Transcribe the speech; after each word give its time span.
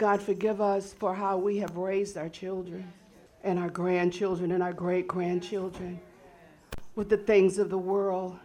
God, 0.00 0.22
forgive 0.22 0.62
us 0.62 0.94
for 0.94 1.14
how 1.14 1.36
we 1.36 1.58
have 1.58 1.76
raised 1.76 2.16
our 2.16 2.30
children 2.30 2.90
and 3.44 3.58
our 3.58 3.68
grandchildren 3.68 4.52
and 4.52 4.62
our 4.62 4.72
great 4.72 5.06
grandchildren 5.06 6.00
with 6.94 7.10
the 7.10 7.18
things 7.18 7.58
of 7.58 7.68
the 7.68 7.76
world 7.76 8.38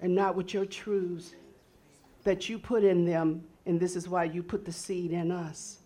and 0.00 0.14
not 0.14 0.34
with 0.34 0.54
your 0.54 0.64
truths 0.64 1.34
that 2.24 2.48
you 2.48 2.58
put 2.58 2.82
in 2.82 3.04
them. 3.04 3.44
And 3.66 3.78
this 3.78 3.94
is 3.94 4.08
why 4.08 4.24
you 4.24 4.42
put 4.42 4.64
the 4.64 4.72
seed 4.72 5.12
in 5.12 5.30
us. 5.30 5.80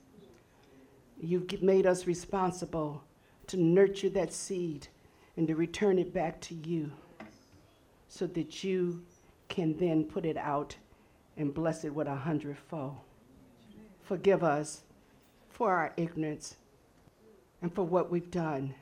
You've 1.20 1.60
made 1.60 1.84
us 1.84 2.06
responsible 2.06 3.02
to 3.48 3.56
nurture 3.56 4.10
that 4.10 4.32
seed 4.32 4.86
and 5.36 5.48
to 5.48 5.56
return 5.56 5.98
it 5.98 6.14
back 6.14 6.40
to 6.42 6.54
you 6.54 6.92
so 8.06 8.28
that 8.28 8.62
you 8.62 9.02
can 9.48 9.76
then 9.76 10.04
put 10.04 10.24
it 10.24 10.36
out 10.36 10.76
and 11.36 11.52
bless 11.52 11.82
it 11.82 11.92
with 11.92 12.06
a 12.06 12.14
hundredfold. 12.14 12.98
Forgive 14.06 14.44
us 14.44 14.84
for 15.48 15.72
our 15.72 15.92
ignorance 15.96 16.54
and 17.60 17.74
for 17.74 17.82
what 17.82 18.08
we've 18.08 18.30
done. 18.30 18.72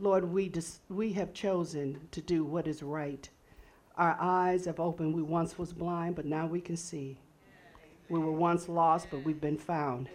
Lord, 0.00 0.24
we, 0.24 0.48
dis- 0.48 0.80
we 0.88 1.12
have 1.12 1.32
chosen 1.32 2.00
to 2.10 2.20
do 2.20 2.44
what 2.44 2.66
is 2.66 2.82
right. 2.82 3.28
Our 3.96 4.16
eyes 4.18 4.64
have 4.64 4.80
opened. 4.80 5.14
We 5.14 5.22
once 5.22 5.56
was 5.56 5.72
blind, 5.72 6.16
but 6.16 6.24
now 6.24 6.48
we 6.48 6.60
can 6.60 6.76
see. 6.76 7.16
We 8.08 8.18
were 8.18 8.32
once 8.32 8.68
lost, 8.68 9.06
but 9.08 9.22
we've 9.22 9.40
been 9.40 9.56
found. 9.56 10.08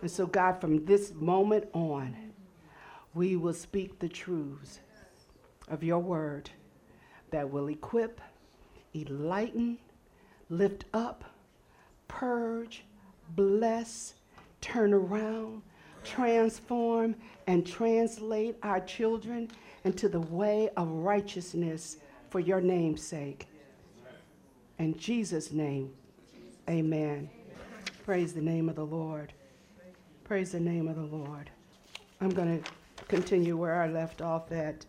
And 0.00 0.10
so, 0.10 0.26
God, 0.26 0.60
from 0.60 0.84
this 0.84 1.12
moment 1.14 1.68
on, 1.72 2.16
we 3.14 3.36
will 3.36 3.54
speak 3.54 4.00
the 4.00 4.08
truths 4.08 4.80
of 5.68 5.84
your 5.84 6.00
word 6.00 6.50
that 7.30 7.48
will 7.48 7.68
equip, 7.68 8.20
enlighten, 8.92 9.78
lift 10.48 10.86
up, 10.92 11.24
purge, 12.08 12.84
bless, 13.36 14.14
turn 14.60 14.92
around, 14.92 15.62
transform, 16.02 17.14
and 17.46 17.66
translate 17.66 18.56
our 18.62 18.80
children 18.80 19.50
into 19.84 20.08
the 20.08 20.20
way 20.20 20.70
of 20.76 20.88
righteousness 20.88 21.98
for 22.30 22.40
your 22.40 22.60
name's 22.60 23.02
sake. 23.02 23.46
In 24.78 24.96
Jesus' 24.98 25.52
name, 25.52 25.92
amen. 26.68 27.30
Praise 28.04 28.32
the 28.32 28.40
name 28.40 28.68
of 28.68 28.76
the 28.76 28.84
Lord. 28.84 29.32
Praise 30.24 30.52
the 30.52 30.60
name 30.60 30.88
of 30.88 30.96
the 30.96 31.16
Lord. 31.16 31.50
I'm 32.20 32.30
going 32.30 32.62
to 32.62 33.04
continue 33.04 33.56
where 33.56 33.80
I 33.80 33.88
left 33.88 34.22
off 34.22 34.50
at. 34.52 34.84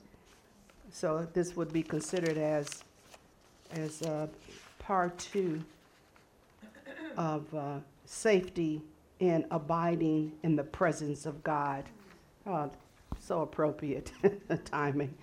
So 0.91 1.27
this 1.33 1.55
would 1.55 1.73
be 1.73 1.83
considered 1.83 2.37
as, 2.37 2.83
as 3.73 4.01
uh, 4.01 4.27
part 4.79 5.17
two 5.17 5.63
of 7.17 7.53
uh, 7.53 7.79
safety 8.05 8.81
in 9.19 9.45
abiding 9.51 10.33
in 10.43 10.55
the 10.55 10.63
presence 10.63 11.25
of 11.25 11.43
God. 11.43 11.85
Uh, 12.45 12.67
so 13.19 13.41
appropriate 13.41 14.11
timing. 14.65 15.13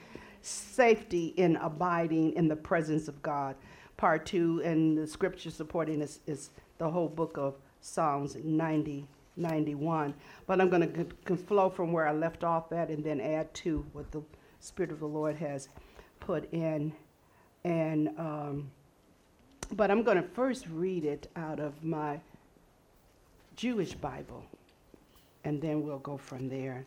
Safety 0.40 1.28
in 1.36 1.56
abiding 1.56 2.32
in 2.34 2.48
the 2.48 2.56
presence 2.56 3.08
of 3.08 3.22
God. 3.22 3.54
Part 3.96 4.26
two, 4.26 4.60
and 4.64 4.98
the 4.98 5.06
scripture 5.06 5.50
supporting 5.50 6.00
this 6.00 6.20
is 6.26 6.50
the 6.78 6.90
whole 6.90 7.08
book 7.08 7.36
of 7.36 7.54
Psalms 7.80 8.36
90, 8.42 9.06
91. 9.36 10.14
But 10.46 10.60
I'm 10.60 10.68
going 10.68 11.14
to 11.26 11.36
flow 11.36 11.70
from 11.70 11.92
where 11.92 12.08
I 12.08 12.12
left 12.12 12.42
off 12.42 12.72
at 12.72 12.88
and 12.88 13.04
then 13.04 13.20
add 13.20 13.52
to 13.54 13.86
what 13.92 14.10
the 14.10 14.22
Spirit 14.58 14.90
of 14.90 15.00
the 15.00 15.06
Lord 15.06 15.36
has 15.36 15.68
put 16.18 16.52
in. 16.52 16.92
And 17.64 18.08
um, 18.18 18.70
but 19.72 19.90
I'm 19.90 20.02
going 20.02 20.16
to 20.16 20.28
first 20.28 20.66
read 20.68 21.04
it 21.04 21.30
out 21.36 21.60
of 21.60 21.82
my 21.84 22.20
Jewish 23.56 23.94
Bible, 23.94 24.44
and 25.44 25.60
then 25.60 25.82
we'll 25.82 25.98
go 25.98 26.16
from 26.16 26.48
there. 26.48 26.84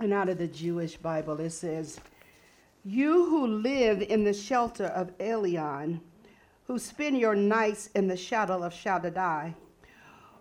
And 0.00 0.12
out 0.12 0.28
of 0.28 0.38
the 0.38 0.46
Jewish 0.46 0.96
Bible, 0.96 1.40
it 1.40 1.50
says, 1.50 2.00
You 2.84 3.26
who 3.26 3.46
live 3.46 4.00
in 4.02 4.24
the 4.24 4.32
shelter 4.32 4.86
of 4.86 5.16
Elyon, 5.18 6.00
who 6.66 6.78
spend 6.78 7.18
your 7.18 7.34
nights 7.34 7.88
in 7.94 8.08
the 8.08 8.16
shadow 8.16 8.62
of 8.62 8.72
Shaddai, 8.72 9.54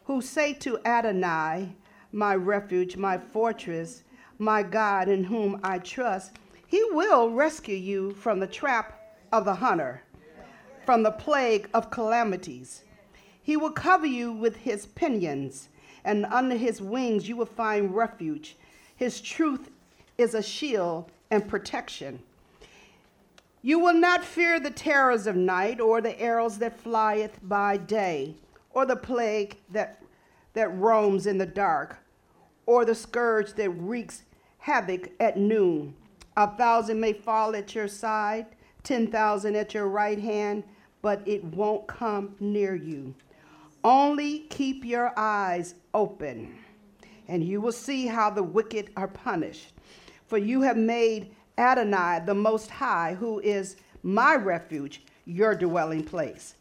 who 0.05 0.21
say 0.21 0.53
to 0.53 0.79
Adonai, 0.85 1.75
my 2.11 2.35
refuge, 2.35 2.95
my 2.95 3.17
fortress, 3.17 4.03
my 4.37 4.63
God 4.63 5.09
in 5.09 5.23
whom 5.23 5.59
I 5.63 5.79
trust, 5.79 6.33
he 6.67 6.83
will 6.91 7.31
rescue 7.31 7.75
you 7.75 8.11
from 8.11 8.39
the 8.39 8.47
trap 8.47 9.15
of 9.31 9.45
the 9.45 9.55
hunter, 9.55 10.03
from 10.85 11.03
the 11.03 11.11
plague 11.11 11.69
of 11.73 11.91
calamities. 11.91 12.83
He 13.47 13.55
will 13.55 13.71
cover 13.71 14.05
you 14.05 14.33
with 14.33 14.57
his 14.57 14.87
pinions, 14.87 15.69
and 16.03 16.25
under 16.25 16.57
his 16.57 16.81
wings 16.81 17.29
you 17.29 17.37
will 17.37 17.45
find 17.45 17.95
refuge. 17.95 18.57
His 18.93 19.21
truth 19.21 19.69
is 20.17 20.33
a 20.33 20.43
shield 20.43 21.09
and 21.31 21.47
protection. 21.47 22.19
You 23.61 23.79
will 23.79 23.93
not 23.93 24.25
fear 24.25 24.59
the 24.59 24.69
terrors 24.69 25.27
of 25.27 25.37
night, 25.37 25.79
or 25.79 26.01
the 26.01 26.19
arrows 26.19 26.57
that 26.57 26.77
flieth 26.77 27.39
by 27.41 27.77
day, 27.77 28.35
or 28.71 28.85
the 28.85 28.97
plague 28.97 29.55
that, 29.71 30.03
that 30.51 30.77
roams 30.77 31.25
in 31.25 31.37
the 31.37 31.45
dark, 31.45 31.99
or 32.65 32.83
the 32.83 32.95
scourge 32.95 33.53
that 33.53 33.69
wreaks 33.69 34.23
havoc 34.57 35.09
at 35.21 35.37
noon. 35.37 35.95
A 36.35 36.53
thousand 36.57 36.99
may 36.99 37.13
fall 37.13 37.55
at 37.55 37.73
your 37.73 37.87
side, 37.87 38.47
ten 38.83 39.07
thousand 39.07 39.55
at 39.55 39.73
your 39.73 39.87
right 39.87 40.19
hand, 40.19 40.65
but 41.01 41.25
it 41.25 41.45
won't 41.45 41.87
come 41.87 42.35
near 42.41 42.75
you. 42.75 43.15
Only 43.89 44.39
keep 44.49 44.83
your 44.83 45.13
eyes 45.15 45.75
open, 45.93 46.57
and 47.29 47.41
you 47.41 47.61
will 47.61 47.71
see 47.71 48.05
how 48.05 48.29
the 48.29 48.43
wicked 48.43 48.91
are 48.97 49.07
punished. 49.07 49.71
For 50.25 50.37
you 50.37 50.59
have 50.63 50.75
made 50.75 51.33
Adonai 51.57 52.19
the 52.25 52.33
Most 52.33 52.69
High, 52.69 53.15
who 53.17 53.39
is 53.39 53.77
my 54.03 54.35
refuge, 54.35 55.03
your 55.23 55.55
dwelling 55.55 56.03
place. 56.03 56.55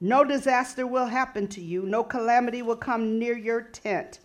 No 0.00 0.22
disaster 0.22 0.86
will 0.86 1.06
happen 1.06 1.48
to 1.48 1.60
you, 1.60 1.82
no 1.82 2.04
calamity 2.04 2.62
will 2.62 2.76
come 2.76 3.18
near 3.18 3.36
your 3.36 3.62
tent, 3.62 4.20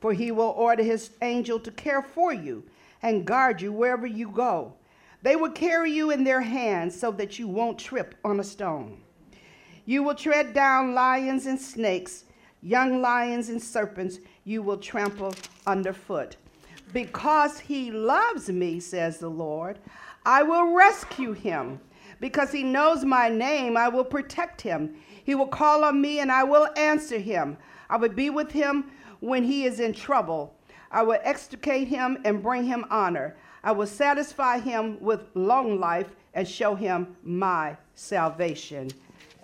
for 0.00 0.12
he 0.12 0.32
will 0.32 0.52
order 0.56 0.82
his 0.82 1.10
angel 1.22 1.60
to 1.60 1.70
care 1.70 2.02
for 2.02 2.34
you 2.34 2.64
and 3.02 3.24
guard 3.24 3.62
you 3.62 3.72
wherever 3.72 4.08
you 4.08 4.30
go. 4.30 4.74
They 5.22 5.36
will 5.36 5.52
carry 5.52 5.92
you 5.92 6.10
in 6.10 6.24
their 6.24 6.40
hands 6.40 6.98
so 6.98 7.12
that 7.12 7.38
you 7.38 7.46
won't 7.46 7.78
trip 7.78 8.16
on 8.24 8.40
a 8.40 8.44
stone. 8.44 9.03
You 9.86 10.02
will 10.02 10.14
tread 10.14 10.54
down 10.54 10.94
lions 10.94 11.46
and 11.46 11.60
snakes, 11.60 12.24
young 12.62 13.02
lions 13.02 13.50
and 13.50 13.62
serpents, 13.62 14.18
you 14.44 14.62
will 14.62 14.78
trample 14.78 15.34
underfoot. 15.66 16.36
Because 16.92 17.58
he 17.58 17.90
loves 17.90 18.48
me, 18.48 18.80
says 18.80 19.18
the 19.18 19.28
Lord, 19.28 19.78
I 20.24 20.42
will 20.42 20.74
rescue 20.74 21.32
him. 21.32 21.80
Because 22.20 22.52
he 22.52 22.62
knows 22.62 23.04
my 23.04 23.28
name, 23.28 23.76
I 23.76 23.88
will 23.88 24.04
protect 24.04 24.60
him. 24.62 24.96
He 25.24 25.34
will 25.34 25.48
call 25.48 25.84
on 25.84 26.00
me 26.00 26.20
and 26.20 26.32
I 26.32 26.44
will 26.44 26.68
answer 26.76 27.18
him. 27.18 27.58
I 27.90 27.96
will 27.96 28.10
be 28.10 28.30
with 28.30 28.50
him 28.52 28.90
when 29.20 29.44
he 29.44 29.64
is 29.64 29.80
in 29.80 29.92
trouble. 29.92 30.54
I 30.90 31.02
will 31.02 31.18
extricate 31.22 31.88
him 31.88 32.18
and 32.24 32.42
bring 32.42 32.64
him 32.64 32.86
honor. 32.88 33.36
I 33.62 33.72
will 33.72 33.86
satisfy 33.86 34.58
him 34.58 34.98
with 35.00 35.26
long 35.34 35.80
life 35.80 36.14
and 36.34 36.46
show 36.46 36.74
him 36.74 37.16
my 37.22 37.76
salvation. 37.94 38.90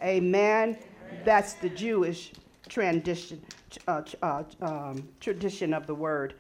Amen. 0.03 0.79
That's 1.25 1.55
the 1.55 1.69
Jewish 1.69 2.33
tradition, 2.69 3.43
uh, 3.87 4.03
uh, 4.23 4.45
um, 4.63 5.09
tradition 5.21 5.75
of 5.75 5.87
the 5.87 5.95
word, 5.95 6.35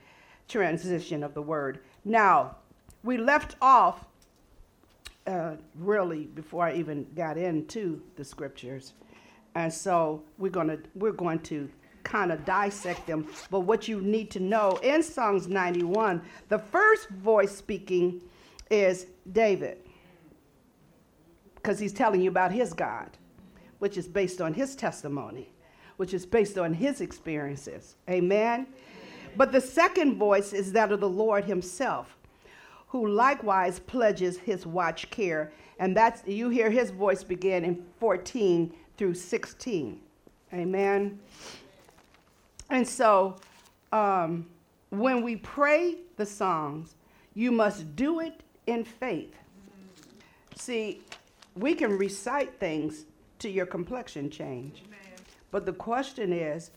transition 0.49 1.23
of 1.23 1.35
the 1.35 1.43
word. 1.43 1.81
Now, 2.05 2.57
we 3.03 3.19
left 3.19 3.57
off 3.61 4.07
uh, 5.27 5.57
really 5.75 6.25
before 6.25 6.67
I 6.67 6.75
even 6.75 7.07
got 7.15 7.37
into 7.37 8.01
the 8.17 8.25
scriptures, 8.25 8.95
and 9.55 9.73
so 9.73 10.23
we're 10.39 10.51
gonna 10.51 10.79
we're 10.95 11.13
going 11.13 11.41
to 11.41 11.69
kind 12.03 12.33
of 12.33 12.45
dissect 12.47 13.07
them. 13.07 13.29
But 13.51 13.61
what 13.61 13.87
you 13.87 14.01
need 14.01 14.31
to 14.31 14.41
know 14.41 14.79
in 14.83 15.03
Psalms 15.03 15.49
91, 15.49 16.23
the 16.49 16.59
first 16.59 17.11
voice 17.11 17.55
speaking 17.55 18.23
is 18.71 19.07
David, 19.31 19.79
because 21.57 21.79
he's 21.79 21.93
telling 21.93 22.23
you 22.23 22.31
about 22.31 22.53
his 22.53 22.73
God 22.73 23.11
which 23.81 23.97
is 23.99 24.07
based 24.07 24.41
on 24.41 24.55
his 24.55 24.77
testimony, 24.77 25.53
which 25.97 26.15
is 26.15 26.25
based 26.25 26.57
on 26.57 26.73
his 26.73 27.01
experiences. 27.01 27.97
Amen? 28.09 28.69
But 29.37 29.53
the 29.53 29.61
second 29.61 30.17
voice 30.17 30.53
is 30.53 30.73
that 30.73 30.93
of 30.93 31.01
the 31.01 31.09
Lord 31.09 31.45
himself, 31.45 32.17
who 32.89 33.09
likewise 33.09 33.81
pledges 33.81 34.39
his 34.39 34.67
watch 34.67 35.11
care. 35.11 35.53
And 35.79 35.97
that's, 35.97 36.27
you 36.27 36.51
hear 36.51 36.71
his 36.71 36.91
voice 36.91 37.25
begin 37.25 37.65
in 37.65 37.85
14 37.99 38.73
through 38.97 39.15
16. 39.15 40.01
Amen? 40.53 41.19
And 42.69 42.87
so, 42.87 43.37
um, 43.93 44.47
when 44.91 45.23
we 45.23 45.37
pray 45.37 45.97
the 46.17 46.27
songs, 46.27 46.95
you 47.35 47.51
must 47.51 47.97
do 47.97 48.21
it 48.21 48.43
in 48.67 48.85
faith. 48.85 49.35
See, 50.57 51.03
we 51.57 51.75
can 51.75 51.97
recite 51.97 52.59
things 52.59 53.07
to 53.41 53.51
your 53.51 53.67
complexion 53.67 54.31
change. 54.31 54.83
Amen. 54.87 55.01
But 55.51 55.67
the 55.67 55.73
question 55.73 56.33
is, 56.33 56.71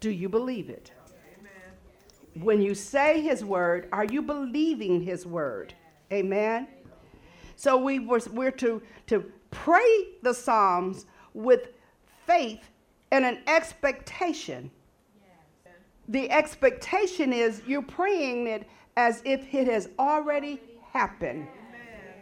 Do 0.00 0.10
you 0.10 0.28
believe 0.28 0.70
it? 0.70 0.92
Amen. 1.38 2.44
When 2.44 2.62
you 2.62 2.74
say 2.74 3.20
his 3.20 3.44
word, 3.44 3.88
are 3.92 4.04
you 4.04 4.22
believing 4.22 5.02
his 5.02 5.26
word? 5.26 5.74
Amen. 6.12 6.68
So 7.56 7.76
we 7.76 7.98
were, 7.98 8.20
we're 8.32 8.50
to, 8.52 8.82
to 9.08 9.32
pray 9.50 10.08
the 10.22 10.34
Psalms 10.34 11.06
with 11.32 11.70
faith 12.26 12.70
and 13.10 13.24
an 13.24 13.38
expectation. 13.46 14.70
The 16.08 16.30
expectation 16.30 17.32
is 17.32 17.62
you're 17.66 17.82
praying 17.82 18.46
it 18.46 18.68
as 18.96 19.22
if 19.24 19.52
it 19.52 19.66
has 19.66 19.88
already 19.98 20.60
happened. 20.92 21.48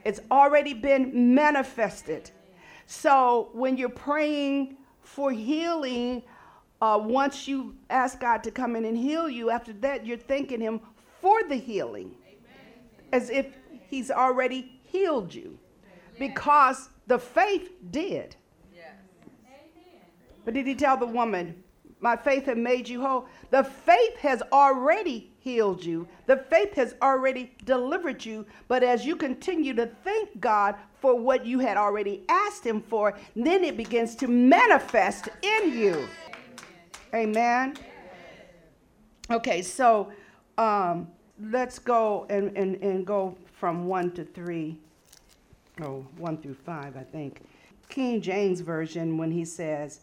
It's 0.04 0.20
already 0.30 0.74
been 0.74 1.34
manifested. 1.34 2.30
So 2.86 3.50
when 3.52 3.76
you're 3.76 3.88
praying 3.88 4.76
for 5.00 5.30
healing, 5.30 6.22
uh, 6.80 6.98
once 7.02 7.48
you 7.48 7.74
ask 7.90 8.20
God 8.20 8.42
to 8.44 8.50
come 8.50 8.76
in 8.76 8.84
and 8.84 8.96
heal 8.96 9.28
you, 9.28 9.50
after 9.50 9.72
that, 9.74 10.04
you're 10.04 10.18
thanking 10.18 10.60
Him 10.60 10.80
for 11.20 11.42
the 11.44 11.56
healing 11.56 12.14
as 13.12 13.30
if 13.30 13.46
He's 13.88 14.10
already 14.10 14.80
healed 14.84 15.34
you 15.34 15.58
because 16.18 16.90
the 17.06 17.18
faith 17.18 17.72
did. 17.90 18.36
But 20.44 20.54
did 20.54 20.66
He 20.66 20.74
tell 20.74 20.96
the 20.96 21.06
woman, 21.06 21.62
My 22.00 22.16
faith 22.16 22.46
has 22.46 22.56
made 22.56 22.88
you 22.88 23.00
whole? 23.00 23.26
The 23.50 23.64
faith 23.64 24.16
has 24.18 24.42
already 24.52 25.33
healed 25.44 25.84
you. 25.84 26.08
The 26.24 26.38
faith 26.38 26.72
has 26.74 26.94
already 27.02 27.54
delivered 27.64 28.24
you. 28.24 28.46
But 28.66 28.82
as 28.82 29.04
you 29.04 29.14
continue 29.14 29.74
to 29.74 29.86
thank 30.02 30.40
God 30.40 30.74
for 31.00 31.14
what 31.14 31.44
you 31.44 31.58
had 31.58 31.76
already 31.76 32.22
asked 32.30 32.64
Him 32.64 32.80
for, 32.80 33.14
then 33.36 33.62
it 33.62 33.76
begins 33.76 34.16
to 34.16 34.26
manifest 34.26 35.28
in 35.42 35.78
you. 35.78 36.08
Amen. 37.14 37.76
Okay, 39.30 39.60
so 39.60 40.10
um, 40.56 41.08
let's 41.38 41.78
go 41.78 42.26
and, 42.30 42.56
and, 42.56 42.76
and 42.76 43.06
go 43.06 43.36
from 43.52 43.86
1 43.86 44.12
to 44.12 44.24
3. 44.24 44.78
Oh, 45.82 46.06
1 46.16 46.38
through 46.38 46.54
5, 46.54 46.96
I 46.96 47.02
think. 47.02 47.42
King 47.90 48.22
James 48.22 48.60
Version, 48.60 49.18
when 49.18 49.30
he 49.30 49.44
says, 49.44 50.00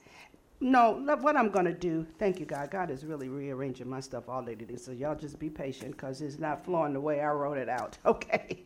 no, 0.61 0.91
what 1.21 1.35
I'm 1.35 1.49
going 1.49 1.65
to 1.65 1.73
do, 1.73 2.05
thank 2.19 2.39
you, 2.39 2.45
God. 2.45 2.69
God 2.69 2.91
is 2.91 3.03
really 3.03 3.29
rearranging 3.29 3.89
my 3.89 3.99
stuff 3.99 4.29
all 4.29 4.43
day 4.43 4.53
today, 4.53 4.75
so 4.75 4.91
y'all 4.91 5.15
just 5.15 5.39
be 5.39 5.49
patient 5.49 5.91
because 5.91 6.21
it's 6.21 6.37
not 6.37 6.63
flowing 6.63 6.93
the 6.93 7.01
way 7.01 7.19
I 7.19 7.31
wrote 7.31 7.57
it 7.57 7.67
out, 7.67 7.97
okay? 8.05 8.63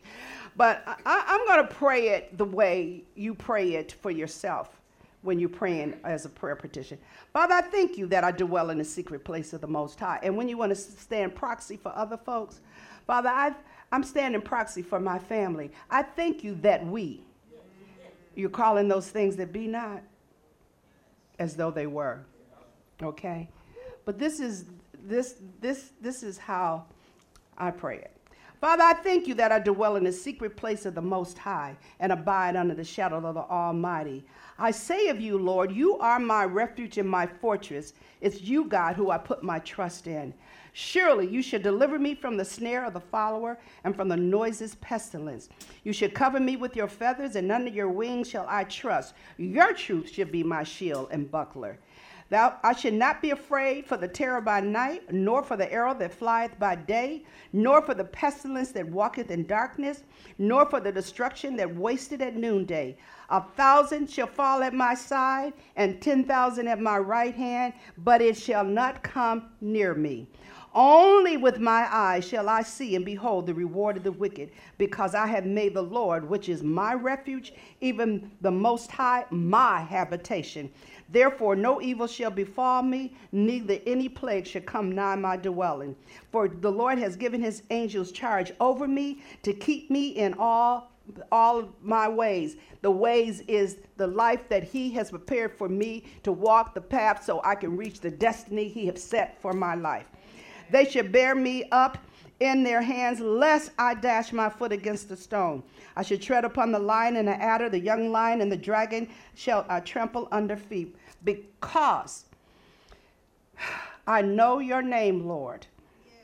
But 0.56 0.82
I, 0.86 1.24
am 1.28 1.46
going 1.46 1.66
to 1.66 1.74
pray 1.74 2.10
it 2.10 2.36
the 2.36 2.44
way 2.44 3.02
you 3.14 3.34
pray 3.34 3.74
it 3.74 3.92
for 3.92 4.10
yourself 4.10 4.78
when 5.22 5.38
you're 5.38 5.48
praying 5.48 5.98
as 6.04 6.26
a 6.26 6.28
prayer 6.28 6.54
petition. 6.54 6.98
Father, 7.32 7.54
I 7.54 7.62
thank 7.62 7.96
you 7.96 8.06
that 8.08 8.24
I 8.24 8.30
dwell 8.30 8.70
in 8.70 8.78
the 8.78 8.84
secret 8.84 9.24
place 9.24 9.54
of 9.54 9.62
the 9.62 9.66
Most 9.66 9.98
High. 9.98 10.20
And 10.22 10.36
when 10.36 10.48
you 10.48 10.58
want 10.58 10.70
to 10.70 10.76
stand 10.76 11.34
proxy 11.34 11.78
for 11.78 11.92
other 11.96 12.18
folks, 12.18 12.60
Father, 13.06 13.30
i 13.30 13.54
I'm 13.92 14.02
standing 14.02 14.42
proxy 14.42 14.82
for 14.82 14.98
my 14.98 15.18
family. 15.18 15.70
I 15.90 16.02
thank 16.02 16.42
you 16.42 16.56
that 16.56 16.84
we, 16.84 17.22
you're 18.34 18.50
calling 18.50 18.88
those 18.88 19.08
things 19.08 19.36
that 19.36 19.52
be 19.52 19.68
not 19.68 20.02
as 21.38 21.56
though 21.56 21.70
they 21.70 21.86
were. 21.86 22.24
Okay? 23.02 23.48
But 24.04 24.18
this 24.18 24.40
is 24.40 24.66
this 25.04 25.36
this 25.60 25.90
this 26.00 26.22
is 26.22 26.38
how 26.38 26.84
I 27.58 27.70
pray 27.70 27.98
it. 27.98 28.12
Father, 28.60 28.82
I 28.82 28.94
thank 28.94 29.26
you 29.26 29.34
that 29.34 29.52
I 29.52 29.58
dwell 29.58 29.96
in 29.96 30.04
the 30.04 30.12
secret 30.12 30.56
place 30.56 30.86
of 30.86 30.94
the 30.94 31.02
Most 31.02 31.36
High 31.36 31.76
and 32.00 32.10
abide 32.10 32.56
under 32.56 32.74
the 32.74 32.84
shadow 32.84 33.16
of 33.24 33.34
the 33.34 33.42
Almighty. 33.42 34.24
I 34.58 34.70
say 34.70 35.08
of 35.08 35.20
you, 35.20 35.36
Lord, 35.36 35.70
you 35.70 35.98
are 35.98 36.18
my 36.18 36.44
refuge 36.44 36.96
and 36.96 37.08
my 37.08 37.26
fortress. 37.26 37.92
It's 38.22 38.40
you, 38.40 38.64
God, 38.64 38.96
who 38.96 39.10
I 39.10 39.18
put 39.18 39.42
my 39.42 39.58
trust 39.58 40.06
in. 40.06 40.32
Surely 40.78 41.26
you 41.26 41.40
should 41.40 41.62
deliver 41.62 41.98
me 41.98 42.14
from 42.14 42.36
the 42.36 42.44
snare 42.44 42.84
of 42.84 42.92
the 42.92 43.00
follower 43.00 43.58
and 43.84 43.96
from 43.96 44.08
the 44.08 44.16
noiseless 44.16 44.76
pestilence. 44.82 45.48
You 45.84 45.94
should 45.94 46.12
cover 46.12 46.38
me 46.38 46.56
with 46.56 46.76
your 46.76 46.86
feathers, 46.86 47.34
and 47.34 47.50
under 47.50 47.70
your 47.70 47.88
wings 47.88 48.28
shall 48.28 48.44
I 48.46 48.64
trust. 48.64 49.14
Your 49.38 49.72
truth 49.72 50.12
should 50.12 50.30
be 50.30 50.42
my 50.42 50.64
shield 50.64 51.08
and 51.10 51.30
buckler. 51.30 51.78
Thou, 52.28 52.58
I 52.64 52.72
should 52.72 52.94
not 52.94 53.22
be 53.22 53.30
afraid 53.30 53.86
for 53.86 53.96
the 53.96 54.08
terror 54.08 54.40
by 54.40 54.60
night, 54.60 55.12
nor 55.12 55.44
for 55.44 55.56
the 55.56 55.72
arrow 55.72 55.94
that 55.94 56.12
flieth 56.12 56.58
by 56.58 56.74
day, 56.74 57.24
nor 57.52 57.80
for 57.80 57.94
the 57.94 58.04
pestilence 58.04 58.72
that 58.72 58.88
walketh 58.88 59.30
in 59.30 59.46
darkness, 59.46 60.02
nor 60.36 60.66
for 60.66 60.80
the 60.80 60.90
destruction 60.90 61.56
that 61.56 61.76
wasteth 61.76 62.20
at 62.20 62.34
noonday. 62.34 62.96
A 63.30 63.40
thousand 63.40 64.10
shall 64.10 64.26
fall 64.26 64.62
at 64.64 64.74
my 64.74 64.94
side, 64.94 65.52
and 65.76 66.02
ten 66.02 66.24
thousand 66.24 66.66
at 66.66 66.80
my 66.80 66.98
right 66.98 67.34
hand, 67.34 67.74
but 67.98 68.20
it 68.20 68.36
shall 68.36 68.64
not 68.64 69.04
come 69.04 69.50
near 69.60 69.94
me. 69.94 70.28
Only 70.74 71.38
with 71.38 71.58
my 71.58 71.88
eyes 71.90 72.28
shall 72.28 72.50
I 72.50 72.60
see 72.62 72.96
and 72.96 73.04
behold 73.04 73.46
the 73.46 73.54
reward 73.54 73.96
of 73.96 74.02
the 74.02 74.12
wicked, 74.12 74.50
because 74.76 75.14
I 75.14 75.26
have 75.26 75.46
made 75.46 75.72
the 75.72 75.82
Lord, 75.82 76.28
which 76.28 76.50
is 76.50 76.62
my 76.62 76.92
refuge, 76.92 77.54
even 77.80 78.30
the 78.42 78.50
Most 78.50 78.90
High, 78.90 79.24
my 79.30 79.80
habitation. 79.80 80.70
Therefore, 81.08 81.54
no 81.54 81.80
evil 81.80 82.06
shall 82.06 82.30
befall 82.30 82.82
me, 82.82 83.14
neither 83.30 83.78
any 83.86 84.08
plague 84.08 84.46
shall 84.46 84.62
come 84.62 84.92
nigh 84.92 85.14
my 85.14 85.36
dwelling. 85.36 85.94
For 86.32 86.48
the 86.48 86.72
Lord 86.72 86.98
has 86.98 87.16
given 87.16 87.40
his 87.40 87.62
angels 87.70 88.10
charge 88.10 88.52
over 88.60 88.88
me 88.88 89.22
to 89.42 89.52
keep 89.52 89.90
me 89.90 90.08
in 90.08 90.34
all 90.38 90.90
all 91.30 91.68
my 91.82 92.08
ways. 92.08 92.56
The 92.82 92.90
ways 92.90 93.40
is 93.42 93.78
the 93.96 94.08
life 94.08 94.48
that 94.48 94.64
he 94.64 94.90
has 94.94 95.10
prepared 95.10 95.56
for 95.56 95.68
me 95.68 96.04
to 96.24 96.32
walk 96.32 96.74
the 96.74 96.80
path 96.80 97.24
so 97.24 97.40
I 97.44 97.54
can 97.54 97.76
reach 97.76 98.00
the 98.00 98.10
destiny 98.10 98.68
he 98.68 98.86
has 98.86 99.02
set 99.02 99.40
for 99.40 99.52
my 99.52 99.76
life. 99.76 100.06
They 100.70 100.84
should 100.84 101.12
bear 101.12 101.36
me 101.36 101.68
up 101.70 101.98
in 102.40 102.62
their 102.64 102.82
hands, 102.82 103.20
lest 103.20 103.70
I 103.78 103.94
dash 103.94 104.32
my 104.32 104.48
foot 104.48 104.72
against 104.72 105.10
a 105.10 105.16
stone. 105.16 105.62
I 105.96 106.02
should 106.02 106.20
tread 106.20 106.44
upon 106.44 106.72
the 106.72 106.78
lion 106.78 107.16
and 107.16 107.26
the 107.26 107.40
adder, 107.40 107.70
the 107.70 107.80
young 107.80 108.12
lion 108.12 108.42
and 108.42 108.52
the 108.52 108.56
dragon 108.56 109.08
shall 109.34 109.64
I 109.68 109.80
trample 109.80 110.28
under 110.30 110.56
feet, 110.56 110.94
because 111.24 112.26
I 114.06 114.20
know 114.22 114.58
your 114.58 114.82
name, 114.82 115.26
Lord. 115.26 115.66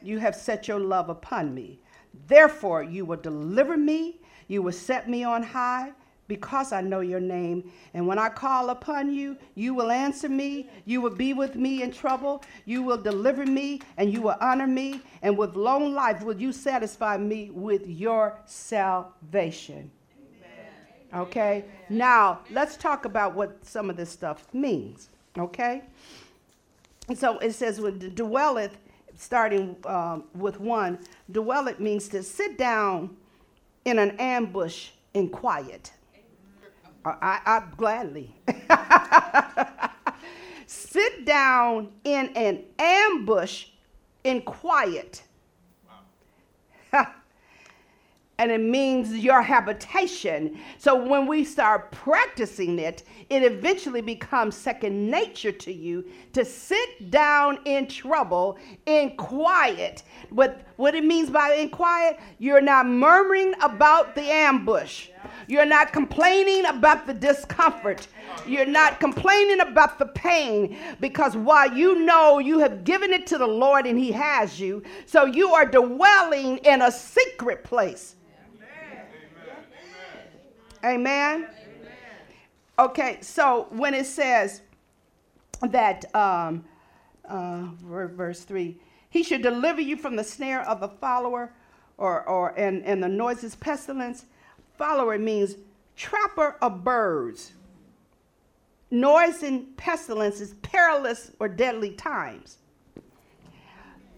You 0.03 0.19
have 0.19 0.37
set 0.37 0.69
your 0.69 0.79
love 0.79 1.09
upon 1.09 1.55
me. 1.55 1.81
Therefore, 2.29 2.83
you 2.83 3.05
will 3.05 3.17
deliver 3.17 3.77
me, 3.77 4.21
you 4.47 4.61
will 4.63 4.73
set 4.73 5.09
me 5.09 5.25
on 5.25 5.43
high 5.43 5.93
because 6.29 6.73
I 6.73 6.81
know 6.81 7.01
your 7.01 7.21
name. 7.21 7.71
And 7.95 8.07
when 8.07 8.19
I 8.19 8.29
call 8.29 8.71
upon 8.71 9.13
you, 9.13 9.37
you 9.55 9.75
will 9.75 9.91
answer 9.91 10.29
me. 10.29 10.69
You 10.85 11.01
will 11.01 11.15
be 11.15 11.33
with 11.35 11.57
me 11.57 11.83
in 11.83 11.91
trouble. 11.91 12.43
You 12.65 12.83
will 12.83 12.97
deliver 12.97 13.45
me 13.45 13.81
and 13.97 14.13
you 14.13 14.23
will 14.23 14.37
honor 14.41 14.67
me. 14.67 15.01
And 15.23 15.37
with 15.37 15.57
long 15.57 15.93
life 15.93 16.23
will 16.23 16.41
you 16.41 16.53
satisfy 16.53 17.17
me 17.17 17.51
with 17.51 17.87
your 17.87 18.39
salvation. 18.47 19.91
Amen. 20.17 21.23
Okay? 21.23 21.65
Amen. 21.65 21.71
Now, 21.91 22.41
let's 22.51 22.77
talk 22.77 23.05
about 23.05 23.35
what 23.35 23.65
some 23.65 23.91
of 23.91 23.97
this 23.97 24.11
stuff 24.11 24.47
means. 24.55 25.09
Okay? 25.37 25.83
So 27.15 27.39
it 27.39 27.53
says, 27.53 27.81
with 27.81 28.15
dwelleth, 28.15 28.79
starting 29.17 29.77
um, 29.85 30.25
with 30.35 30.61
one, 30.61 30.99
dwelleth 31.31 31.81
means 31.81 32.09
to 32.09 32.23
sit 32.23 32.57
down 32.57 33.17
in 33.85 33.99
an 33.99 34.17
ambush 34.19 34.91
in 35.15 35.29
quiet. 35.29 35.93
I, 37.05 37.41
I 37.45 37.63
gladly. 37.77 38.35
Sit 40.67 41.25
down 41.25 41.93
in 42.05 42.29
an 42.37 42.63
ambush 42.79 43.67
in 44.25 44.43
quiet. 44.43 45.23
And 48.39 48.51
it 48.51 48.61
means 48.61 49.17
your 49.19 49.41
habitation. 49.41 50.59
So 50.77 50.97
when 50.97 51.29
we 51.29 51.45
start 51.45 51.93
practicing 51.93 52.77
it, 52.81 53.05
it 53.31 53.45
eventually 53.45 54.01
becomes 54.01 54.57
second 54.57 55.09
nature 55.09 55.53
to 55.53 55.73
you 55.73 56.05
to 56.33 56.45
sit 56.45 57.11
down 57.11 57.61
in 57.67 57.87
trouble 57.87 58.59
in 58.87 59.17
quiet. 59.17 60.03
What, 60.31 60.63
what 60.75 60.97
it 60.97 61.05
means 61.05 61.31
by 61.31 61.55
in 61.55 61.69
quiet, 61.69 62.19
you're 62.39 62.61
not 62.61 62.87
murmuring 62.87 63.55
about 63.63 64.17
the 64.17 64.23
ambush. 64.23 65.09
You're 65.47 65.67
not 65.67 65.93
complaining 65.93 66.65
about 66.67 67.07
the 67.07 67.15
discomfort. 67.15 68.07
You're 68.47 68.67
not 68.67 69.01
complaining 69.01 69.61
about 69.61 69.99
the 69.99 70.07
pain 70.07 70.77
because 71.01 71.37
while 71.37 71.73
you 71.73 72.05
know 72.05 72.39
you 72.39 72.59
have 72.59 72.85
given 72.85 73.13
it 73.13 73.27
to 73.29 73.39
the 73.39 73.47
Lord 73.47 73.87
and 73.87 73.99
He 73.99 74.13
has 74.13 74.59
you, 74.61 74.83
so 75.07 75.25
you 75.25 75.55
are 75.55 75.67
dwelling 75.67 76.59
in 76.59 76.83
a 76.83 76.91
secret 76.91 77.65
place 77.65 78.17
Amen? 80.85 81.47
Amen? 81.47 81.49
Okay, 82.79 83.19
so 83.21 83.69
when 83.71 83.95
it 83.95 84.07
says 84.07 84.63
that, 85.63 86.05
um, 86.15 86.65
uh, 87.29 87.67
verse 87.85 88.43
3, 88.43 88.77
he 89.09 89.23
should 89.23 89.43
deliver 89.43 89.81
you 89.81 89.97
from 89.97 90.17
the 90.17 90.25
snare 90.25 90.63
of 90.63 90.81
the 90.81 90.89
follower 90.89 91.53
or, 91.99 92.29
or 92.29 92.49
and, 92.59 92.83
and 92.85 93.03
the 93.03 93.09
noises 93.09 93.55
pestilence. 93.55 94.25
Follower 94.83 95.17
means 95.17 95.55
trapper 95.97 96.57
of 96.61 96.83
birds. 96.83 97.53
Noise 98.91 99.45
and 99.45 99.77
pestilence 99.77 100.41
is 100.41 100.55
perilous 100.55 101.31
or 101.39 101.49
deadly 101.49 101.93
times. 101.93 102.59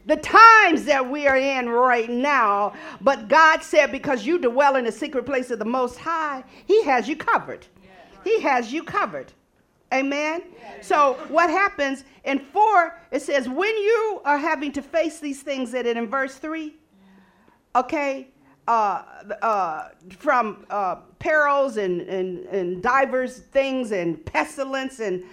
the 0.05 0.15
times 0.17 0.85
that 0.85 1.09
we 1.09 1.27
are 1.27 1.37
in 1.37 1.69
right 1.69 2.09
now. 2.09 2.73
But 3.01 3.27
God 3.27 3.63
said, 3.63 3.91
because 3.91 4.25
you 4.25 4.37
dwell 4.37 4.75
in 4.75 4.85
the 4.85 4.91
secret 4.91 5.25
place 5.25 5.49
of 5.51 5.59
the 5.59 5.65
Most 5.65 5.97
High, 5.97 6.43
He 6.65 6.83
has 6.83 7.07
you 7.07 7.15
covered. 7.15 7.65
He 8.23 8.39
has 8.41 8.71
you 8.71 8.83
covered. 8.83 9.33
Amen. 9.93 10.41
So 10.81 11.13
what 11.29 11.49
happens 11.49 12.03
in 12.23 12.39
four? 12.39 12.99
It 13.11 13.21
says 13.21 13.47
when 13.47 13.75
you 13.75 14.21
are 14.25 14.37
having 14.37 14.71
to 14.73 14.81
face 14.81 15.19
these 15.19 15.41
things. 15.41 15.71
That 15.71 15.85
in 15.85 16.07
verse 16.07 16.35
three, 16.35 16.75
okay, 17.75 18.27
uh, 18.67 19.03
uh, 19.41 19.89
from 20.09 20.65
uh, 20.69 20.95
perils 21.19 21.77
and, 21.77 22.01
and, 22.01 22.45
and 22.45 22.81
divers 22.81 23.37
things 23.37 23.91
and 23.91 24.25
pestilence 24.25 24.99
and 24.99 25.23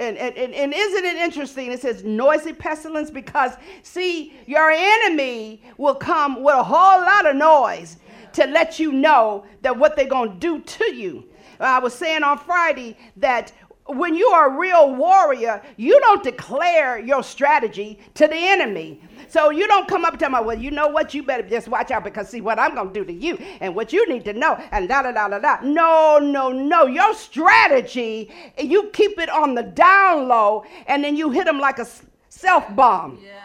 and, 0.00 0.16
and, 0.16 0.36
and, 0.36 0.72
isn't 0.72 1.04
it 1.04 1.16
interesting? 1.16 1.72
It 1.72 1.80
says 1.80 2.04
noisy 2.04 2.52
pestilence 2.52 3.10
because, 3.10 3.54
see, 3.82 4.32
your 4.46 4.70
enemy 4.70 5.60
will 5.76 5.96
come 5.96 6.40
with 6.40 6.54
a 6.54 6.62
whole 6.62 7.00
lot 7.00 7.26
of 7.26 7.34
noise 7.34 7.96
to 8.34 8.46
let 8.46 8.78
you 8.78 8.92
know 8.92 9.44
that 9.62 9.76
what 9.76 9.96
they're 9.96 10.06
going 10.06 10.34
to 10.34 10.38
do 10.38 10.60
to 10.60 10.94
you. 10.94 11.24
I 11.58 11.80
was 11.80 11.94
saying 11.94 12.22
on 12.22 12.38
Friday 12.38 12.96
that 13.16 13.52
when 13.88 14.14
you 14.14 14.28
are 14.28 14.54
a 14.54 14.58
real 14.58 14.94
warrior, 14.94 15.62
you 15.76 15.98
don't 16.00 16.22
declare 16.22 16.98
your 16.98 17.22
strategy 17.22 17.98
to 18.14 18.26
the 18.26 18.36
enemy. 18.36 19.00
So 19.28 19.50
you 19.50 19.66
don't 19.66 19.88
come 19.88 20.04
up 20.04 20.12
and 20.12 20.20
tell 20.20 20.30
me, 20.30 20.40
well, 20.42 20.58
you 20.58 20.70
know 20.70 20.88
what? 20.88 21.14
You 21.14 21.22
better 21.22 21.46
just 21.48 21.68
watch 21.68 21.90
out 21.90 22.04
because 22.04 22.28
see 22.28 22.40
what 22.40 22.58
I'm 22.58 22.74
going 22.74 22.92
to 22.92 22.94
do 22.94 23.04
to 23.04 23.12
you 23.12 23.36
and 23.60 23.74
what 23.74 23.92
you 23.92 24.06
need 24.08 24.24
to 24.26 24.32
know 24.32 24.54
and 24.72 24.88
da 24.88 25.02
da 25.02 25.12
da 25.12 25.28
da 25.28 25.38
da. 25.38 25.58
No, 25.62 26.18
no, 26.18 26.52
no. 26.52 26.86
Your 26.86 27.14
strategy, 27.14 28.30
you 28.58 28.90
keep 28.92 29.18
it 29.18 29.30
on 29.30 29.54
the 29.54 29.62
down 29.62 30.28
low 30.28 30.64
and 30.86 31.02
then 31.02 31.16
you 31.16 31.30
hit 31.30 31.46
them 31.46 31.58
like 31.58 31.78
a 31.78 31.86
self 32.28 32.74
bomb. 32.74 33.18
Yeah. 33.24 33.38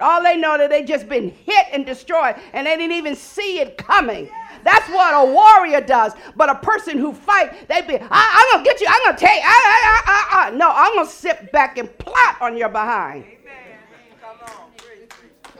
All 0.00 0.22
they 0.22 0.36
know 0.36 0.58
that 0.58 0.70
they 0.70 0.82
just 0.82 1.08
been 1.08 1.30
hit 1.30 1.66
and 1.72 1.86
destroyed 1.86 2.34
and 2.52 2.66
they 2.66 2.76
didn't 2.76 2.96
even 2.96 3.14
see 3.14 3.60
it 3.60 3.78
coming. 3.78 4.28
That's 4.64 4.88
what 4.88 5.14
a 5.14 5.30
warrior 5.30 5.80
does. 5.80 6.12
But 6.36 6.50
a 6.50 6.56
person 6.56 6.98
who 6.98 7.12
fight, 7.12 7.68
they 7.68 7.82
be, 7.82 7.98
I, 8.00 8.50
am 8.52 8.56
gonna 8.56 8.64
get 8.64 8.80
you. 8.80 8.86
I'm 8.88 9.04
gonna 9.04 9.18
take. 9.18 9.42
I, 9.44 10.02
I, 10.06 10.48
I, 10.48 10.50
No, 10.50 10.70
I'm 10.74 10.94
gonna 10.96 11.08
sit 11.08 11.52
back 11.52 11.78
and 11.78 11.96
plot 11.98 12.40
on 12.40 12.56
your 12.56 12.70
behind. 12.70 13.26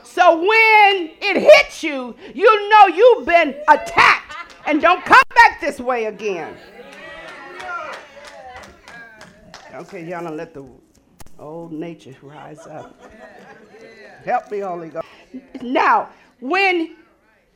So 0.03 0.39
when 0.39 1.11
it 1.21 1.41
hits 1.41 1.83
you, 1.83 2.15
you 2.33 2.69
know 2.69 2.87
you've 2.87 3.25
been 3.25 3.53
attacked, 3.67 4.33
and 4.65 4.81
don't 4.81 5.03
come 5.03 5.21
back 5.35 5.59
this 5.59 5.79
way 5.79 6.05
again. 6.05 6.55
Okay, 9.73 10.05
y'all 10.05 10.23
don't 10.23 10.37
let 10.37 10.53
the 10.53 10.65
old 11.37 11.73
nature 11.73 12.15
rise 12.21 12.65
up. 12.65 12.97
Help 14.23 14.49
me, 14.49 14.59
Holy 14.59 14.87
Ghost. 14.87 15.05
Now, 15.61 16.09
when 16.39 16.95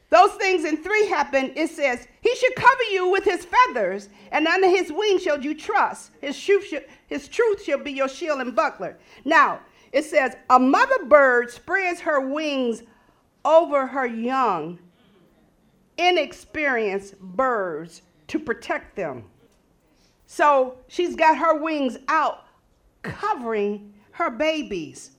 those 0.09 0.31
things 0.33 0.65
in 0.65 0.77
three 0.77 1.07
happen, 1.07 1.51
it 1.55 1.69
says, 1.69 2.07
He 2.21 2.35
should 2.35 2.55
cover 2.55 2.83
you 2.91 3.09
with 3.09 3.23
his 3.23 3.45
feathers, 3.45 4.09
and 4.31 4.47
under 4.47 4.67
his 4.67 4.91
wings 4.91 5.21
shall 5.21 5.39
you 5.39 5.53
trust. 5.53 6.11
His 6.19 6.39
truth, 6.41 6.65
shall, 6.65 6.81
his 7.07 7.27
truth 7.27 7.63
shall 7.63 7.77
be 7.77 7.91
your 7.91 8.09
shield 8.09 8.41
and 8.41 8.55
buckler. 8.55 8.97
Now, 9.23 9.59
it 9.91 10.05
says, 10.05 10.35
A 10.49 10.57
mother 10.57 11.05
bird 11.05 11.51
spreads 11.51 11.99
her 12.01 12.21
wings 12.21 12.81
over 13.45 13.85
her 13.85 14.07
young, 14.07 14.79
inexperienced 15.97 17.19
birds 17.19 18.01
to 18.27 18.39
protect 18.39 18.95
them. 18.95 19.25
So 20.25 20.77
she's 20.87 21.15
got 21.15 21.37
her 21.37 21.55
wings 21.59 21.97
out, 22.07 22.45
covering 23.03 23.93
her 24.11 24.31
babies 24.31 25.11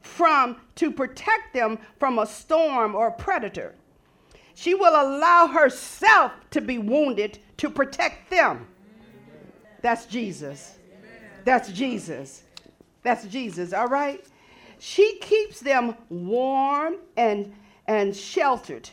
from 0.00 0.56
to 0.76 0.90
protect 0.90 1.52
them 1.52 1.78
from 1.98 2.18
a 2.18 2.26
storm 2.26 2.94
or 2.94 3.08
a 3.08 3.12
predator. 3.12 3.74
She 4.60 4.74
will 4.74 4.92
allow 4.92 5.46
herself 5.46 6.32
to 6.50 6.60
be 6.60 6.76
wounded 6.76 7.38
to 7.56 7.70
protect 7.70 8.28
them. 8.28 8.66
That's 9.80 10.04
Jesus. 10.04 10.76
That's 11.46 11.72
Jesus. 11.72 12.42
That's 13.02 13.26
Jesus, 13.28 13.72
all 13.72 13.88
right? 13.88 14.22
She 14.78 15.18
keeps 15.20 15.60
them 15.60 15.94
warm 16.10 16.96
and, 17.16 17.54
and 17.86 18.14
sheltered, 18.14 18.90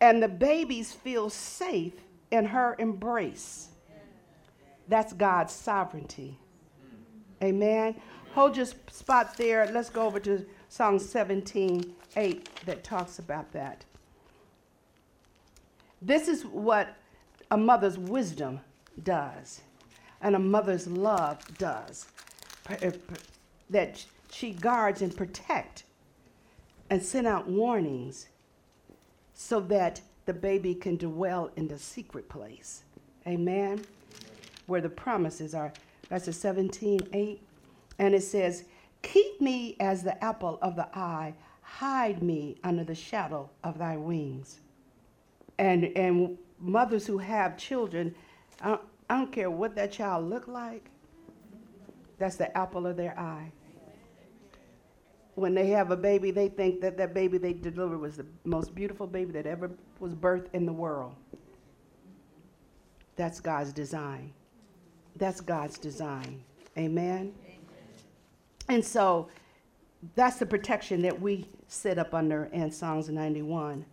and 0.00 0.20
the 0.20 0.26
babies 0.26 0.92
feel 0.92 1.30
safe 1.30 1.94
in 2.32 2.44
her 2.46 2.74
embrace. 2.80 3.68
That's 4.88 5.12
God's 5.12 5.52
sovereignty. 5.52 6.36
Amen. 7.40 7.94
Hold 8.32 8.56
your 8.56 8.66
spot 8.66 9.36
there. 9.36 9.70
Let's 9.70 9.88
go 9.88 10.04
over 10.04 10.18
to 10.18 10.44
Psalm 10.68 10.98
17 10.98 11.94
8 12.16 12.66
that 12.66 12.82
talks 12.82 13.20
about 13.20 13.52
that. 13.52 13.84
This 16.00 16.28
is 16.28 16.44
what 16.44 16.96
a 17.50 17.56
mother's 17.56 17.98
wisdom 17.98 18.60
does 19.02 19.62
and 20.20 20.34
a 20.36 20.38
mother's 20.38 20.86
love 20.86 21.38
does. 21.58 22.06
Uh, 22.68 22.90
that 23.70 24.04
she 24.30 24.52
guards 24.52 25.02
and 25.02 25.16
protect 25.16 25.84
and 26.90 27.02
send 27.02 27.26
out 27.26 27.48
warnings 27.48 28.28
so 29.34 29.60
that 29.60 30.00
the 30.26 30.32
baby 30.32 30.74
can 30.74 30.96
dwell 30.96 31.50
in 31.56 31.68
the 31.68 31.78
secret 31.78 32.28
place. 32.28 32.82
Amen. 33.26 33.84
Where 34.66 34.80
the 34.80 34.88
promises 34.88 35.54
are. 35.54 35.72
That's 36.08 36.28
a 36.28 36.32
17, 36.32 37.00
8. 37.12 37.42
And 37.98 38.14
it 38.14 38.22
says, 38.22 38.64
Keep 39.02 39.40
me 39.40 39.76
as 39.80 40.02
the 40.02 40.22
apple 40.22 40.58
of 40.60 40.76
the 40.76 40.88
eye, 40.96 41.34
hide 41.62 42.22
me 42.22 42.56
under 42.64 42.84
the 42.84 42.94
shadow 42.94 43.48
of 43.64 43.78
thy 43.78 43.96
wings 43.96 44.60
and 45.58 45.84
and 45.96 46.38
mothers 46.60 47.06
who 47.06 47.18
have 47.18 47.56
children, 47.56 48.14
I 48.60 48.68
don't, 48.68 48.80
I 49.10 49.18
don't 49.18 49.32
care 49.32 49.50
what 49.50 49.74
that 49.76 49.92
child 49.92 50.28
look 50.28 50.48
like. 50.48 50.90
That's 52.18 52.36
the 52.36 52.56
apple 52.56 52.86
of 52.86 52.96
their 52.96 53.18
eye. 53.18 53.52
When 55.34 55.54
they 55.54 55.68
have 55.68 55.92
a 55.92 55.96
baby, 55.96 56.32
they 56.32 56.48
think 56.48 56.80
that 56.80 56.96
that 56.96 57.14
baby 57.14 57.38
they 57.38 57.52
delivered 57.52 57.98
was 57.98 58.16
the 58.16 58.26
most 58.44 58.74
beautiful 58.74 59.06
baby 59.06 59.30
that 59.32 59.46
ever 59.46 59.70
was 60.00 60.14
birthed 60.14 60.48
in 60.52 60.66
the 60.66 60.72
world. 60.72 61.14
That's 63.14 63.40
God's 63.40 63.72
design. 63.72 64.32
That's 65.16 65.40
God's 65.40 65.78
design. 65.78 66.42
Amen. 66.76 67.32
Amen. 67.44 67.58
And 68.68 68.84
so 68.84 69.28
that's 70.14 70.38
the 70.38 70.46
protection 70.46 71.02
that 71.02 71.20
we 71.20 71.48
sit 71.68 71.98
up 71.98 72.14
under 72.14 72.46
in 72.46 72.70
Psalms 72.70 73.08
91. 73.08 73.84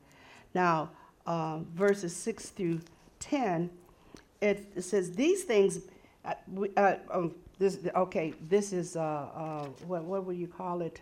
Now, 0.53 0.89
uh, 1.25 1.59
verses 1.73 2.15
6 2.15 2.49
through 2.49 2.81
10, 3.19 3.69
it, 4.41 4.65
it 4.75 4.81
says, 4.83 5.11
These 5.13 5.43
things, 5.43 5.79
uh, 6.23 6.33
uh, 6.77 6.95
oh, 7.13 7.31
this, 7.57 7.79
okay, 7.95 8.33
this 8.49 8.73
is, 8.73 8.95
uh, 8.95 8.99
uh, 8.99 9.65
what, 9.87 10.03
what 10.03 10.25
would 10.25 10.37
you 10.37 10.47
call 10.47 10.81
it? 10.81 11.01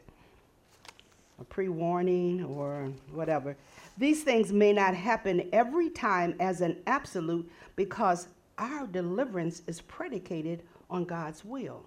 A 1.40 1.44
pre 1.44 1.68
warning 1.68 2.44
or 2.44 2.92
whatever. 3.12 3.58
These 3.98 4.24
things 4.24 4.52
may 4.52 4.72
not 4.72 4.96
happen 4.96 5.50
every 5.52 5.90
time 5.90 6.36
as 6.40 6.62
an 6.62 6.78
absolute 6.88 7.52
because 7.76 8.28
our 8.58 8.88
deliverance 8.88 9.62
is 9.68 9.82
predicated 9.82 10.64
on 10.90 11.06
God's 11.06 11.44
will. 11.44 11.84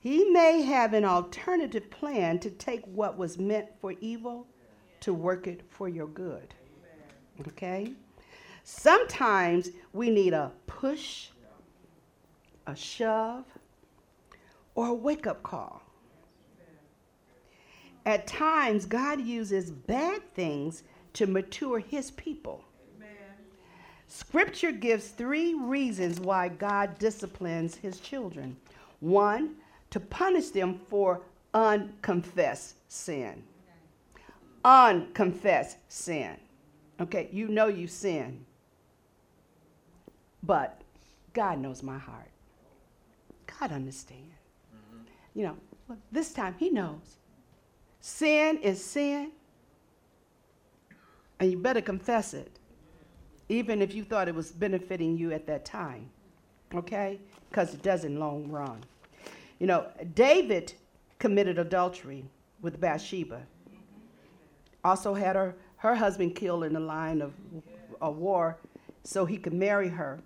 He 0.00 0.24
may 0.30 0.62
have 0.62 0.92
an 0.92 1.04
alternative 1.04 1.90
plan 1.90 2.38
to 2.40 2.50
take 2.50 2.84
what 2.86 3.18
was 3.18 3.38
meant 3.38 3.66
for 3.80 3.94
evil 4.00 4.46
to 5.00 5.12
work 5.12 5.46
it 5.46 5.62
for 5.70 5.88
your 5.88 6.06
good. 6.06 6.54
Okay? 7.46 7.92
Sometimes 8.64 9.70
we 9.92 10.10
need 10.10 10.32
a 10.32 10.52
push, 10.66 11.28
a 12.66 12.74
shove, 12.74 13.44
or 14.74 14.88
a 14.88 14.94
wake 14.94 15.26
up 15.26 15.42
call. 15.42 15.82
At 18.04 18.26
times, 18.26 18.86
God 18.86 19.20
uses 19.20 19.70
bad 19.70 20.22
things 20.34 20.82
to 21.14 21.26
mature 21.26 21.78
his 21.78 22.10
people. 22.12 22.64
Scripture 24.06 24.72
gives 24.72 25.08
three 25.08 25.52
reasons 25.52 26.18
why 26.18 26.48
God 26.48 26.98
disciplines 26.98 27.76
his 27.76 28.00
children. 28.00 28.56
One, 29.00 29.56
to 29.90 30.00
punish 30.00 30.48
them 30.48 30.80
for 30.88 31.20
unconfessed 31.52 32.76
sin. 32.88 33.42
Unconfessed 34.64 35.76
sin. 35.88 36.36
Okay, 37.00 37.28
you 37.32 37.48
know 37.48 37.68
you 37.68 37.86
sin. 37.86 38.44
But 40.42 40.80
God 41.32 41.58
knows 41.58 41.82
my 41.82 41.98
heart. 41.98 42.30
God 43.60 43.72
understands. 43.72 44.24
Mm-hmm. 44.74 45.04
You 45.38 45.46
know, 45.46 45.96
this 46.12 46.32
time 46.32 46.54
He 46.58 46.70
knows. 46.70 47.16
Sin 48.00 48.58
is 48.58 48.84
sin, 48.84 49.32
and 51.40 51.50
you 51.50 51.58
better 51.58 51.80
confess 51.80 52.34
it, 52.34 52.58
even 53.48 53.82
if 53.82 53.94
you 53.94 54.04
thought 54.04 54.28
it 54.28 54.34
was 54.34 54.50
benefiting 54.52 55.16
you 55.16 55.32
at 55.32 55.46
that 55.46 55.64
time. 55.64 56.08
Okay? 56.74 57.18
Because 57.48 57.74
it 57.74 57.82
does 57.82 58.04
in 58.04 58.18
long 58.18 58.48
run. 58.48 58.82
You 59.58 59.66
know, 59.66 59.86
David 60.14 60.72
committed 61.18 61.58
adultery 61.58 62.24
with 62.60 62.80
Bathsheba. 62.80 63.42
Also 64.84 65.14
had 65.14 65.34
her, 65.34 65.56
her 65.78 65.94
husband 65.94 66.34
killed 66.34 66.64
in 66.64 66.72
the 66.72 66.80
line 66.80 67.22
of 67.22 67.32
a 68.00 68.10
war 68.10 68.58
so 69.04 69.24
he 69.24 69.36
could 69.36 69.52
marry 69.52 69.88
her 69.88 70.20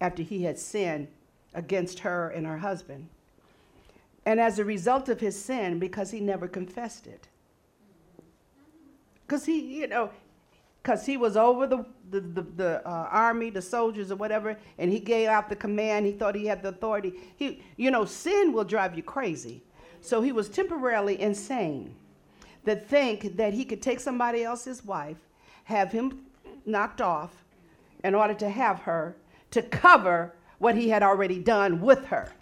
after 0.00 0.22
he 0.22 0.44
had 0.44 0.58
sinned 0.58 1.08
against 1.54 2.00
her 2.00 2.30
and 2.30 2.46
her 2.46 2.58
husband. 2.58 3.08
And 4.26 4.38
as 4.40 4.58
a 4.58 4.64
result 4.64 5.08
of 5.08 5.20
his 5.20 5.40
sin, 5.42 5.78
because 5.78 6.10
he 6.10 6.20
never 6.20 6.46
confessed 6.46 7.06
it. 7.06 7.28
Because 9.26 9.44
he, 9.46 9.60
you 9.60 9.86
know, 9.86 10.10
because 10.82 11.06
he 11.06 11.16
was 11.16 11.36
over 11.36 11.66
the, 11.66 11.84
the, 12.10 12.20
the, 12.20 12.42
the 12.42 12.88
uh, 12.88 13.08
army, 13.10 13.50
the 13.50 13.62
soldiers, 13.62 14.10
or 14.10 14.16
whatever, 14.16 14.56
and 14.78 14.90
he 14.90 15.00
gave 15.00 15.28
out 15.28 15.48
the 15.48 15.56
command. 15.56 16.06
He 16.06 16.12
thought 16.12 16.34
he 16.34 16.46
had 16.46 16.62
the 16.62 16.68
authority. 16.70 17.14
He, 17.36 17.62
you 17.76 17.90
know, 17.90 18.04
sin 18.04 18.52
will 18.52 18.64
drive 18.64 18.96
you 18.96 19.02
crazy. 19.02 19.62
So 20.00 20.20
he 20.20 20.32
was 20.32 20.48
temporarily 20.48 21.20
insane 21.20 21.94
that 22.64 22.88
think 22.88 23.36
that 23.36 23.54
he 23.54 23.64
could 23.64 23.82
take 23.82 24.00
somebody 24.00 24.44
else's 24.44 24.84
wife, 24.84 25.18
have 25.64 25.92
him 25.92 26.26
knocked 26.66 27.00
off 27.00 27.44
in 28.04 28.14
order 28.14 28.34
to 28.34 28.48
have 28.48 28.80
her 28.80 29.16
to 29.50 29.62
cover 29.62 30.32
what 30.58 30.76
he 30.76 30.88
had 30.88 31.02
already 31.02 31.38
done 31.38 31.80
with 31.80 32.04
her. 32.06 32.32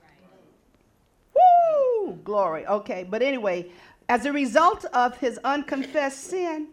Woo! 1.35 2.19
Glory. 2.25 2.67
Okay, 2.67 3.07
but 3.09 3.23
anyway, 3.23 3.71
as 4.09 4.25
a 4.27 4.33
result 4.33 4.85
of 4.87 5.17
his 5.19 5.39
unconfessed 5.45 6.25
sin, 6.25 6.69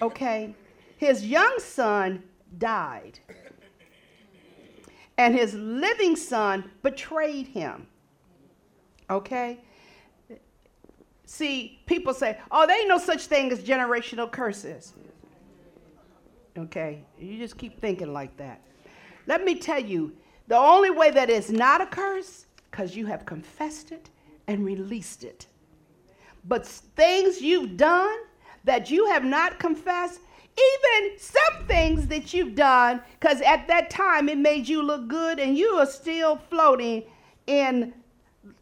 okay, 0.00 0.54
his 0.96 1.26
young 1.26 1.58
son 1.58 2.22
died. 2.58 3.18
And 5.16 5.34
his 5.34 5.54
living 5.54 6.16
son 6.16 6.70
betrayed 6.82 7.46
him. 7.48 7.86
Okay? 9.10 9.60
See, 11.34 11.80
people 11.86 12.14
say, 12.14 12.38
oh, 12.52 12.64
there 12.64 12.78
ain't 12.78 12.88
no 12.88 12.96
such 12.96 13.26
thing 13.26 13.50
as 13.50 13.60
generational 13.60 14.30
curses. 14.30 14.92
Okay? 16.56 17.02
You 17.18 17.38
just 17.38 17.58
keep 17.58 17.80
thinking 17.80 18.12
like 18.12 18.36
that. 18.36 18.60
Let 19.26 19.44
me 19.44 19.56
tell 19.56 19.80
you, 19.80 20.12
the 20.46 20.56
only 20.56 20.90
way 20.90 21.10
that 21.10 21.30
is 21.30 21.50
not 21.50 21.80
a 21.80 21.86
curse, 21.86 22.46
because 22.70 22.94
you 22.94 23.06
have 23.06 23.26
confessed 23.26 23.90
it 23.90 24.10
and 24.46 24.64
released 24.64 25.24
it. 25.24 25.48
But 26.44 26.64
things 26.64 27.40
you've 27.40 27.76
done 27.76 28.16
that 28.62 28.88
you 28.88 29.06
have 29.06 29.24
not 29.24 29.58
confessed, 29.58 30.20
even 30.56 31.18
some 31.18 31.66
things 31.66 32.06
that 32.06 32.32
you've 32.32 32.54
done, 32.54 33.02
because 33.18 33.40
at 33.40 33.66
that 33.66 33.90
time 33.90 34.28
it 34.28 34.38
made 34.38 34.68
you 34.68 34.82
look 34.82 35.08
good 35.08 35.40
and 35.40 35.58
you 35.58 35.70
are 35.70 35.86
still 35.86 36.36
floating 36.36 37.02
in 37.48 37.92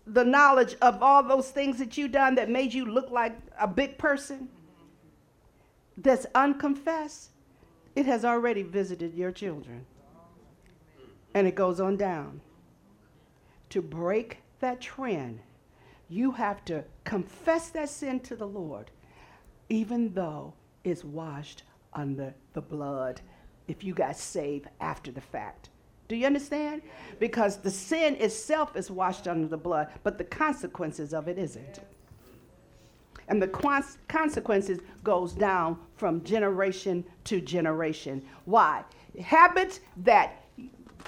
the 0.07 0.25
knowledge 0.25 0.77
of 0.83 1.03
all 1.03 1.23
those 1.23 1.51
things 1.51 1.79
that 1.79 1.97
you've 1.97 2.13
done 2.13 2.35
that 2.37 2.51
made 2.51 2.73
you 2.73 2.85
look 2.85 3.11
like 3.11 3.37
a 3.59 3.67
big 3.67 3.99
person 3.99 4.49
that's 5.97 6.27
unconfessed, 6.35 7.31
it 7.95 8.07
has 8.07 8.25
already 8.25 8.63
visited 8.63 9.15
your 9.15 9.33
children. 9.33 9.85
And 11.35 11.47
it 11.47 11.55
goes 11.55 11.81
on 11.81 11.97
down. 11.97 12.41
To 13.71 13.81
break 13.83 14.39
that 14.61 14.81
trend, 14.81 15.41
you 16.09 16.33
have 16.33 16.65
to 16.67 16.85
confess 17.05 17.71
that 17.71 17.89
sin 17.89 18.21
to 18.21 18.37
the 18.37 18.47
Lord, 18.47 18.91
even 19.69 20.13
though 20.13 20.55
it's 20.85 21.05
washed 21.05 21.63
under 21.95 22.35
the 22.53 22.61
blood 22.61 23.21
if 23.69 23.83
you 23.83 23.95
got 23.95 24.17
saved 24.17 24.69
after 24.81 25.11
the 25.11 25.21
fact. 25.21 25.71
Do 26.13 26.19
you 26.19 26.27
understand? 26.27 26.83
Because 27.21 27.57
the 27.57 27.71
sin 27.71 28.17
itself 28.17 28.77
is 28.77 28.91
washed 28.91 29.27
under 29.27 29.49
the 29.49 29.57
blood, 29.57 29.89
but 30.03 30.19
the 30.19 30.25
consequences 30.25 31.15
of 31.15 31.27
it 31.27 31.39
isn't. 31.39 31.81
And 33.29 33.41
the 33.41 33.49
consequences 34.09 34.81
goes 35.03 35.33
down 35.33 35.79
from 35.97 36.23
generation 36.23 37.03
to 37.25 37.41
generation. 37.41 38.23
Why? 38.45 38.85
Habits 39.25 39.81
that 40.05 40.45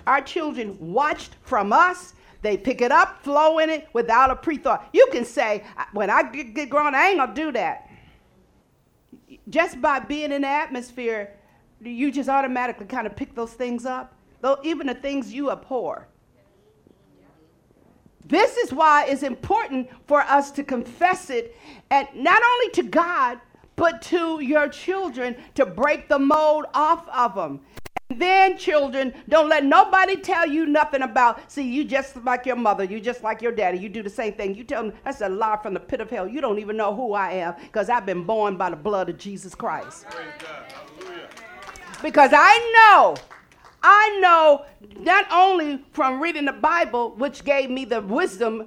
our 0.06 0.22
children 0.22 0.74
watched 0.80 1.34
from 1.42 1.70
us, 1.70 2.14
they 2.40 2.56
pick 2.56 2.80
it 2.80 2.90
up, 2.90 3.22
flow 3.22 3.58
in 3.58 3.68
it 3.68 3.88
without 3.92 4.30
a 4.30 4.36
pre-thought. 4.36 4.88
You 4.94 5.06
can 5.12 5.26
say, 5.26 5.64
when 5.92 6.08
I 6.08 6.22
get 6.32 6.70
grown, 6.70 6.94
I 6.94 7.08
ain't 7.08 7.18
gonna 7.18 7.34
do 7.34 7.52
that. 7.52 7.90
Just 9.50 9.82
by 9.82 9.98
being 9.98 10.32
in 10.32 10.40
the 10.40 10.48
atmosphere, 10.48 11.34
you 11.82 12.10
just 12.10 12.30
automatically 12.30 12.86
kind 12.86 13.06
of 13.06 13.14
pick 13.14 13.34
those 13.34 13.52
things 13.52 13.84
up 13.84 14.14
though 14.44 14.58
even 14.62 14.86
the 14.86 14.94
things 14.94 15.32
you 15.32 15.50
abhor. 15.50 16.06
This 18.26 18.58
is 18.58 18.74
why 18.74 19.06
it's 19.06 19.22
important 19.22 19.88
for 20.06 20.20
us 20.20 20.50
to 20.50 20.62
confess 20.62 21.30
it, 21.30 21.56
and 21.90 22.06
not 22.14 22.42
only 22.42 22.70
to 22.72 22.82
God, 22.82 23.40
but 23.74 24.02
to 24.02 24.42
your 24.42 24.68
children 24.68 25.34
to 25.54 25.64
break 25.64 26.10
the 26.10 26.18
mold 26.18 26.66
off 26.74 27.08
of 27.08 27.34
them. 27.34 27.62
And 28.10 28.20
then, 28.20 28.58
children, 28.58 29.14
don't 29.30 29.48
let 29.48 29.64
nobody 29.64 30.14
tell 30.14 30.46
you 30.46 30.66
nothing 30.66 31.00
about, 31.00 31.50
see, 31.50 31.62
you 31.62 31.82
just 31.82 32.14
like 32.22 32.44
your 32.44 32.56
mother, 32.56 32.84
you 32.84 33.00
just 33.00 33.22
like 33.22 33.40
your 33.40 33.50
daddy, 33.50 33.78
you 33.78 33.88
do 33.88 34.02
the 34.02 34.10
same 34.10 34.34
thing. 34.34 34.54
You 34.54 34.64
tell 34.64 34.82
them 34.82 34.92
that's 35.04 35.22
a 35.22 35.28
lie 35.30 35.58
from 35.62 35.72
the 35.72 35.80
pit 35.80 36.02
of 36.02 36.10
hell. 36.10 36.28
You 36.28 36.42
don't 36.42 36.58
even 36.58 36.76
know 36.76 36.94
who 36.94 37.14
I 37.14 37.32
am 37.32 37.54
because 37.62 37.88
I've 37.88 38.04
been 38.04 38.24
born 38.24 38.58
by 38.58 38.68
the 38.68 38.76
blood 38.76 39.08
of 39.08 39.16
Jesus 39.16 39.54
Christ. 39.54 40.04
Because 42.02 42.32
I 42.34 42.92
know 42.92 43.16
I 43.86 44.18
know 44.18 44.64
not 44.98 45.26
only 45.30 45.84
from 45.92 46.18
reading 46.18 46.46
the 46.46 46.52
Bible, 46.52 47.10
which 47.16 47.44
gave 47.44 47.68
me 47.68 47.84
the 47.84 48.00
wisdom 48.00 48.66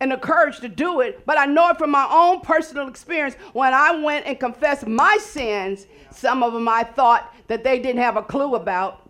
and 0.00 0.10
the 0.10 0.16
courage 0.16 0.58
to 0.58 0.68
do 0.68 1.02
it, 1.02 1.24
but 1.24 1.38
I 1.38 1.46
know 1.46 1.70
it 1.70 1.78
from 1.78 1.90
my 1.90 2.06
own 2.10 2.40
personal 2.40 2.88
experience 2.88 3.36
when 3.52 3.72
I 3.72 4.02
went 4.02 4.26
and 4.26 4.38
confessed 4.38 4.88
my 4.88 5.18
sins. 5.20 5.86
Some 6.10 6.42
of 6.42 6.52
them 6.52 6.68
I 6.68 6.82
thought 6.82 7.32
that 7.46 7.62
they 7.62 7.78
didn't 7.78 8.02
have 8.02 8.16
a 8.16 8.22
clue 8.22 8.56
about. 8.56 9.08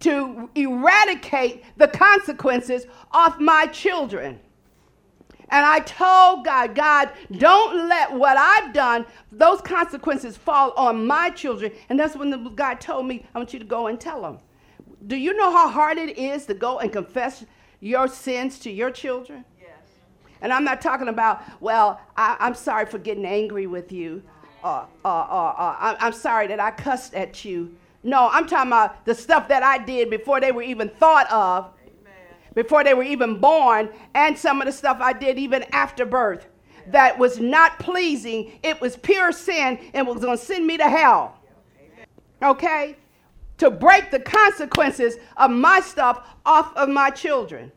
To 0.00 0.50
eradicate 0.56 1.64
the 1.76 1.86
consequences 1.86 2.86
off 3.12 3.38
my 3.38 3.66
children. 3.66 4.40
And 5.48 5.64
I 5.64 5.78
told 5.80 6.44
God, 6.44 6.74
God, 6.74 7.10
don't 7.30 7.88
let 7.88 8.12
what 8.12 8.36
I've 8.36 8.72
done, 8.72 9.06
those 9.30 9.60
consequences 9.60 10.36
fall 10.36 10.72
on 10.72 11.06
my 11.06 11.30
children. 11.30 11.72
And 11.88 11.98
that's 11.98 12.16
when 12.16 12.30
the, 12.30 12.36
God 12.36 12.80
told 12.80 13.06
me, 13.06 13.24
I 13.34 13.38
want 13.38 13.52
you 13.52 13.60
to 13.60 13.64
go 13.64 13.86
and 13.86 14.00
tell 14.00 14.22
them. 14.22 14.38
Do 15.06 15.16
you 15.16 15.34
know 15.36 15.52
how 15.52 15.68
hard 15.68 15.98
it 15.98 16.18
is 16.18 16.46
to 16.46 16.54
go 16.54 16.80
and 16.80 16.92
confess 16.92 17.44
your 17.80 18.08
sins 18.08 18.58
to 18.60 18.70
your 18.70 18.90
children? 18.90 19.44
Yes. 19.60 19.70
And 20.40 20.52
I'm 20.52 20.64
not 20.64 20.80
talking 20.80 21.08
about, 21.08 21.42
well, 21.60 22.00
I, 22.16 22.36
am 22.40 22.54
sorry 22.54 22.86
for 22.86 22.98
getting 22.98 23.24
angry 23.24 23.68
with 23.68 23.92
you. 23.92 24.22
Uh, 24.64 24.86
uh, 25.04 25.08
uh, 25.08 25.54
uh 25.56 25.96
I'm 26.00 26.12
sorry 26.12 26.48
that 26.48 26.58
I 26.58 26.72
cussed 26.72 27.14
at 27.14 27.44
you. 27.44 27.76
No, 28.02 28.28
I'm 28.30 28.48
talking 28.48 28.68
about 28.68 29.04
the 29.04 29.14
stuff 29.14 29.46
that 29.48 29.62
I 29.62 29.78
did 29.78 30.10
before 30.10 30.40
they 30.40 30.50
were 30.50 30.62
even 30.62 30.88
thought 30.88 31.30
of 31.30 31.70
before 32.56 32.82
they 32.82 32.94
were 32.94 33.04
even 33.04 33.38
born, 33.38 33.88
and 34.14 34.36
some 34.36 34.60
of 34.60 34.66
the 34.66 34.72
stuff 34.72 34.96
I 34.98 35.12
did 35.12 35.38
even 35.38 35.62
after 35.72 36.04
birth 36.04 36.48
that 36.88 37.16
was 37.18 37.38
not 37.38 37.78
pleasing. 37.78 38.58
It 38.62 38.80
was 38.80 38.96
pure 38.96 39.30
sin 39.30 39.78
and 39.92 40.06
was 40.06 40.20
going 40.20 40.38
to 40.38 40.44
send 40.44 40.66
me 40.66 40.78
to 40.78 40.88
hell. 40.88 41.38
Okay? 42.42 42.96
To 43.58 43.70
break 43.70 44.10
the 44.10 44.20
consequences 44.20 45.16
of 45.36 45.50
my 45.50 45.80
stuff 45.80 46.26
off 46.44 46.74
of 46.76 46.88
my 46.88 47.10
children. 47.10 47.70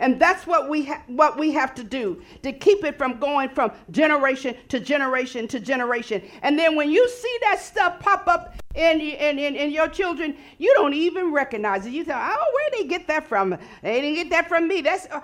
And 0.00 0.18
that's 0.18 0.46
what 0.46 0.68
we, 0.68 0.86
ha- 0.86 1.02
what 1.06 1.38
we 1.38 1.52
have 1.52 1.74
to 1.74 1.84
do 1.84 2.22
to 2.42 2.52
keep 2.52 2.84
it 2.84 2.96
from 2.96 3.20
going 3.20 3.50
from 3.50 3.70
generation 3.90 4.56
to 4.68 4.80
generation 4.80 5.46
to 5.48 5.60
generation. 5.60 6.22
And 6.42 6.58
then 6.58 6.74
when 6.74 6.90
you 6.90 7.06
see 7.08 7.38
that 7.42 7.60
stuff 7.60 8.00
pop 8.00 8.26
up 8.26 8.56
in, 8.74 9.00
in, 9.00 9.38
in, 9.38 9.54
in 9.54 9.70
your 9.70 9.88
children, 9.88 10.36
you 10.58 10.72
don't 10.74 10.94
even 10.94 11.32
recognize 11.32 11.84
it. 11.84 11.92
You 11.92 12.04
say, 12.04 12.14
oh, 12.14 12.52
where 12.54 12.70
did 12.70 12.80
they 12.80 12.88
get 12.88 13.06
that 13.08 13.28
from? 13.28 13.50
They 13.82 14.00
didn't 14.00 14.16
get 14.16 14.30
that 14.30 14.48
from 14.48 14.66
me. 14.66 14.80
That's 14.80 15.06
uh... 15.06 15.20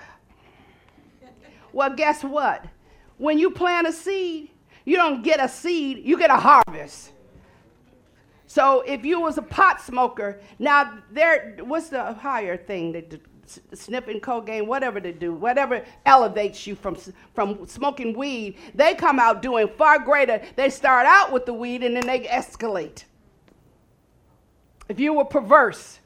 Well, 1.72 1.94
guess 1.94 2.22
what? 2.22 2.66
When 3.16 3.38
you 3.38 3.50
plant 3.50 3.86
a 3.86 3.92
seed, 3.92 4.50
you 4.84 4.96
don't 4.96 5.22
get 5.22 5.42
a 5.42 5.48
seed, 5.48 6.04
you 6.04 6.18
get 6.18 6.30
a 6.30 6.36
harvest. 6.36 7.12
So 8.46 8.82
if 8.82 9.04
you 9.04 9.20
was 9.20 9.38
a 9.38 9.42
pot 9.42 9.80
smoker, 9.80 10.40
now 10.58 10.98
there, 11.10 11.56
what's 11.60 11.88
the 11.88 12.12
higher 12.12 12.56
thing 12.56 12.92
that 12.92 13.20
sniffing 13.74 14.20
cocaine, 14.20 14.66
whatever 14.66 15.00
they 15.00 15.12
do, 15.12 15.32
whatever 15.32 15.84
elevates 16.04 16.66
you 16.66 16.74
from, 16.74 16.96
from 17.34 17.66
smoking 17.66 18.16
weed, 18.16 18.56
they 18.74 18.94
come 18.94 19.18
out 19.18 19.42
doing 19.42 19.68
far 19.68 19.98
greater. 19.98 20.40
They 20.56 20.70
start 20.70 21.06
out 21.06 21.32
with 21.32 21.46
the 21.46 21.52
weed 21.52 21.82
and 21.82 21.96
then 21.96 22.06
they 22.06 22.20
escalate. 22.20 23.04
If 24.88 25.00
you 25.00 25.12
were 25.12 25.24
perverse, 25.24 26.00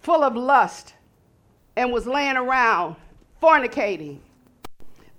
full 0.00 0.22
of 0.22 0.36
lust, 0.36 0.94
and 1.76 1.92
was 1.92 2.06
laying 2.06 2.36
around 2.36 2.96
fornicating, 3.42 4.18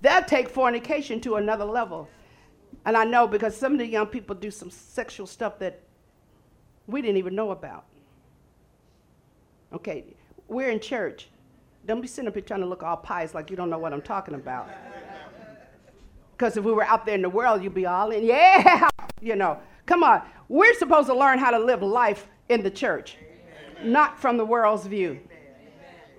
they'll 0.00 0.22
take 0.22 0.48
fornication 0.48 1.20
to 1.20 1.36
another 1.36 1.64
level. 1.64 2.08
And 2.84 2.96
I 2.96 3.04
know 3.04 3.26
because 3.26 3.56
some 3.56 3.72
of 3.72 3.78
the 3.78 3.86
young 3.86 4.06
people 4.06 4.34
do 4.34 4.50
some 4.50 4.70
sexual 4.70 5.26
stuff 5.26 5.58
that 5.58 5.80
we 6.86 7.00
didn't 7.00 7.16
even 7.16 7.34
know 7.34 7.50
about. 7.50 7.84
Okay, 9.72 10.04
we're 10.52 10.70
in 10.70 10.80
church. 10.80 11.28
Don't 11.86 12.00
be 12.00 12.06
sitting 12.06 12.28
up 12.28 12.34
here 12.34 12.42
trying 12.42 12.60
to 12.60 12.66
look 12.66 12.82
all 12.82 12.96
pious 12.96 13.34
like 13.34 13.50
you 13.50 13.56
don't 13.56 13.70
know 13.70 13.78
what 13.78 13.92
I'm 13.92 14.02
talking 14.02 14.34
about. 14.34 14.68
Because 16.32 16.56
if 16.56 16.64
we 16.64 16.72
were 16.72 16.84
out 16.84 17.06
there 17.06 17.14
in 17.14 17.22
the 17.22 17.28
world, 17.28 17.62
you'd 17.62 17.74
be 17.74 17.86
all 17.86 18.10
in, 18.10 18.24
yeah, 18.24 18.88
you 19.20 19.36
know. 19.36 19.58
Come 19.86 20.04
on. 20.04 20.22
We're 20.48 20.74
supposed 20.74 21.08
to 21.08 21.14
learn 21.14 21.38
how 21.38 21.50
to 21.50 21.58
live 21.58 21.82
life 21.82 22.28
in 22.48 22.62
the 22.62 22.70
church, 22.70 23.16
not 23.82 24.20
from 24.20 24.36
the 24.36 24.44
world's 24.44 24.86
view. 24.86 25.20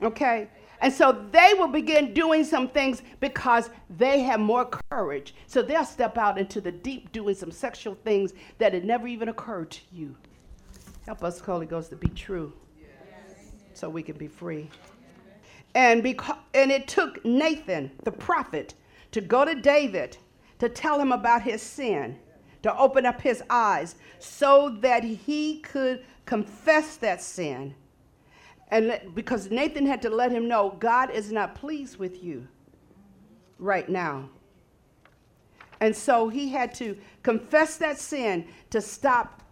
Okay? 0.01 0.49
And 0.81 0.91
so 0.91 1.25
they 1.31 1.53
will 1.53 1.69
begin 1.69 2.13
doing 2.13 2.43
some 2.43 2.67
things 2.67 3.01
because 3.21 3.69
they 3.89 4.19
have 4.21 4.41
more 4.41 4.69
courage. 4.91 5.33
So 5.47 5.61
they'll 5.61 5.85
step 5.85 6.17
out 6.17 6.37
into 6.37 6.59
the 6.59 6.73
deep 6.73 7.13
doing 7.13 7.35
some 7.35 7.51
sexual 7.51 7.95
things 8.03 8.33
that 8.57 8.73
had 8.73 8.83
never 8.83 9.07
even 9.07 9.29
occurred 9.29 9.71
to 9.71 9.81
you. 9.93 10.17
Help 11.05 11.23
us, 11.23 11.39
Holy 11.39 11.65
Ghost, 11.65 11.89
to 11.91 11.95
be 11.95 12.09
true 12.09 12.51
so 13.73 13.89
we 13.89 14.03
can 14.03 14.17
be 14.17 14.27
free. 14.27 14.69
And, 15.75 16.03
because, 16.03 16.37
and 16.53 16.71
it 16.71 16.87
took 16.87 17.23
Nathan, 17.25 17.91
the 18.03 18.11
prophet, 18.11 18.75
to 19.11 19.21
go 19.21 19.45
to 19.45 19.55
David 19.55 20.17
to 20.59 20.69
tell 20.69 20.99
him 20.99 21.11
about 21.11 21.41
his 21.41 21.61
sin, 21.61 22.17
to 22.61 22.77
open 22.77 23.05
up 23.05 23.21
his 23.21 23.43
eyes 23.49 23.95
so 24.19 24.69
that 24.79 25.03
he 25.03 25.59
could 25.59 26.03
confess 26.25 26.97
that 26.97 27.21
sin. 27.21 27.75
And 28.69 28.99
because 29.13 29.51
Nathan 29.51 29.85
had 29.85 30.01
to 30.03 30.09
let 30.09 30.31
him 30.31 30.47
know 30.47 30.77
God 30.79 31.11
is 31.11 31.31
not 31.31 31.55
pleased 31.55 31.97
with 31.97 32.23
you 32.23 32.47
right 33.59 33.87
now. 33.89 34.29
And 35.79 35.95
so 35.95 36.29
he 36.29 36.49
had 36.49 36.73
to 36.75 36.97
confess 37.23 37.77
that 37.77 37.99
sin 37.99 38.47
to 38.69 38.79
stop 38.79 39.42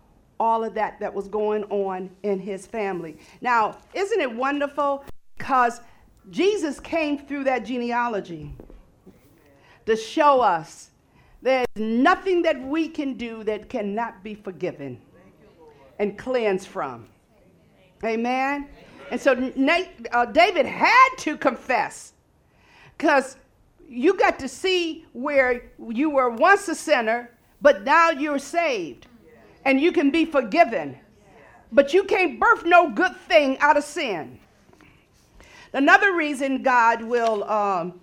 all 0.42 0.64
of 0.64 0.74
that 0.74 1.00
that 1.00 1.14
was 1.14 1.28
going 1.28 1.64
on 1.66 2.10
in 2.24 2.40
his 2.40 2.66
family. 2.66 3.16
Now, 3.42 3.78
isn't 3.94 4.20
it 4.20 4.36
wonderful? 4.36 5.06
Because 5.38 5.82
Jesus 6.32 6.80
came 6.80 7.20
through 7.20 7.44
that 7.44 7.64
genealogy 7.64 8.52
to 9.86 9.96
show 9.96 10.42
us 10.42 10.90
there's 11.44 11.68
nothing 11.76 12.42
that 12.42 12.60
we 12.60 12.90
can 12.90 13.14
do 13.14 13.44
that 13.44 13.70
cannot 13.70 14.24
be 14.24 14.34
forgiven 14.34 15.00
and 16.00 16.18
cleansed 16.18 16.68
from. 16.68 17.08
Amen. 18.04 18.68
And 19.12 19.22
so 19.22 19.52
uh, 20.12 20.26
David 20.26 20.66
had 20.66 21.10
to 21.20 21.38
confess 21.38 22.14
because 22.98 23.38
you 23.88 24.18
got 24.18 24.40
to 24.40 24.48
see 24.48 25.06
where 25.14 25.70
you 25.88 26.10
were 26.10 26.32
once 26.32 26.68
a 26.68 26.74
sinner, 26.74 27.30
but 27.62 27.84
now 27.84 28.10
you're 28.10 28.40
saved 28.40 29.06
and 29.66 29.80
you 29.80 29.92
can 29.92 30.12
be 30.12 30.26
forgiven. 30.26 30.98
But 31.72 31.94
you 31.94 32.04
can't 32.04 32.40
birth 32.40 32.66
no 32.66 32.90
good 32.90 33.16
thing 33.16 33.58
out 33.60 33.78
of 33.78 33.84
sin. 33.84 34.40
Another 35.74 36.14
reason 36.14 36.64
God 36.64 37.02
will 37.02 37.44
um, 37.46 38.02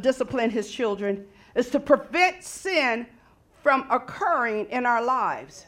discipline 0.00 0.50
his 0.50 0.70
children 0.70 1.26
is 1.54 1.68
to 1.70 1.80
prevent 1.80 2.44
sin 2.44 3.06
from 3.62 3.86
occurring 3.90 4.66
in 4.70 4.86
our 4.86 5.02
lives. 5.02 5.66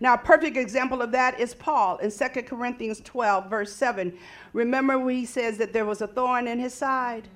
Now, 0.00 0.14
a 0.14 0.18
perfect 0.18 0.56
example 0.56 1.02
of 1.02 1.12
that 1.12 1.38
is 1.40 1.54
Paul 1.54 1.98
in 1.98 2.10
2 2.10 2.42
Corinthians 2.42 3.00
12, 3.00 3.50
verse 3.50 3.72
7. 3.72 4.16
Remember 4.52 4.98
when 4.98 5.16
he 5.16 5.26
says 5.26 5.58
that 5.58 5.72
there 5.72 5.84
was 5.84 6.00
a 6.00 6.06
thorn 6.06 6.46
in 6.46 6.58
his 6.58 6.74
side? 6.74 7.28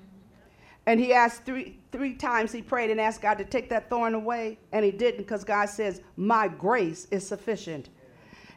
And 0.86 0.98
he 0.98 1.12
asked 1.12 1.44
three, 1.44 1.78
three 1.92 2.14
times, 2.14 2.50
he 2.50 2.62
prayed 2.62 2.90
and 2.90 3.00
asked 3.00 3.20
God 3.20 3.38
to 3.38 3.44
take 3.44 3.68
that 3.68 3.88
thorn 3.88 4.14
away, 4.14 4.58
and 4.72 4.84
he 4.84 4.90
didn't 4.90 5.18
because 5.18 5.44
God 5.44 5.68
says, 5.68 6.00
My 6.16 6.48
grace 6.48 7.06
is 7.10 7.26
sufficient. 7.26 7.90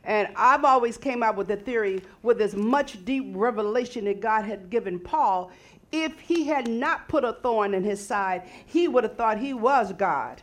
And 0.06 0.30
I've 0.36 0.64
always 0.64 0.98
came 0.98 1.22
out 1.24 1.36
with 1.36 1.48
the 1.48 1.58
theory 1.58 2.02
with 2.24 2.40
as 2.42 2.56
much 2.56 3.04
deep 3.06 3.32
revelation 3.36 4.06
that 4.06 4.20
God 4.20 4.46
had 4.46 4.70
given 4.70 5.00
Paul, 5.00 5.52
if 5.92 6.20
he 6.20 6.46
had 6.46 6.70
not 6.70 7.08
put 7.08 7.24
a 7.24 7.34
thorn 7.34 7.74
in 7.74 7.84
his 7.84 8.06
side, 8.06 8.44
he 8.66 8.88
would 8.88 9.04
have 9.04 9.16
thought 9.16 9.40
he 9.40 9.54
was 9.54 9.94
God. 9.94 10.42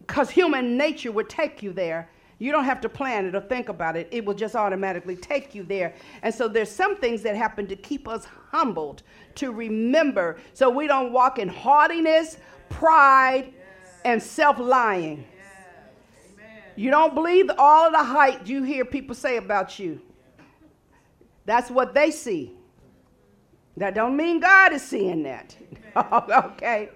Because 0.00 0.30
human 0.30 0.76
nature 0.76 1.12
would 1.12 1.28
take 1.28 1.62
you 1.62 1.72
there. 1.72 2.10
You 2.38 2.52
don't 2.52 2.64
have 2.64 2.80
to 2.82 2.88
plan 2.88 3.26
it 3.26 3.34
or 3.34 3.40
think 3.40 3.68
about 3.68 3.96
it. 3.96 4.08
It 4.12 4.24
will 4.24 4.34
just 4.34 4.54
automatically 4.54 5.16
take 5.16 5.54
you 5.54 5.64
there. 5.64 5.94
And 6.22 6.32
so 6.32 6.46
there's 6.46 6.70
some 6.70 6.96
things 6.96 7.22
that 7.22 7.34
happen 7.34 7.66
to 7.66 7.76
keep 7.76 8.06
us 8.06 8.26
humbled, 8.50 9.02
to 9.36 9.50
remember, 9.50 10.38
so 10.54 10.70
we 10.70 10.86
don't 10.86 11.12
walk 11.12 11.38
in 11.38 11.48
haughtiness, 11.48 12.38
pride, 12.68 13.52
and 14.04 14.22
self 14.22 14.58
lying. 14.58 15.24
You 16.76 16.92
don't 16.92 17.12
believe 17.12 17.50
all 17.58 17.86
of 17.86 17.92
the 17.92 18.04
hype 18.04 18.46
you 18.46 18.62
hear 18.62 18.84
people 18.84 19.16
say 19.16 19.36
about 19.36 19.80
you. 19.80 20.00
That's 21.44 21.70
what 21.70 21.92
they 21.92 22.12
see. 22.12 22.52
That 23.78 23.94
don't 23.94 24.16
mean 24.16 24.38
God 24.38 24.72
is 24.72 24.82
seeing 24.82 25.24
that. 25.24 25.56
okay. 25.96 26.90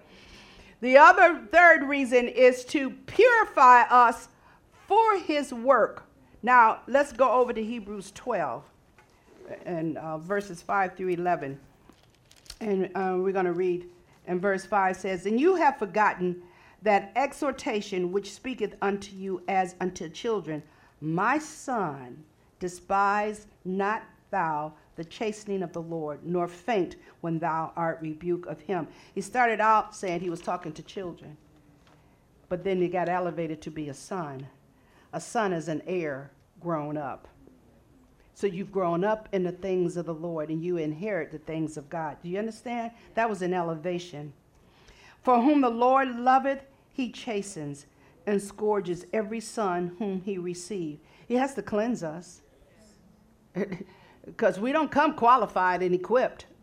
The 0.80 0.98
other 0.98 1.46
third 1.50 1.82
reason 1.84 2.28
is 2.28 2.64
to 2.66 2.90
purify 2.90 3.82
us 3.82 4.28
for 4.92 5.18
his 5.20 5.54
work. 5.54 6.04
Now, 6.42 6.80
let's 6.86 7.14
go 7.14 7.32
over 7.32 7.54
to 7.54 7.64
Hebrews 7.64 8.12
12 8.14 8.62
and 9.64 9.96
uh, 9.96 10.18
verses 10.18 10.60
5 10.60 10.98
through 10.98 11.08
11. 11.08 11.58
And 12.60 12.90
uh, 12.94 13.16
we're 13.16 13.32
going 13.32 13.46
to 13.46 13.54
read, 13.54 13.86
and 14.26 14.38
verse 14.38 14.66
5 14.66 14.94
says, 14.94 15.24
And 15.24 15.40
you 15.40 15.54
have 15.54 15.78
forgotten 15.78 16.42
that 16.82 17.10
exhortation 17.16 18.12
which 18.12 18.34
speaketh 18.34 18.74
unto 18.82 19.16
you 19.16 19.42
as 19.48 19.76
unto 19.80 20.10
children, 20.10 20.62
My 21.00 21.38
son, 21.38 22.22
despise 22.60 23.46
not 23.64 24.02
thou 24.30 24.74
the 24.96 25.04
chastening 25.06 25.62
of 25.62 25.72
the 25.72 25.80
Lord, 25.80 26.20
nor 26.22 26.46
faint 26.46 26.96
when 27.22 27.38
thou 27.38 27.72
art 27.76 27.98
rebuked 28.02 28.46
of 28.46 28.60
him. 28.60 28.86
He 29.14 29.22
started 29.22 29.58
out 29.58 29.96
saying 29.96 30.20
he 30.20 30.28
was 30.28 30.42
talking 30.42 30.72
to 30.74 30.82
children, 30.82 31.38
but 32.50 32.62
then 32.62 32.82
he 32.82 32.88
got 32.88 33.08
elevated 33.08 33.62
to 33.62 33.70
be 33.70 33.88
a 33.88 33.94
son. 33.94 34.46
A 35.12 35.20
son 35.20 35.52
is 35.52 35.68
an 35.68 35.82
heir 35.86 36.30
grown 36.60 36.96
up. 36.96 37.28
So 38.34 38.46
you've 38.46 38.72
grown 38.72 39.04
up 39.04 39.28
in 39.32 39.44
the 39.44 39.52
things 39.52 39.96
of 39.96 40.06
the 40.06 40.14
Lord 40.14 40.48
and 40.48 40.64
you 40.64 40.78
inherit 40.78 41.30
the 41.30 41.38
things 41.38 41.76
of 41.76 41.88
God. 41.90 42.16
Do 42.22 42.28
you 42.28 42.38
understand? 42.38 42.92
That 43.14 43.28
was 43.28 43.42
an 43.42 43.52
elevation. 43.52 44.32
For 45.22 45.40
whom 45.40 45.60
the 45.60 45.70
Lord 45.70 46.16
loveth, 46.18 46.62
he 46.92 47.10
chastens 47.10 47.86
and 48.26 48.40
scourges 48.40 49.06
every 49.12 49.40
son 49.40 49.94
whom 49.98 50.22
he 50.22 50.38
received. 50.38 51.00
He 51.28 51.34
has 51.34 51.54
to 51.54 51.62
cleanse 51.62 52.02
us 52.02 52.40
because 54.24 54.58
we 54.58 54.72
don't 54.72 54.90
come 54.90 55.14
qualified 55.14 55.82
and 55.82 55.94
equipped. 55.94 56.46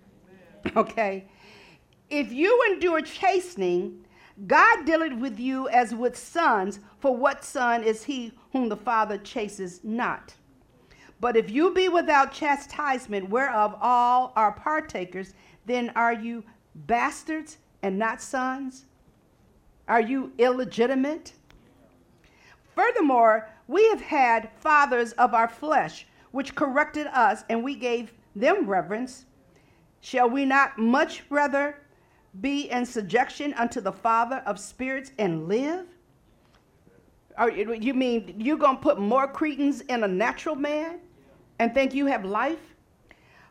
Okay? 0.75 1.25
If 2.09 2.33
you 2.33 2.65
endure 2.69 3.01
chastening, 3.01 4.05
God 4.47 4.85
dealeth 4.85 5.13
with 5.13 5.39
you 5.39 5.67
as 5.69 5.93
with 5.93 6.17
sons, 6.17 6.79
for 6.99 7.15
what 7.15 7.43
son 7.43 7.83
is 7.83 8.03
he 8.03 8.31
whom 8.51 8.69
the 8.69 8.77
Father 8.77 9.17
chases 9.17 9.81
not? 9.83 10.35
But 11.19 11.35
if 11.35 11.49
you 11.49 11.73
be 11.73 11.89
without 11.89 12.31
chastisement, 12.31 13.29
whereof 13.29 13.75
all 13.81 14.31
are 14.35 14.53
partakers, 14.53 15.33
then 15.65 15.91
are 15.95 16.13
you 16.13 16.43
bastards 16.73 17.57
and 17.83 17.99
not 17.99 18.21
sons? 18.21 18.85
Are 19.87 20.01
you 20.01 20.31
illegitimate? 20.37 21.33
Furthermore, 22.75 23.49
we 23.67 23.89
have 23.89 24.01
had 24.01 24.49
fathers 24.55 25.11
of 25.13 25.33
our 25.33 25.49
flesh, 25.49 26.07
which 26.31 26.55
corrected 26.55 27.07
us, 27.07 27.43
and 27.49 27.63
we 27.63 27.75
gave 27.75 28.13
them 28.35 28.65
reverence. 28.65 29.25
Shall 29.99 30.29
we 30.29 30.45
not 30.45 30.77
much 30.77 31.23
rather 31.29 31.81
be 32.41 32.69
in 32.69 32.85
subjection 32.85 33.53
unto 33.53 33.81
the 33.81 33.91
Father 33.91 34.43
of 34.45 34.59
spirits 34.59 35.11
and 35.17 35.47
live? 35.47 35.85
Are, 37.37 37.49
you 37.49 37.93
mean 37.93 38.35
you're 38.37 38.57
going 38.57 38.77
to 38.77 38.81
put 38.81 38.99
more 38.99 39.27
credence 39.27 39.81
in 39.81 40.03
a 40.03 40.07
natural 40.07 40.55
man 40.55 40.99
and 41.57 41.73
think 41.73 41.93
you 41.93 42.05
have 42.07 42.25
life? 42.25 42.75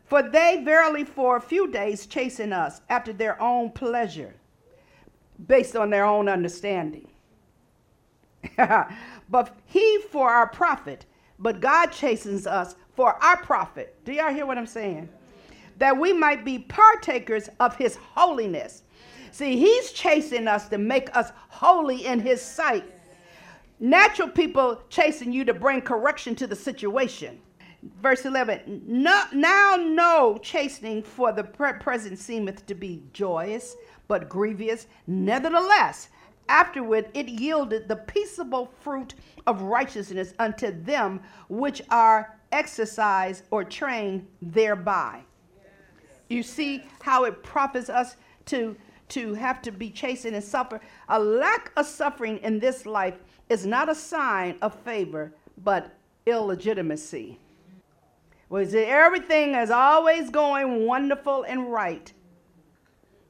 For 0.05 0.23
they 0.23 0.63
verily 0.65 1.05
for 1.05 1.37
a 1.37 1.41
few 1.41 1.71
days 1.71 2.07
chasten 2.07 2.53
us 2.53 2.81
after 2.89 3.13
their 3.13 3.41
own 3.41 3.71
pleasure, 3.71 4.35
based 5.47 5.77
on 5.77 5.91
their 5.91 6.05
own 6.05 6.29
understanding. 6.29 7.09
but 8.57 9.57
he 9.67 10.01
for 10.11 10.31
our 10.31 10.49
profit, 10.49 11.05
but 11.39 11.61
God 11.61 11.89
chastens 11.89 12.47
us 12.47 12.75
for 12.95 13.23
our 13.23 13.37
profit. 13.39 14.03
Do 14.05 14.13
y'all 14.13 14.33
hear 14.33 14.47
what 14.47 14.59
I'm 14.59 14.67
saying? 14.67 15.09
That 15.79 15.97
we 15.97 16.13
might 16.13 16.45
be 16.45 16.59
partakers 16.59 17.49
of 17.61 17.77
his 17.77 17.97
holiness. 17.97 18.83
See, 19.31 19.57
he's 19.59 19.93
chasing 19.93 20.49
us 20.49 20.69
to 20.69 20.79
make 20.79 21.15
us 21.17 21.33
holy 21.49 22.07
in 22.07 22.21
his 22.21 22.43
sight. 22.43 22.85
Natural 23.81 24.29
people 24.29 24.83
chasing 24.89 25.33
you 25.33 25.45
to 25.45 25.55
bring 25.55 25.81
correction 25.81 26.35
to 26.37 26.47
the 26.47 26.57
situation. 26.57 27.41
Verse 28.03 28.25
11 28.25 28.83
no, 28.87 29.25
Now 29.33 29.77
no 29.79 30.39
chastening 30.43 31.03
for 31.03 31.33
the 31.33 31.45
present 31.45 32.19
seemeth 32.19 32.67
to 32.67 32.75
be 32.75 33.05
joyous, 33.13 33.77
but 34.09 34.29
grievous. 34.29 34.89
Nevertheless, 35.07 36.09
afterward 36.49 37.09
it 37.15 37.29
yielded 37.29 37.87
the 37.87 37.97
peaceable 37.97 38.73
fruit 38.81 39.15
of 39.47 39.63
righteousness 39.63 40.35
unto 40.41 40.73
them 40.83 41.21
which 41.49 41.81
are 41.91 42.37
exercised 42.51 43.45
or 43.53 43.63
trained 43.63 44.27
thereby. 44.43 45.23
You 46.29 46.43
see 46.43 46.83
how 47.01 47.25
it 47.25 47.43
profits 47.43 47.89
us 47.89 48.17
to, 48.47 48.77
to 49.11 49.35
have 49.35 49.63
to 49.63 49.73
be 49.73 49.91
chastened 49.91 50.37
and 50.37 50.45
suffer? 50.45 50.81
A 51.09 51.19
lack 51.19 51.73
of 51.77 51.87
suffering 51.87 52.39
in 52.39 52.59
this 52.59 52.87
life 52.87 53.19
is 53.49 53.67
not 53.67 53.89
a 53.89 53.95
sign 53.95 54.59
of 54.61 54.75
favor, 54.81 55.33
but 55.65 55.95
illegitimacy. 56.27 57.39
Was 58.51 58.75
it 58.75 58.89
everything 58.89 59.55
is 59.55 59.71
always 59.71 60.31
going 60.31 60.87
wonderful 60.87 61.45
and 61.45 61.73
right? 61.73 62.13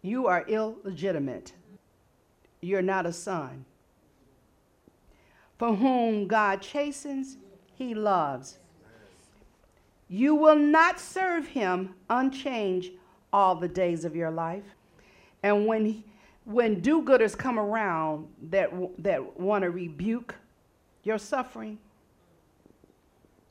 You 0.03 0.27
are 0.27 0.47
illegitimate. 0.47 1.53
You're 2.61 2.83
not 2.83 3.07
a 3.07 3.13
son. 3.13 3.65
For 5.59 5.75
whom 5.75 6.29
God 6.29 6.63
chastens, 6.63 7.37
he 7.75 7.95
loves. 7.95 8.59
You 10.09 10.35
will 10.35 10.57
not 10.57 10.99
serve 10.99 11.47
him 11.47 11.95
unchanged 12.09 12.93
all 13.33 13.55
the 13.55 13.69
days 13.69 14.05
of 14.05 14.17
your 14.17 14.31
life. 14.31 14.65
And 15.43 15.67
when, 15.67 16.03
when 16.45 16.81
do 16.81 17.03
gooders 17.03 17.37
come 17.37 17.59
around 17.59 18.27
that, 18.51 18.71
that 19.03 19.39
want 19.39 19.63
to 19.63 19.71
rebuke 19.71 20.35
your 21.05 21.19
suffering, 21.19 21.79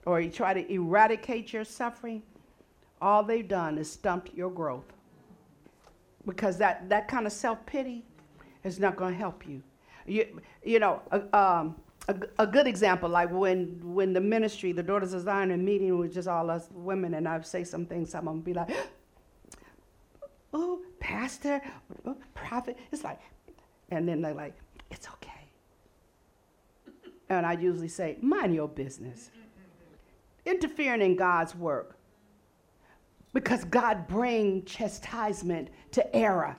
or 0.06 0.20
you 0.20 0.32
try 0.32 0.54
to 0.54 0.74
eradicate 0.74 1.54
your 1.54 1.64
suffering, 1.64 2.24
all 3.02 3.24
they've 3.24 3.48
done 3.48 3.78
is 3.78 3.92
stumped 3.92 4.34
your 4.34 4.50
growth. 4.50 4.92
Because 6.26 6.58
that, 6.58 6.90
that 6.90 7.08
kind 7.08 7.26
of 7.26 7.32
self 7.32 7.64
pity 7.66 8.04
is 8.64 8.80
not 8.80 8.96
going 8.96 9.14
to 9.14 9.18
help 9.18 9.48
you. 9.48 9.62
You, 10.06 10.42
you 10.64 10.80
know, 10.80 11.02
uh, 11.12 11.22
um, 11.34 11.76
a, 12.08 12.16
a, 12.40 12.48
good 12.48 12.68
example, 12.68 13.10
like 13.10 13.32
when, 13.32 13.80
when 13.84 14.14
the 14.14 14.22
ministry, 14.22 14.72
the 14.72 14.84
Daughters 14.84 15.14
of 15.14 15.24
Zion, 15.24 15.52
are 15.52 15.58
meeting 15.58 15.98
with 15.98 16.14
just 16.14 16.28
all 16.28 16.50
us 16.50 16.70
women, 16.74 17.14
and 17.14 17.28
I 17.28 17.42
say 17.42 17.64
some 17.64 17.86
things, 17.86 18.12
some 18.12 18.28
of 18.28 18.34
them 18.34 18.42
be 18.42 18.54
like, 18.54 18.70
oh, 20.54 20.82
pastor, 21.00 21.62
oh, 22.06 22.16
prophet. 22.34 22.78
It's 22.92 23.04
like, 23.04 23.20
and 23.90 24.08
then 24.08 24.22
they're 24.22 24.34
like, 24.34 24.56
it's 24.90 25.08
okay. 25.08 25.32
And 27.30 27.46
I 27.46 27.54
usually 27.54 27.90
say, 27.90 28.18
mind 28.22 28.56
your 28.56 28.70
business 28.70 29.32
interfering 30.48 31.02
in 31.02 31.16
God's 31.16 31.54
work. 31.54 31.98
Because 33.34 33.66
God 33.66 34.08
brings 34.08 34.72
chastisement 34.72 35.70
to 35.92 36.16
error. 36.16 36.58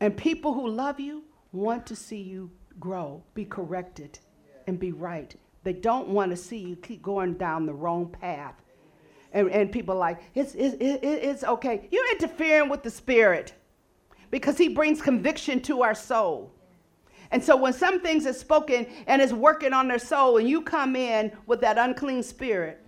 And 0.00 0.16
people 0.16 0.52
who 0.52 0.68
love 0.68 0.98
you 0.98 1.24
want 1.52 1.86
to 1.86 1.96
see 1.96 2.20
you 2.20 2.50
grow, 2.78 3.22
be 3.34 3.44
corrected, 3.44 4.18
and 4.66 4.78
be 4.78 4.92
right. 4.92 5.34
They 5.62 5.72
don't 5.72 6.08
want 6.08 6.30
to 6.30 6.36
see 6.36 6.58
you 6.58 6.76
keep 6.76 7.02
going 7.02 7.34
down 7.34 7.66
the 7.66 7.72
wrong 7.72 8.06
path. 8.08 8.54
And, 9.32 9.50
and 9.50 9.70
people 9.70 9.94
like, 9.96 10.20
it's, 10.34 10.54
it's, 10.54 10.76
it's 10.80 11.44
okay. 11.44 11.88
You're 11.90 12.10
interfering 12.12 12.68
with 12.68 12.82
the 12.82 12.90
Spirit 12.90 13.52
because 14.30 14.58
He 14.58 14.68
brings 14.68 15.00
conviction 15.00 15.60
to 15.62 15.82
our 15.82 15.94
soul. 15.94 16.52
And 17.30 17.42
so 17.42 17.56
when 17.56 17.72
some 17.72 18.00
things 18.00 18.26
are 18.26 18.32
spoken 18.32 18.86
and 19.06 19.22
is 19.22 19.32
working 19.32 19.72
on 19.72 19.86
their 19.86 20.00
soul, 20.00 20.38
and 20.38 20.48
you 20.48 20.62
come 20.62 20.96
in 20.96 21.30
with 21.46 21.60
that 21.60 21.78
unclean 21.78 22.24
spirit 22.24 22.84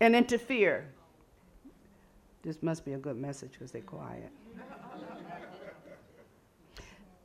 and 0.00 0.14
interfere, 0.14 0.92
this 2.42 2.62
must 2.62 2.84
be 2.84 2.92
a 2.92 2.98
good 2.98 3.16
message 3.16 3.52
because 3.52 3.72
they're 3.72 3.80
quiet. 3.80 4.30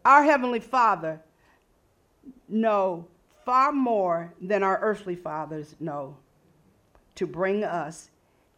our 0.05 0.23
Heavenly 0.23 0.59
Father 0.59 1.19
know 2.53 3.07
far 3.45 3.71
more 3.71 4.33
than 4.41 4.63
our 4.63 4.79
earthly 4.81 5.15
fathers 5.15 5.75
know 5.79 6.15
to 7.15 7.27
bring 7.27 7.63
us 7.63 8.09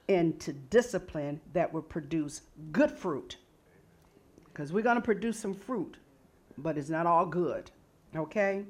into 0.07 0.53
discipline 0.53 1.41
that 1.53 1.73
will 1.73 1.81
produce 1.81 2.41
good 2.71 2.91
fruit. 2.91 3.37
Because 4.45 4.71
we're 4.71 4.83
going 4.83 4.95
to 4.95 5.01
produce 5.01 5.39
some 5.39 5.53
fruit 5.53 5.97
but 6.57 6.77
it's 6.77 6.89
not 6.89 7.05
all 7.05 7.25
good. 7.25 7.71
Okay? 8.15 8.63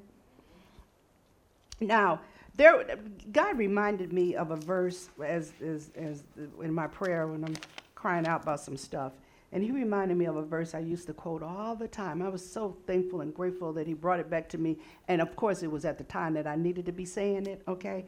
Now, 1.79 2.21
there, 2.55 2.97
God 3.31 3.57
reminded 3.57 4.13
me 4.13 4.35
of 4.35 4.51
a 4.51 4.55
verse 4.55 5.09
as, 5.23 5.53
as, 5.63 5.91
as 5.95 6.23
in 6.61 6.73
my 6.73 6.87
prayer 6.87 7.27
when 7.27 7.43
I'm 7.43 7.55
crying 7.95 8.25
out 8.27 8.43
about 8.43 8.61
some 8.61 8.77
stuff. 8.77 9.13
And 9.51 9.63
he 9.63 9.71
reminded 9.71 10.17
me 10.17 10.25
of 10.25 10.35
a 10.35 10.43
verse 10.43 10.75
I 10.75 10.79
used 10.79 11.07
to 11.07 11.13
quote 11.13 11.41
all 11.41 11.75
the 11.75 11.87
time. 11.87 12.21
I 12.21 12.29
was 12.29 12.47
so 12.47 12.75
thankful 12.87 13.21
and 13.21 13.33
grateful 13.33 13.71
that 13.73 13.87
he 13.87 13.93
brought 13.93 14.19
it 14.19 14.29
back 14.29 14.49
to 14.49 14.57
me. 14.57 14.77
And 15.07 15.21
of 15.21 15.35
course, 15.35 15.63
it 15.63 15.71
was 15.71 15.85
at 15.85 15.97
the 15.97 16.03
time 16.03 16.33
that 16.33 16.47
I 16.47 16.55
needed 16.55 16.85
to 16.87 16.91
be 16.91 17.05
saying 17.05 17.47
it, 17.47 17.61
okay? 17.67 18.05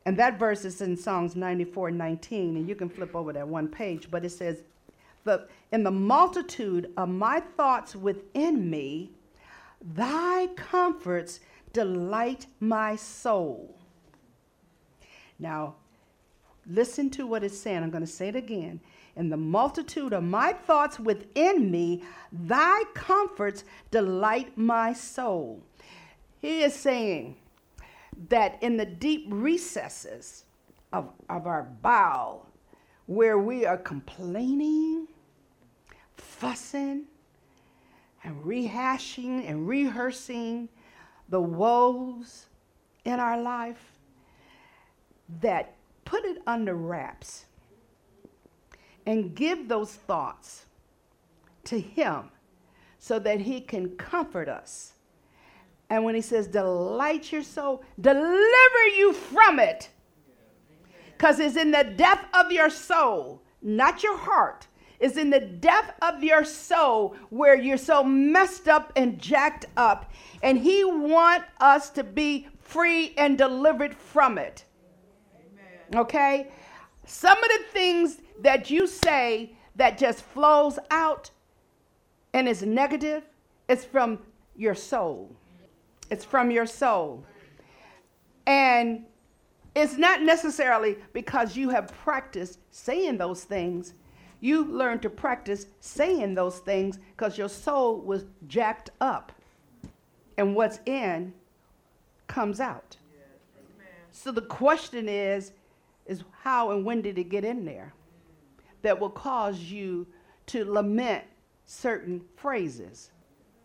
and 0.04 0.16
that 0.16 0.38
verse 0.38 0.64
is 0.64 0.80
in 0.80 0.96
Psalms 0.96 1.36
94 1.36 1.92
19. 1.92 2.56
And 2.56 2.68
you 2.68 2.74
can 2.74 2.88
flip 2.88 3.14
over 3.14 3.32
that 3.32 3.48
one 3.48 3.68
page, 3.68 4.10
but 4.10 4.24
it 4.24 4.30
says, 4.30 4.64
in 5.72 5.84
the 5.84 5.90
multitude 5.90 6.92
of 6.96 7.08
my 7.08 7.40
thoughts 7.40 7.94
within 7.94 8.68
me, 8.68 9.12
thy 9.80 10.48
comforts 10.56 11.40
delight 11.72 12.46
my 12.58 12.96
soul. 12.96 13.78
Now, 15.38 15.76
listen 16.70 17.10
to 17.10 17.26
what 17.26 17.44
it's 17.44 17.58
saying. 17.58 17.82
I'm 17.82 17.90
going 17.90 18.04
to 18.04 18.10
say 18.10 18.28
it 18.28 18.36
again. 18.36 18.80
In 19.16 19.28
the 19.28 19.36
multitude 19.36 20.12
of 20.12 20.22
my 20.22 20.52
thoughts 20.52 20.98
within 20.98 21.70
me, 21.70 22.02
thy 22.32 22.84
comforts 22.94 23.64
delight 23.90 24.56
my 24.56 24.92
soul. 24.92 25.62
He 26.40 26.62
is 26.62 26.74
saying 26.74 27.36
that 28.28 28.62
in 28.62 28.76
the 28.76 28.86
deep 28.86 29.26
recesses 29.28 30.44
of, 30.92 31.10
of 31.28 31.46
our 31.46 31.64
bowel, 31.82 32.46
where 33.06 33.38
we 33.38 33.66
are 33.66 33.76
complaining, 33.76 35.08
fussing, 36.16 37.04
and 38.22 38.42
rehashing 38.44 39.48
and 39.48 39.66
rehearsing 39.66 40.68
the 41.28 41.40
woes 41.40 42.46
in 43.04 43.18
our 43.18 43.40
life, 43.40 43.98
that 45.40 45.74
put 46.10 46.24
it 46.24 46.42
under 46.44 46.74
wraps 46.74 47.44
and 49.06 49.32
give 49.36 49.68
those 49.68 49.92
thoughts 49.92 50.66
to 51.62 51.78
Him 51.78 52.30
so 52.98 53.20
that 53.20 53.40
He 53.40 53.60
can 53.60 53.90
comfort 53.90 54.48
us. 54.48 54.94
And 55.88 56.04
when 56.04 56.16
He 56.16 56.20
says, 56.20 56.48
delight 56.48 57.30
your 57.30 57.44
soul, 57.44 57.84
deliver 58.00 58.86
you 58.96 59.12
from 59.12 59.60
it 59.60 59.88
because 61.16 61.38
it's 61.38 61.56
in 61.56 61.70
the 61.70 61.84
depth 61.84 62.26
of 62.34 62.50
your 62.50 62.70
soul, 62.70 63.40
not 63.62 64.02
your 64.02 64.16
heart. 64.16 64.66
It's 64.98 65.16
in 65.16 65.30
the 65.30 65.40
depth 65.40 65.92
of 66.02 66.24
your 66.24 66.44
soul 66.44 67.14
where 67.28 67.54
you're 67.54 67.78
so 67.78 68.02
messed 68.02 68.66
up 68.66 68.92
and 68.96 69.16
jacked 69.20 69.66
up. 69.76 70.10
And 70.42 70.58
He 70.58 70.82
want 70.82 71.44
us 71.60 71.88
to 71.90 72.02
be 72.02 72.48
free 72.58 73.14
and 73.16 73.38
delivered 73.38 73.94
from 73.94 74.38
it. 74.38 74.64
Okay? 75.94 76.48
Some 77.06 77.38
of 77.38 77.50
the 77.50 77.64
things 77.72 78.18
that 78.40 78.70
you 78.70 78.86
say 78.86 79.52
that 79.76 79.98
just 79.98 80.22
flows 80.22 80.78
out 80.90 81.30
and 82.32 82.48
is 82.48 82.62
negative, 82.62 83.24
it's 83.68 83.84
from 83.84 84.18
your 84.56 84.74
soul. 84.74 85.34
It's 86.10 86.24
from 86.24 86.50
your 86.50 86.66
soul. 86.66 87.24
And 88.46 89.04
it's 89.74 89.96
not 89.96 90.22
necessarily 90.22 90.96
because 91.12 91.56
you 91.56 91.70
have 91.70 91.92
practiced 92.04 92.58
saying 92.70 93.18
those 93.18 93.44
things. 93.44 93.94
You 94.40 94.64
learned 94.64 95.02
to 95.02 95.10
practice 95.10 95.66
saying 95.80 96.34
those 96.34 96.58
things 96.58 96.98
because 97.16 97.38
your 97.38 97.48
soul 97.48 98.00
was 98.00 98.24
jacked 98.48 98.90
up. 99.00 99.32
And 100.36 100.56
what's 100.56 100.80
in 100.86 101.34
comes 102.26 102.60
out. 102.60 102.96
So 104.12 104.32
the 104.32 104.42
question 104.42 105.08
is 105.08 105.52
is 106.10 106.24
how 106.42 106.72
and 106.72 106.84
when 106.84 107.00
did 107.00 107.16
it 107.18 107.28
get 107.28 107.44
in 107.44 107.64
there 107.64 107.94
that 108.82 108.98
will 108.98 109.10
cause 109.10 109.60
you 109.60 110.06
to 110.46 110.64
lament 110.64 111.24
certain 111.66 112.20
phrases? 112.36 113.12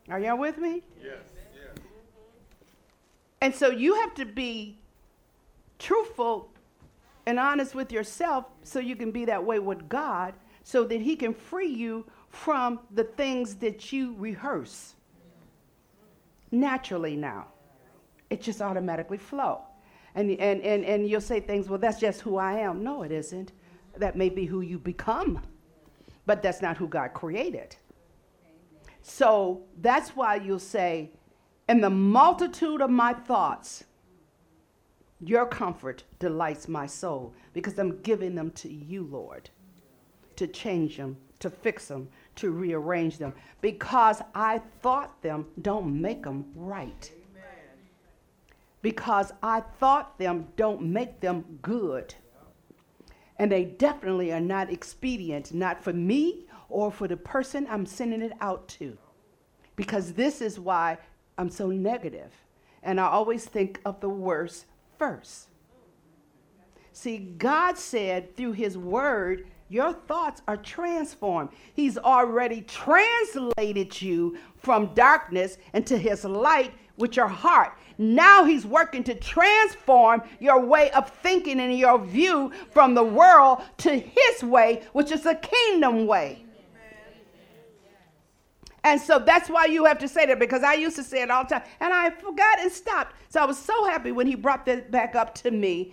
Are 0.08 0.20
y'all 0.20 0.38
with 0.38 0.56
me? 0.56 0.82
Yes. 1.02 1.18
And 3.40 3.54
so 3.54 3.70
you 3.70 3.94
have 3.96 4.14
to 4.14 4.24
be 4.24 4.78
truthful 5.78 6.48
and 7.26 7.38
honest 7.38 7.74
with 7.74 7.92
yourself 7.92 8.46
so 8.62 8.78
you 8.78 8.96
can 8.96 9.10
be 9.10 9.24
that 9.24 9.44
way 9.44 9.58
with 9.58 9.88
God 9.88 10.34
so 10.62 10.84
that 10.84 11.00
He 11.00 11.16
can 11.16 11.34
free 11.34 11.68
you 11.68 12.06
from 12.28 12.80
the 12.92 13.04
things 13.04 13.56
that 13.56 13.92
you 13.92 14.14
rehearse 14.18 14.94
naturally 16.50 17.16
now. 17.16 17.46
It 18.30 18.40
just 18.40 18.62
automatically 18.62 19.18
flow. 19.18 19.62
And, 20.16 20.32
and, 20.32 20.62
and, 20.62 20.84
and 20.84 21.08
you'll 21.08 21.20
say 21.20 21.40
things, 21.40 21.68
well, 21.68 21.78
that's 21.78 22.00
just 22.00 22.22
who 22.22 22.38
I 22.38 22.54
am. 22.54 22.82
No, 22.82 23.04
it 23.04 23.12
isn't. 23.12 23.52
That 23.96 24.16
may 24.16 24.30
be 24.30 24.46
who 24.46 24.62
you 24.62 24.78
become, 24.78 25.42
but 26.26 26.42
that's 26.42 26.62
not 26.62 26.76
who 26.76 26.88
God 26.88 27.14
created. 27.14 27.76
So 29.02 29.62
that's 29.80 30.10
why 30.10 30.36
you'll 30.36 30.58
say, 30.58 31.12
in 31.68 31.80
the 31.80 31.90
multitude 31.90 32.80
of 32.82 32.90
my 32.90 33.12
thoughts, 33.12 33.84
Your 35.20 35.46
comfort 35.46 36.04
delights 36.18 36.68
my 36.68 36.86
soul 36.86 37.34
because 37.52 37.78
I'm 37.78 38.00
giving 38.02 38.34
them 38.34 38.50
to 38.52 38.68
you, 38.72 39.04
Lord, 39.04 39.50
to 40.36 40.46
change 40.46 40.98
them, 40.98 41.16
to 41.40 41.48
fix 41.50 41.88
them, 41.88 42.08
to 42.36 42.50
rearrange 42.50 43.18
them. 43.18 43.32
Because 43.62 44.20
I 44.34 44.60
thought 44.82 45.22
them 45.22 45.46
don't 45.62 46.00
make 46.00 46.22
them 46.22 46.46
right. 46.54 47.10
Because 48.86 49.32
I 49.42 49.62
thought 49.80 50.16
them 50.16 50.46
don't 50.54 50.80
make 50.80 51.18
them 51.18 51.58
good. 51.60 52.14
And 53.36 53.50
they 53.50 53.64
definitely 53.64 54.32
are 54.32 54.38
not 54.38 54.70
expedient, 54.70 55.52
not 55.52 55.82
for 55.82 55.92
me 55.92 56.46
or 56.68 56.92
for 56.92 57.08
the 57.08 57.16
person 57.16 57.66
I'm 57.68 57.84
sending 57.84 58.22
it 58.22 58.34
out 58.40 58.68
to. 58.78 58.96
Because 59.74 60.12
this 60.12 60.40
is 60.40 60.60
why 60.60 60.98
I'm 61.36 61.50
so 61.50 61.66
negative. 61.68 62.32
And 62.84 63.00
I 63.00 63.08
always 63.08 63.46
think 63.46 63.80
of 63.84 63.98
the 63.98 64.08
worst 64.08 64.66
first. 64.96 65.48
See, 66.92 67.18
God 67.18 67.76
said 67.76 68.36
through 68.36 68.52
His 68.52 68.78
Word, 68.78 69.48
your 69.68 69.94
thoughts 69.94 70.42
are 70.46 70.56
transformed. 70.56 71.50
He's 71.74 71.98
already 71.98 72.60
translated 72.60 74.00
you 74.00 74.38
from 74.58 74.94
darkness 74.94 75.58
into 75.74 75.98
His 75.98 76.24
light 76.24 76.72
with 76.96 77.16
your 77.16 77.28
heart. 77.28 77.72
Now 77.98 78.44
He's 78.44 78.66
working 78.66 79.04
to 79.04 79.14
transform 79.14 80.22
your 80.40 80.60
way 80.60 80.90
of 80.90 81.10
thinking 81.10 81.60
and 81.60 81.76
your 81.78 81.98
view 81.98 82.52
from 82.70 82.94
the 82.94 83.04
world 83.04 83.62
to 83.78 83.98
His 83.98 84.42
way, 84.42 84.82
which 84.92 85.10
is 85.12 85.26
a 85.26 85.34
kingdom 85.34 86.06
way. 86.06 86.44
And 88.86 89.00
so 89.00 89.18
that's 89.18 89.50
why 89.50 89.64
you 89.64 89.84
have 89.84 89.98
to 89.98 90.06
say 90.06 90.26
that 90.26 90.38
because 90.38 90.62
I 90.62 90.74
used 90.74 90.94
to 90.94 91.02
say 91.02 91.20
it 91.20 91.28
all 91.28 91.42
the 91.42 91.56
time 91.56 91.64
and 91.80 91.92
I 91.92 92.10
forgot 92.10 92.60
and 92.60 92.70
stopped. 92.70 93.16
So 93.30 93.42
I 93.42 93.44
was 93.44 93.58
so 93.58 93.84
happy 93.86 94.12
when 94.12 94.28
he 94.28 94.36
brought 94.36 94.64
that 94.66 94.92
back 94.92 95.16
up 95.16 95.34
to 95.36 95.50
me 95.50 95.92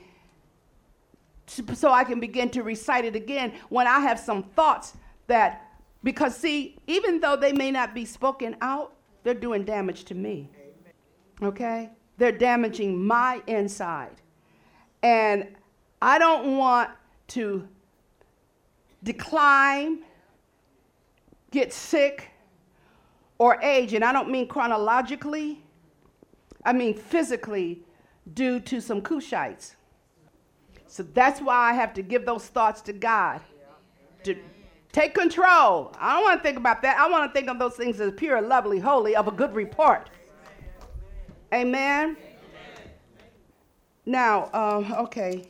so 1.47 1.91
I 1.91 2.03
can 2.03 2.19
begin 2.19 2.51
to 2.51 2.61
recite 2.61 3.03
it 3.03 3.15
again 3.15 3.53
when 3.69 3.87
I 3.87 3.99
have 3.99 4.19
some 4.19 4.43
thoughts 4.43 4.93
that, 5.25 5.71
because 6.03 6.37
see, 6.37 6.77
even 6.85 7.19
though 7.19 7.35
they 7.35 7.51
may 7.51 7.71
not 7.71 7.95
be 7.95 8.05
spoken 8.05 8.55
out, 8.61 8.93
they're 9.23 9.33
doing 9.33 9.63
damage 9.63 10.03
to 10.05 10.15
me. 10.15 10.49
Okay? 11.41 11.89
They're 12.17 12.31
damaging 12.31 13.05
my 13.05 13.41
inside. 13.47 14.21
And 15.01 15.55
I 16.01 16.19
don't 16.19 16.57
want 16.57 16.91
to 17.29 17.67
decline, 19.03 19.99
get 21.51 21.73
sick, 21.73 22.29
or 23.37 23.59
age, 23.61 23.93
and 23.93 24.05
I 24.05 24.13
don't 24.13 24.29
mean 24.29 24.47
chronologically, 24.47 25.61
I 26.63 26.71
mean 26.71 26.95
physically, 26.95 27.83
due 28.33 28.59
to 28.61 28.79
some 28.79 29.01
Cushites. 29.01 29.75
So 30.87 31.03
that's 31.03 31.41
why 31.41 31.71
I 31.71 31.73
have 31.73 31.93
to 31.95 32.01
give 32.01 32.25
those 32.25 32.47
thoughts 32.47 32.81
to 32.83 32.93
God. 32.93 33.41
To 34.23 34.37
take 34.93 35.15
control. 35.15 35.93
I 35.99 36.13
don't 36.13 36.23
want 36.23 36.39
to 36.39 36.43
think 36.43 36.57
about 36.57 36.81
that. 36.83 36.97
I 36.97 37.09
want 37.09 37.29
to 37.29 37.37
think 37.37 37.49
of 37.49 37.59
those 37.59 37.75
things 37.75 37.99
as 37.99 38.13
pure, 38.13 38.41
lovely, 38.41 38.79
holy, 38.79 39.15
of 39.15 39.27
a 39.27 39.31
good 39.31 39.53
report. 39.55 40.09
Amen. 41.53 42.17
Now, 44.07 44.49
um, 44.53 44.91
okay, 44.93 45.45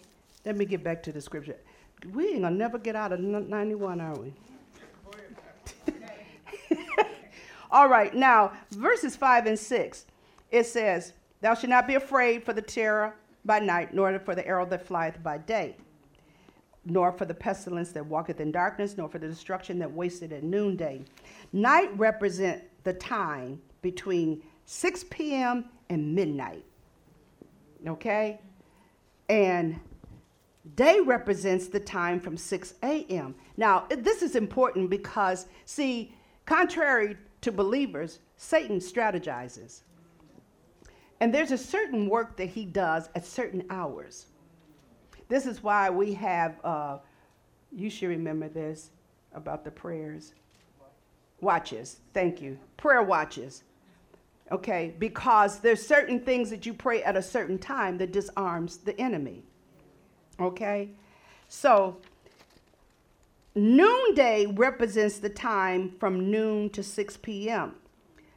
let 0.45 0.57
me 0.57 0.65
get 0.65 0.83
back 0.83 1.01
to 1.03 1.13
the 1.13 1.21
scripture. 1.21 1.55
We 2.11 2.27
ain't 2.27 2.41
gonna 2.41 2.55
never 2.55 2.77
get 2.77 2.97
out 2.97 3.13
of 3.13 3.21
91, 3.21 4.01
are 4.01 4.13
we? 4.17 4.33
All 7.71 7.87
right, 7.87 8.13
now, 8.13 8.51
verses 8.71 9.15
5 9.15 9.45
and 9.45 9.57
6, 9.57 10.05
it 10.51 10.65
says, 10.65 11.13
Thou 11.39 11.53
shalt 11.53 11.69
not 11.69 11.87
be 11.87 11.95
afraid 11.95 12.43
for 12.43 12.51
the 12.51 12.61
terror 12.61 13.15
by 13.45 13.59
night, 13.59 13.93
nor 13.93 14.19
for 14.19 14.35
the 14.35 14.45
arrow 14.45 14.65
that 14.65 14.85
flieth 14.85 15.23
by 15.23 15.37
day, 15.37 15.77
nor 16.83 17.13
for 17.13 17.23
the 17.23 17.33
pestilence 17.33 17.93
that 17.93 18.05
walketh 18.05 18.41
in 18.41 18.51
darkness, 18.51 18.97
nor 18.97 19.07
for 19.07 19.19
the 19.19 19.27
destruction 19.29 19.79
that 19.79 19.89
wasteth 19.89 20.33
at 20.33 20.43
noonday. 20.43 21.05
Night 21.53 21.97
represent 21.97 22.61
the 22.83 22.93
time 22.93 23.61
between 23.81 24.43
6 24.65 25.05
p.m. 25.09 25.69
and 25.89 26.13
midnight. 26.13 26.65
Okay? 27.87 28.39
And 29.29 29.79
day 30.75 30.99
represents 30.99 31.67
the 31.67 31.79
time 31.79 32.19
from 32.19 32.37
6 32.37 32.73
a.m. 32.83 33.35
Now, 33.57 33.85
this 33.89 34.21
is 34.21 34.35
important 34.35 34.89
because, 34.89 35.47
see, 35.65 36.15
contrary 36.45 37.17
to 37.41 37.51
believers, 37.51 38.19
Satan 38.37 38.79
strategizes. 38.79 39.81
And 41.19 41.33
there's 41.33 41.51
a 41.51 41.57
certain 41.57 42.09
work 42.09 42.35
that 42.37 42.49
he 42.49 42.65
does 42.65 43.09
at 43.15 43.25
certain 43.25 43.63
hours. 43.69 44.27
This 45.29 45.45
is 45.45 45.63
why 45.63 45.89
we 45.89 46.13
have, 46.15 46.59
uh, 46.63 46.97
you 47.71 47.89
should 47.89 48.09
remember 48.09 48.49
this 48.49 48.91
about 49.33 49.63
the 49.63 49.71
prayers. 49.71 50.33
Watches, 51.41 51.99
thank 52.13 52.41
you. 52.41 52.57
Prayer 52.77 53.03
watches. 53.03 53.63
Okay, 54.53 54.93
because 54.99 55.61
there's 55.61 55.83
certain 55.83 56.19
things 56.19 56.51
that 56.51 56.63
you 56.63 56.75
pray 56.75 57.01
at 57.01 57.17
a 57.17 57.23
certain 57.23 57.57
time 57.57 57.97
that 57.97 58.11
disarms 58.11 58.77
the 58.77 58.99
enemy. 59.01 59.41
Okay? 60.39 60.91
So 61.47 61.97
Noonday 63.55 64.45
represents 64.45 65.17
the 65.17 65.29
time 65.29 65.95
from 65.99 66.29
noon 66.29 66.69
to 66.69 66.83
6 66.83 67.17
p.m. 67.17 67.73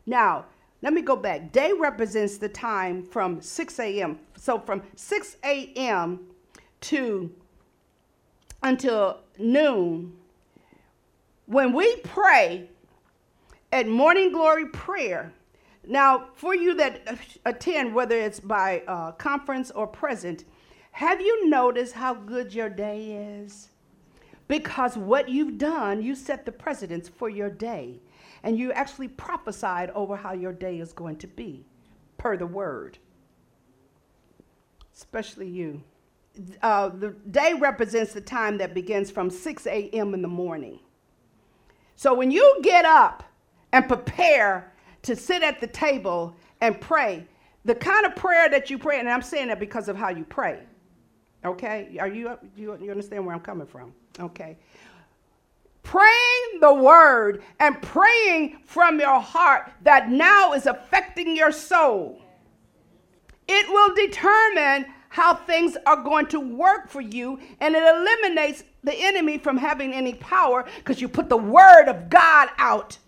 Now, 0.06 0.46
let 0.80 0.94
me 0.94 1.02
go 1.02 1.16
back. 1.16 1.52
Day 1.52 1.72
represents 1.78 2.38
the 2.38 2.48
time 2.48 3.02
from 3.02 3.42
6 3.42 3.78
a.m. 3.78 4.18
So 4.38 4.58
from 4.58 4.84
6 4.94 5.36
a.m. 5.44 6.20
to 6.80 7.30
until 8.62 9.20
noon. 9.38 10.14
When 11.44 11.74
we 11.74 11.96
pray 11.96 12.70
at 13.70 13.86
morning 13.86 14.32
glory 14.32 14.68
prayer, 14.68 15.34
now 15.86 16.28
for 16.34 16.54
you 16.54 16.74
that 16.74 17.18
attend, 17.44 17.94
whether 17.94 18.18
it's 18.18 18.40
by 18.40 18.82
uh, 18.86 19.12
conference 19.12 19.70
or 19.70 19.86
present, 19.86 20.44
have 20.92 21.20
you 21.20 21.48
noticed 21.48 21.94
how 21.94 22.14
good 22.14 22.54
your 22.54 22.68
day 22.68 23.12
is? 23.42 23.68
Because 24.48 24.96
what 24.96 25.28
you've 25.28 25.58
done, 25.58 26.02
you 26.02 26.14
set 26.14 26.46
the 26.46 26.52
precedence 26.52 27.08
for 27.08 27.28
your 27.28 27.50
day. 27.50 28.00
And 28.42 28.58
you 28.58 28.72
actually 28.72 29.08
prophesied 29.08 29.90
over 29.90 30.16
how 30.16 30.32
your 30.32 30.52
day 30.52 30.78
is 30.78 30.92
going 30.92 31.16
to 31.18 31.26
be, 31.26 31.66
per 32.16 32.36
the 32.36 32.46
word. 32.46 32.98
Especially 34.94 35.48
you. 35.48 35.82
Uh, 36.62 36.90
the 36.90 37.10
day 37.30 37.54
represents 37.54 38.12
the 38.12 38.20
time 38.20 38.58
that 38.58 38.74
begins 38.74 39.10
from 39.10 39.30
6 39.30 39.66
a.m. 39.66 40.14
in 40.14 40.22
the 40.22 40.28
morning. 40.28 40.78
So 41.96 42.14
when 42.14 42.30
you 42.30 42.60
get 42.62 42.84
up 42.84 43.24
and 43.72 43.88
prepare 43.88 44.72
to 45.06 45.16
sit 45.16 45.42
at 45.42 45.60
the 45.60 45.66
table 45.68 46.36
and 46.60 46.80
pray, 46.80 47.24
the 47.64 47.74
kind 47.74 48.04
of 48.04 48.14
prayer 48.16 48.48
that 48.48 48.70
you 48.70 48.78
pray, 48.78 48.98
and 48.98 49.08
I'm 49.08 49.22
saying 49.22 49.48
that 49.48 49.60
because 49.60 49.88
of 49.88 49.96
how 49.96 50.10
you 50.10 50.24
pray. 50.24 50.60
Okay? 51.44 51.96
Are 52.00 52.08
you, 52.08 52.36
you, 52.56 52.76
you 52.80 52.90
understand 52.90 53.24
where 53.24 53.34
I'm 53.34 53.40
coming 53.40 53.66
from? 53.66 53.92
Okay. 54.18 54.56
Praying 55.84 56.60
the 56.60 56.74
word 56.74 57.44
and 57.60 57.80
praying 57.80 58.58
from 58.64 58.98
your 58.98 59.20
heart 59.20 59.72
that 59.82 60.10
now 60.10 60.52
is 60.54 60.66
affecting 60.66 61.36
your 61.36 61.52
soul. 61.52 62.20
It 63.46 63.68
will 63.68 63.94
determine 63.94 64.92
how 65.08 65.34
things 65.34 65.76
are 65.86 66.02
going 66.02 66.26
to 66.26 66.40
work 66.40 66.88
for 66.88 67.00
you, 67.00 67.38
and 67.60 67.76
it 67.76 67.82
eliminates 67.82 68.64
the 68.82 68.92
enemy 68.92 69.38
from 69.38 69.56
having 69.56 69.92
any 69.92 70.14
power 70.14 70.66
because 70.78 71.00
you 71.00 71.08
put 71.08 71.28
the 71.28 71.36
word 71.36 71.88
of 71.88 72.10
God 72.10 72.48
out 72.58 72.98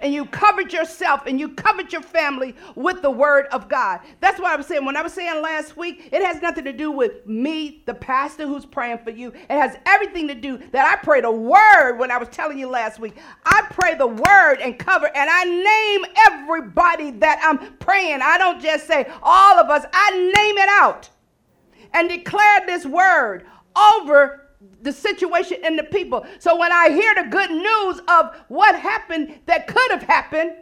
and 0.00 0.12
you 0.12 0.26
covered 0.26 0.72
yourself 0.72 1.22
and 1.26 1.38
you 1.38 1.50
covered 1.50 1.92
your 1.92 2.02
family 2.02 2.54
with 2.74 3.02
the 3.02 3.10
word 3.10 3.46
of 3.52 3.68
God. 3.68 4.00
That's 4.20 4.40
what 4.40 4.50
I 4.50 4.56
was 4.56 4.66
saying. 4.66 4.84
When 4.84 4.96
I 4.96 5.02
was 5.02 5.12
saying 5.12 5.42
last 5.42 5.76
week, 5.76 6.08
it 6.12 6.22
has 6.24 6.40
nothing 6.42 6.64
to 6.64 6.72
do 6.72 6.90
with 6.90 7.26
me, 7.26 7.82
the 7.86 7.94
pastor 7.94 8.46
who's 8.46 8.66
praying 8.66 8.98
for 8.98 9.10
you. 9.10 9.28
It 9.28 9.50
has 9.50 9.76
everything 9.86 10.28
to 10.28 10.34
do 10.34 10.58
that 10.72 10.86
I 10.86 11.02
pray 11.02 11.20
the 11.20 11.30
word 11.30 11.98
when 11.98 12.10
I 12.10 12.18
was 12.18 12.28
telling 12.28 12.58
you 12.58 12.68
last 12.68 12.98
week. 12.98 13.16
I 13.44 13.66
pray 13.70 13.94
the 13.94 14.06
word 14.06 14.58
and 14.60 14.78
cover, 14.78 15.10
and 15.14 15.30
I 15.30 15.44
name 15.44 16.12
everybody 16.26 17.10
that 17.12 17.40
I'm 17.42 17.76
praying. 17.76 18.20
I 18.22 18.38
don't 18.38 18.60
just 18.60 18.86
say 18.86 19.10
all 19.22 19.58
of 19.58 19.70
us, 19.70 19.84
I 19.92 20.10
name 20.10 20.58
it 20.58 20.68
out 20.68 21.08
and 21.94 22.08
declare 22.08 22.66
this 22.66 22.84
word 22.84 23.46
over 23.76 24.47
the 24.82 24.92
situation 24.92 25.58
and 25.64 25.78
the 25.78 25.84
people. 25.84 26.26
So 26.38 26.56
when 26.56 26.72
I 26.72 26.90
hear 26.90 27.14
the 27.14 27.30
good 27.30 27.50
news 27.50 28.00
of 28.08 28.34
what 28.48 28.74
happened 28.74 29.38
that 29.46 29.66
could 29.66 29.90
have 29.90 30.02
happened, 30.02 30.52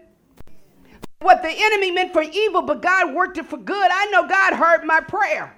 what 1.21 1.43
the 1.43 1.51
enemy 1.51 1.91
meant 1.91 2.13
for 2.13 2.23
evil, 2.23 2.63
but 2.63 2.83
God 2.83 3.15
worked 3.15 3.39
it 3.39 3.47
for 3.47 3.57
good, 3.57 3.91
I 3.93 4.07
know 4.11 4.29
God 4.29 4.55
heard 4.55 4.85
my 4.85 5.01
prayer. 5.01 5.55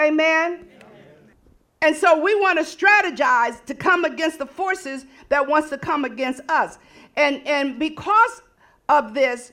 Amen. 0.00 0.68
And 1.80 1.94
so 1.94 2.18
we 2.18 2.34
want 2.34 2.58
to 2.58 2.64
strategize 2.64 3.64
to 3.66 3.74
come 3.74 4.04
against 4.04 4.38
the 4.38 4.46
forces 4.46 5.04
that 5.28 5.46
wants 5.46 5.68
to 5.70 5.78
come 5.78 6.04
against 6.04 6.40
us. 6.48 6.78
And 7.16 7.46
and 7.46 7.78
because 7.78 8.42
of 8.88 9.14
this 9.14 9.52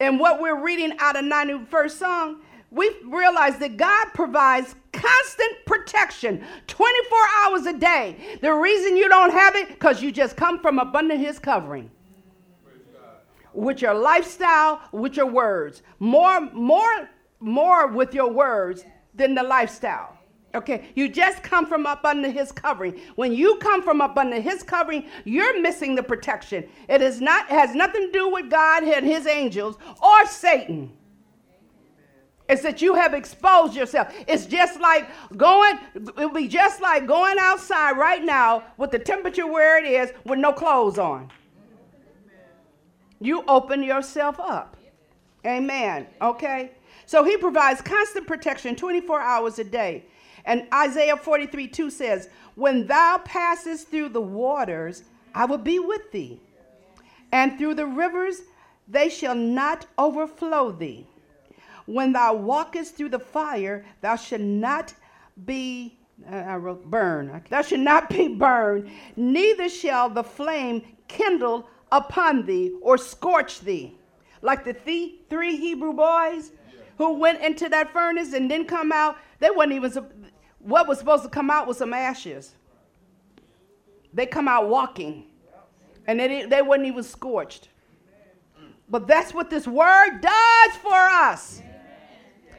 and 0.00 0.18
what 0.18 0.40
we're 0.40 0.62
reading 0.62 0.96
out 0.98 1.16
of 1.16 1.24
91st 1.24 1.90
Psalm, 1.90 2.42
we 2.70 2.94
realize 3.04 3.58
that 3.58 3.76
God 3.76 4.08
provides 4.14 4.74
constant 4.92 5.64
protection 5.66 6.44
24 6.66 7.18
hours 7.40 7.66
a 7.66 7.72
day. 7.72 8.38
The 8.40 8.52
reason 8.52 8.96
you 8.96 9.08
don't 9.08 9.32
have 9.32 9.56
it, 9.56 9.68
because 9.68 10.02
you 10.02 10.12
just 10.12 10.36
come 10.36 10.60
from 10.60 10.78
up 10.78 10.94
under 10.94 11.16
his 11.16 11.38
covering. 11.38 11.90
With 13.54 13.82
your 13.82 13.94
lifestyle, 13.94 14.80
with 14.92 15.16
your 15.16 15.26
words. 15.26 15.82
More, 15.98 16.40
more, 16.52 17.10
more 17.40 17.88
with 17.88 18.14
your 18.14 18.30
words 18.30 18.84
than 19.14 19.34
the 19.34 19.42
lifestyle. 19.42 20.16
Okay, 20.54 20.90
you 20.94 21.08
just 21.08 21.42
come 21.42 21.66
from 21.66 21.86
up 21.86 22.04
under 22.04 22.30
his 22.30 22.52
covering. 22.52 23.00
When 23.14 23.32
you 23.32 23.56
come 23.56 23.82
from 23.82 24.02
up 24.02 24.18
under 24.18 24.38
his 24.38 24.62
covering, 24.62 25.06
you're 25.24 25.60
missing 25.60 25.94
the 25.94 26.02
protection. 26.02 26.68
It 26.88 27.00
is 27.00 27.20
not 27.20 27.48
has 27.48 27.74
nothing 27.74 28.08
to 28.08 28.12
do 28.12 28.28
with 28.28 28.50
God 28.50 28.84
and 28.84 29.06
his 29.06 29.26
angels 29.26 29.78
or 30.02 30.26
Satan. 30.26 30.92
It's 32.52 32.60
that 32.64 32.82
you 32.82 32.94
have 32.94 33.14
exposed 33.14 33.74
yourself. 33.74 34.12
It's 34.28 34.44
just 34.44 34.78
like 34.78 35.08
going, 35.38 35.78
it'll 35.94 36.28
be 36.28 36.48
just 36.48 36.82
like 36.82 37.06
going 37.06 37.38
outside 37.40 37.96
right 37.96 38.22
now 38.22 38.64
with 38.76 38.90
the 38.90 38.98
temperature 38.98 39.46
where 39.46 39.82
it 39.82 39.88
is 39.88 40.12
with 40.26 40.38
no 40.38 40.52
clothes 40.52 40.98
on. 40.98 41.30
You 43.20 43.42
open 43.48 43.82
yourself 43.82 44.38
up. 44.38 44.76
Amen. 45.46 46.06
Okay? 46.20 46.72
So 47.06 47.24
he 47.24 47.38
provides 47.38 47.80
constant 47.80 48.26
protection 48.26 48.76
24 48.76 49.18
hours 49.18 49.58
a 49.58 49.64
day. 49.64 50.04
And 50.44 50.66
Isaiah 50.74 51.16
43 51.16 51.68
2 51.68 51.88
says, 51.88 52.28
When 52.54 52.86
thou 52.86 53.22
passest 53.24 53.88
through 53.88 54.10
the 54.10 54.20
waters, 54.20 55.04
I 55.34 55.46
will 55.46 55.56
be 55.56 55.78
with 55.78 56.12
thee. 56.12 56.38
And 57.32 57.56
through 57.56 57.76
the 57.76 57.86
rivers, 57.86 58.42
they 58.86 59.08
shall 59.08 59.34
not 59.34 59.86
overflow 59.96 60.70
thee. 60.70 61.06
When 61.86 62.12
thou 62.12 62.34
walkest 62.34 62.96
through 62.96 63.10
the 63.10 63.18
fire, 63.18 63.84
thou 64.00 64.16
shalt 64.16 64.40
not 64.40 64.94
be 65.44 65.98
uh, 66.30 66.36
I 66.36 66.56
wrote 66.56 66.84
burn. 66.84 67.42
Thou 67.48 67.62
shalt 67.62 67.80
not 67.80 68.08
be 68.08 68.28
burned, 68.36 68.90
neither 69.16 69.68
shall 69.68 70.08
the 70.08 70.22
flame 70.22 70.82
kindle 71.08 71.68
upon 71.90 72.46
thee 72.46 72.72
or 72.80 72.96
scorch 72.96 73.60
thee. 73.60 73.96
Like 74.40 74.64
the 74.64 74.72
th- 74.72 75.14
three 75.28 75.56
Hebrew 75.56 75.92
boys 75.92 76.52
who 76.98 77.14
went 77.14 77.42
into 77.42 77.68
that 77.68 77.92
furnace 77.92 78.32
and 78.32 78.48
didn't 78.48 78.68
come 78.68 78.92
out, 78.92 79.16
they 79.38 79.50
wasn't 79.50 79.74
even, 79.74 80.06
what 80.58 80.88
was 80.88 80.98
supposed 80.98 81.24
to 81.24 81.28
come 81.28 81.50
out 81.50 81.66
was 81.66 81.78
some 81.78 81.92
ashes. 81.92 82.54
They 84.12 84.26
come 84.26 84.46
out 84.46 84.68
walking, 84.68 85.26
and 86.06 86.20
they, 86.20 86.44
they 86.44 86.62
weren't 86.62 86.84
even 86.84 87.02
scorched. 87.02 87.68
But 88.88 89.06
that's 89.06 89.32
what 89.32 89.48
this 89.48 89.66
word 89.66 90.20
does 90.20 90.76
for 90.82 90.92
us. 90.92 91.62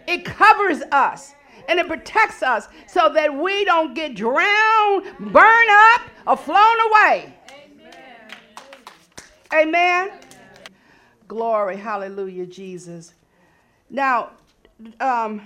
It 0.08 0.26
covers 0.26 0.82
us 0.92 1.36
and 1.68 1.80
it 1.80 1.88
protects 1.88 2.44
us 2.44 2.68
so 2.88 3.12
that 3.14 3.34
we 3.34 3.66
don't 3.66 3.94
get 3.94 4.16
drowned, 4.16 5.06
burned 5.20 5.70
up, 5.70 6.02
or 6.28 6.38
flown 6.38 6.78
away. 6.92 7.34
Amen. 7.52 8.48
Amen. 9.54 10.12
Glory, 11.28 11.78
hallelujah, 11.78 12.46
Jesus. 12.46 13.14
Now, 13.90 14.32
um, 15.00 15.42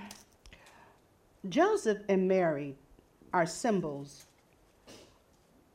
Joseph 1.48 1.98
and 2.08 2.26
Mary 2.26 2.74
are 3.32 3.46
symbols 3.46 4.26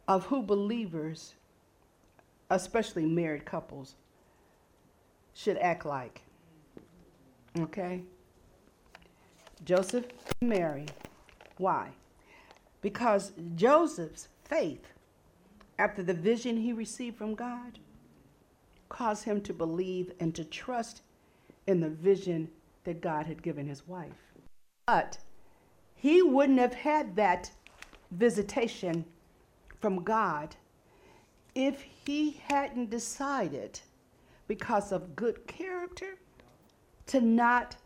of 0.07 0.25
who 0.25 0.41
believers, 0.41 1.35
especially 2.49 3.05
married 3.05 3.45
couples, 3.45 3.95
should 5.33 5.57
act 5.57 5.85
like. 5.85 6.21
Okay? 7.57 8.01
Joseph 9.65 10.05
and 10.41 10.49
Mary. 10.49 10.85
Why? 11.57 11.89
Because 12.81 13.31
Joseph's 13.55 14.27
faith, 14.43 14.93
after 15.79 16.03
the 16.03 16.13
vision 16.13 16.57
he 16.57 16.73
received 16.73 17.17
from 17.17 17.35
God, 17.35 17.79
caused 18.89 19.23
him 19.23 19.41
to 19.41 19.53
believe 19.53 20.11
and 20.19 20.35
to 20.35 20.43
trust 20.43 21.01
in 21.65 21.79
the 21.79 21.89
vision 21.89 22.49
that 22.83 23.01
God 23.01 23.25
had 23.25 23.41
given 23.41 23.67
his 23.67 23.87
wife. 23.87 24.33
But 24.85 25.17
he 25.95 26.21
wouldn't 26.21 26.59
have 26.59 26.73
had 26.73 27.15
that 27.15 27.49
visitation 28.11 29.05
from 29.79 30.03
God 30.03 30.55
if 31.55 31.81
he 32.05 32.41
hadn't 32.47 32.89
decided, 32.89 33.79
because 34.47 34.91
of 34.91 35.15
good 35.15 35.47
character, 35.47 36.17
to 37.07 37.21
not 37.21 37.77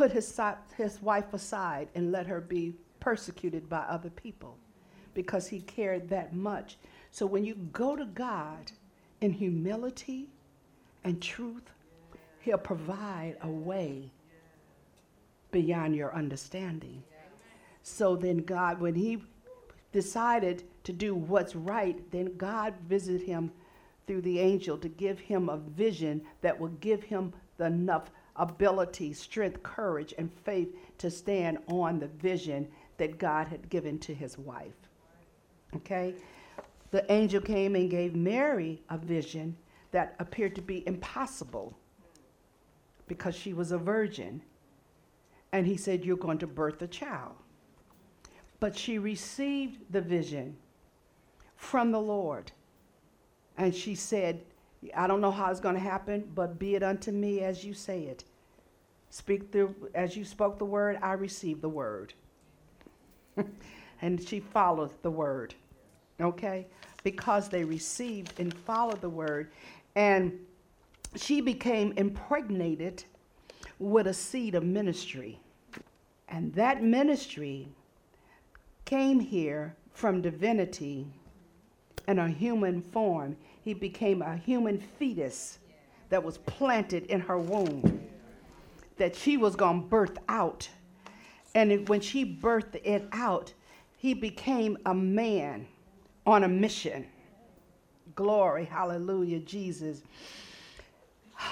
put 0.00 0.12
his, 0.12 0.40
his 0.78 1.02
wife 1.02 1.34
aside 1.34 1.86
and 1.94 2.10
let 2.10 2.26
her 2.26 2.40
be 2.40 2.72
persecuted 3.00 3.68
by 3.68 3.80
other 3.80 4.08
people 4.08 4.56
because 5.12 5.46
he 5.46 5.60
cared 5.60 6.08
that 6.08 6.34
much. 6.34 6.78
So 7.10 7.26
when 7.26 7.44
you 7.44 7.54
go 7.70 7.96
to 7.96 8.06
God 8.06 8.72
in 9.20 9.30
humility 9.30 10.30
and 11.04 11.20
truth, 11.20 11.64
he'll 12.40 12.56
provide 12.56 13.36
a 13.42 13.48
way 13.50 14.10
beyond 15.50 15.94
your 15.94 16.14
understanding. 16.14 17.02
So 17.82 18.16
then 18.16 18.38
God, 18.38 18.80
when 18.80 18.94
he 18.94 19.22
decided 19.92 20.64
to 20.84 20.94
do 20.94 21.14
what's 21.14 21.54
right, 21.54 22.10
then 22.10 22.38
God 22.38 22.72
visited 22.88 23.20
him 23.20 23.52
through 24.06 24.22
the 24.22 24.40
angel 24.40 24.78
to 24.78 24.88
give 24.88 25.20
him 25.20 25.50
a 25.50 25.58
vision 25.58 26.22
that 26.40 26.58
will 26.58 26.68
give 26.68 27.02
him 27.02 27.34
enough 27.58 28.10
ability, 28.40 29.12
strength, 29.12 29.62
courage, 29.62 30.12
and 30.18 30.30
faith 30.44 30.74
to 30.98 31.10
stand 31.10 31.58
on 31.68 32.00
the 32.00 32.08
vision 32.08 32.66
that 32.96 33.18
God 33.18 33.46
had 33.46 33.70
given 33.70 33.98
to 34.00 34.14
his 34.14 34.36
wife. 34.36 34.74
Okay? 35.76 36.14
The 36.90 37.10
angel 37.12 37.40
came 37.40 37.76
and 37.76 37.88
gave 37.88 38.16
Mary 38.16 38.82
a 38.90 38.98
vision 38.98 39.56
that 39.92 40.16
appeared 40.18 40.54
to 40.56 40.62
be 40.62 40.86
impossible 40.86 41.76
because 43.06 43.34
she 43.34 43.52
was 43.52 43.72
a 43.72 43.78
virgin. 43.78 44.42
And 45.52 45.66
he 45.66 45.76
said, 45.76 46.04
You're 46.04 46.16
going 46.16 46.38
to 46.38 46.46
birth 46.46 46.82
a 46.82 46.86
child. 46.86 47.34
But 48.58 48.76
she 48.76 48.98
received 48.98 49.80
the 49.90 50.00
vision 50.00 50.56
from 51.56 51.92
the 51.92 52.00
Lord. 52.00 52.52
And 53.56 53.74
she 53.74 53.94
said, 53.94 54.42
I 54.94 55.06
don't 55.06 55.20
know 55.20 55.30
how 55.30 55.50
it's 55.50 55.60
going 55.60 55.74
to 55.74 55.80
happen, 55.80 56.30
but 56.34 56.58
be 56.58 56.74
it 56.74 56.82
unto 56.82 57.10
me 57.12 57.40
as 57.40 57.64
you 57.64 57.74
say 57.74 58.02
it. 58.02 58.24
Speak 59.10 59.50
the, 59.50 59.68
as 59.94 60.16
you 60.16 60.24
spoke 60.24 60.58
the 60.58 60.64
word, 60.64 60.98
I 61.02 61.12
received 61.14 61.62
the 61.62 61.68
word. 61.68 62.14
and 64.02 64.26
she 64.26 64.38
followed 64.38 64.90
the 65.02 65.10
word. 65.10 65.54
Okay? 66.20 66.68
Because 67.02 67.48
they 67.48 67.64
received 67.64 68.38
and 68.38 68.54
followed 68.54 69.00
the 69.00 69.10
word. 69.10 69.50
And 69.96 70.38
she 71.16 71.40
became 71.40 71.92
impregnated 71.96 73.02
with 73.80 74.06
a 74.06 74.14
seed 74.14 74.54
of 74.54 74.62
ministry. 74.62 75.40
And 76.28 76.54
that 76.54 76.84
ministry 76.84 77.66
came 78.84 79.18
here 79.18 79.74
from 79.92 80.22
divinity 80.22 81.06
in 82.06 82.20
a 82.20 82.28
human 82.28 82.80
form. 82.80 83.36
He 83.62 83.74
became 83.74 84.22
a 84.22 84.36
human 84.36 84.78
fetus 84.78 85.58
that 86.10 86.22
was 86.22 86.38
planted 86.38 87.06
in 87.06 87.20
her 87.20 87.38
womb 87.38 87.99
that 89.00 89.16
she 89.16 89.38
was 89.38 89.56
going 89.56 89.80
to 89.80 89.88
birth 89.88 90.18
out. 90.28 90.68
And 91.54 91.72
it, 91.72 91.88
when 91.88 92.00
she 92.00 92.24
birthed 92.24 92.76
it 92.84 93.08
out, 93.12 93.52
he 93.96 94.12
became 94.14 94.76
a 94.84 94.94
man 94.94 95.66
on 96.26 96.44
a 96.44 96.48
mission. 96.48 97.06
Glory, 98.14 98.64
hallelujah, 98.64 99.40
Jesus. 99.40 100.02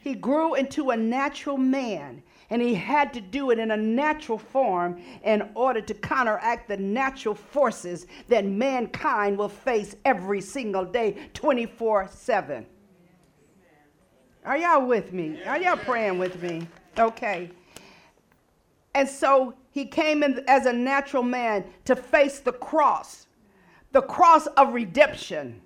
He 0.00 0.14
grew 0.14 0.54
into 0.54 0.90
a 0.90 0.96
natural 0.96 1.58
man, 1.58 2.22
and 2.50 2.62
he 2.62 2.72
had 2.72 3.12
to 3.14 3.20
do 3.20 3.50
it 3.50 3.58
in 3.58 3.72
a 3.72 3.76
natural 3.76 4.38
form 4.38 5.02
in 5.24 5.50
order 5.54 5.80
to 5.82 5.92
counteract 5.92 6.68
the 6.68 6.76
natural 6.76 7.34
forces 7.34 8.06
that 8.28 8.46
mankind 8.46 9.36
will 9.36 9.48
face 9.48 9.96
every 10.04 10.40
single 10.40 10.84
day, 10.84 11.28
24 11.34 12.08
7. 12.10 12.64
Are 14.44 14.56
y'all 14.56 14.86
with 14.86 15.12
me? 15.12 15.42
Are 15.44 15.58
y'all 15.58 15.76
praying 15.76 16.18
with 16.18 16.42
me? 16.42 16.66
Okay. 16.98 17.50
And 18.94 19.08
so 19.08 19.54
he 19.70 19.84
came 19.84 20.22
in 20.22 20.44
as 20.48 20.66
a 20.66 20.72
natural 20.72 21.22
man 21.22 21.64
to 21.84 21.94
face 21.94 22.40
the 22.40 22.52
cross, 22.52 23.26
the 23.92 24.02
cross 24.02 24.46
of 24.56 24.74
redemption, 24.74 25.60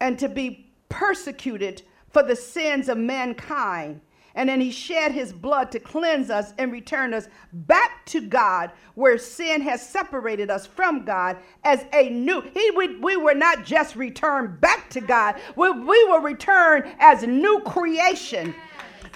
and 0.00 0.18
to 0.18 0.28
be 0.28 0.70
persecuted 0.88 1.82
for 2.10 2.22
the 2.22 2.36
sins 2.36 2.88
of 2.88 2.98
mankind. 2.98 4.00
And 4.34 4.48
then 4.48 4.60
he 4.60 4.70
shed 4.70 5.12
his 5.12 5.32
blood 5.32 5.70
to 5.72 5.80
cleanse 5.80 6.30
us 6.30 6.54
and 6.58 6.72
return 6.72 7.12
us 7.12 7.28
back 7.52 8.04
to 8.06 8.20
God, 8.20 8.70
where 8.94 9.18
sin 9.18 9.60
has 9.62 9.86
separated 9.86 10.50
us 10.50 10.66
from 10.66 11.04
God 11.04 11.36
as 11.64 11.84
a 11.92 12.08
new. 12.10 12.40
He, 12.40 12.70
we, 12.76 12.96
we 12.98 13.16
were 13.16 13.34
not 13.34 13.64
just 13.64 13.96
returned 13.96 14.60
back 14.60 14.88
to 14.90 15.00
God, 15.00 15.36
we, 15.56 15.70
we 15.70 16.08
were 16.08 16.20
returned 16.20 16.84
as 16.98 17.22
new 17.22 17.60
creation 17.60 18.54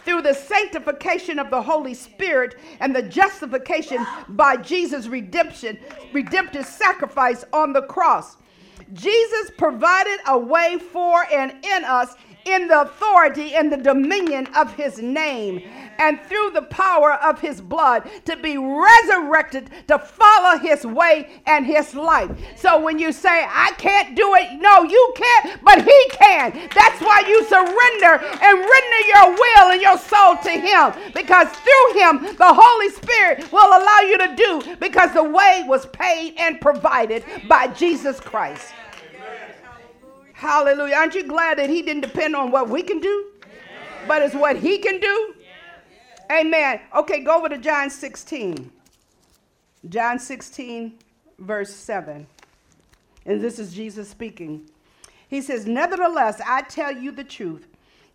through 0.05 0.23
the 0.23 0.35
sanctification 0.35 1.39
of 1.39 1.51
the 1.51 1.61
Holy 1.61 1.93
Spirit 1.93 2.57
and 2.79 2.95
the 2.95 3.03
justification 3.03 4.07
by 4.29 4.57
Jesus' 4.57 5.09
redemption, 5.09 5.79
redemptive 6.13 6.65
sacrifice 6.65 7.45
on 7.53 7.73
the 7.73 7.83
cross. 7.83 8.37
Jesus 8.93 9.51
provided 9.59 10.21
a 10.29 10.39
way 10.39 10.79
for 10.79 11.27
and 11.33 11.53
in 11.65 11.85
us 11.85 12.15
in 12.47 12.69
the 12.69 12.83
authority 12.83 13.55
and 13.55 13.73
the 13.73 13.77
dominion 13.77 14.47
of 14.57 14.73
his 14.75 14.99
name 14.99 15.63
and 15.99 16.21
through 16.23 16.51
the 16.51 16.63
power 16.63 17.15
of 17.15 17.41
his 17.41 17.61
blood 17.61 18.09
to 18.25 18.37
be 18.37 18.57
resurrected 18.57 19.71
to 19.89 19.99
follow 19.99 20.59
his 20.59 20.87
way 20.87 21.41
and 21.47 21.67
his 21.67 21.95
life. 21.95 22.31
So 22.57 22.81
when 22.81 22.99
you 22.99 23.13
say, 23.13 23.47
I 23.49 23.73
can't 23.79 24.17
do 24.17 24.35
it, 24.35 24.61
no, 24.61 24.83
you 24.85 25.15
can't, 25.17 25.63
but 25.65 25.83
he 25.83 26.09
can. 26.11 26.53
That's 26.75 27.01
why 27.01 27.25
you 27.27 27.45
surrender 27.45 28.25
and 28.43 28.59
render 28.59 29.01
your 29.09 29.31
will 29.33 29.73
and 29.73 29.83
your 29.83 29.99
soul 29.99 30.37
to 30.37 30.51
him 30.51 31.13
because 31.15 31.49
through 31.49 32.01
him, 32.01 32.37
the 32.37 32.55
Holy 32.55 32.91
Spirit 32.91 33.51
will 33.53 33.67
allow 33.67 34.01
you 34.01 34.19
to 34.19 34.37
do 34.37 34.77
because 34.77 35.13
the 35.13 35.25
way 35.25 35.65
was 35.67 35.87
paid 35.87 36.35
and 36.39 36.61
provided 36.61 37.25
by 37.49 37.69
Jesus 37.69 38.21
Christ. 38.21 38.73
Hallelujah. 40.37 40.97
Aren't 40.97 41.15
you 41.15 41.27
glad 41.27 41.57
that 41.57 41.71
he 41.71 41.81
didn't 41.81 42.03
depend 42.03 42.37
on 42.37 42.51
what 42.51 42.69
we 42.69 42.83
can 42.83 43.01
do, 43.01 43.29
but 44.07 44.21
it's 44.21 44.35
what 44.35 44.57
he 44.57 44.77
can 44.77 45.01
do? 45.01 45.35
Amen. 46.31 46.81
Okay, 46.95 47.21
go 47.21 47.39
over 47.39 47.49
to 47.49 47.57
John 47.57 47.89
16. 47.89 48.71
John 49.89 50.19
16, 50.19 50.99
verse 51.39 51.75
7. 51.75 52.27
And 53.25 53.41
this 53.41 53.59
is 53.59 53.73
Jesus 53.73 54.11
speaking. 54.11 54.69
He 55.29 55.41
says, 55.41 55.67
Nevertheless, 55.67 56.43
I 56.47 56.63
tell 56.63 56.95
you 56.95 57.13
the 57.13 57.25
truth. 57.25 57.67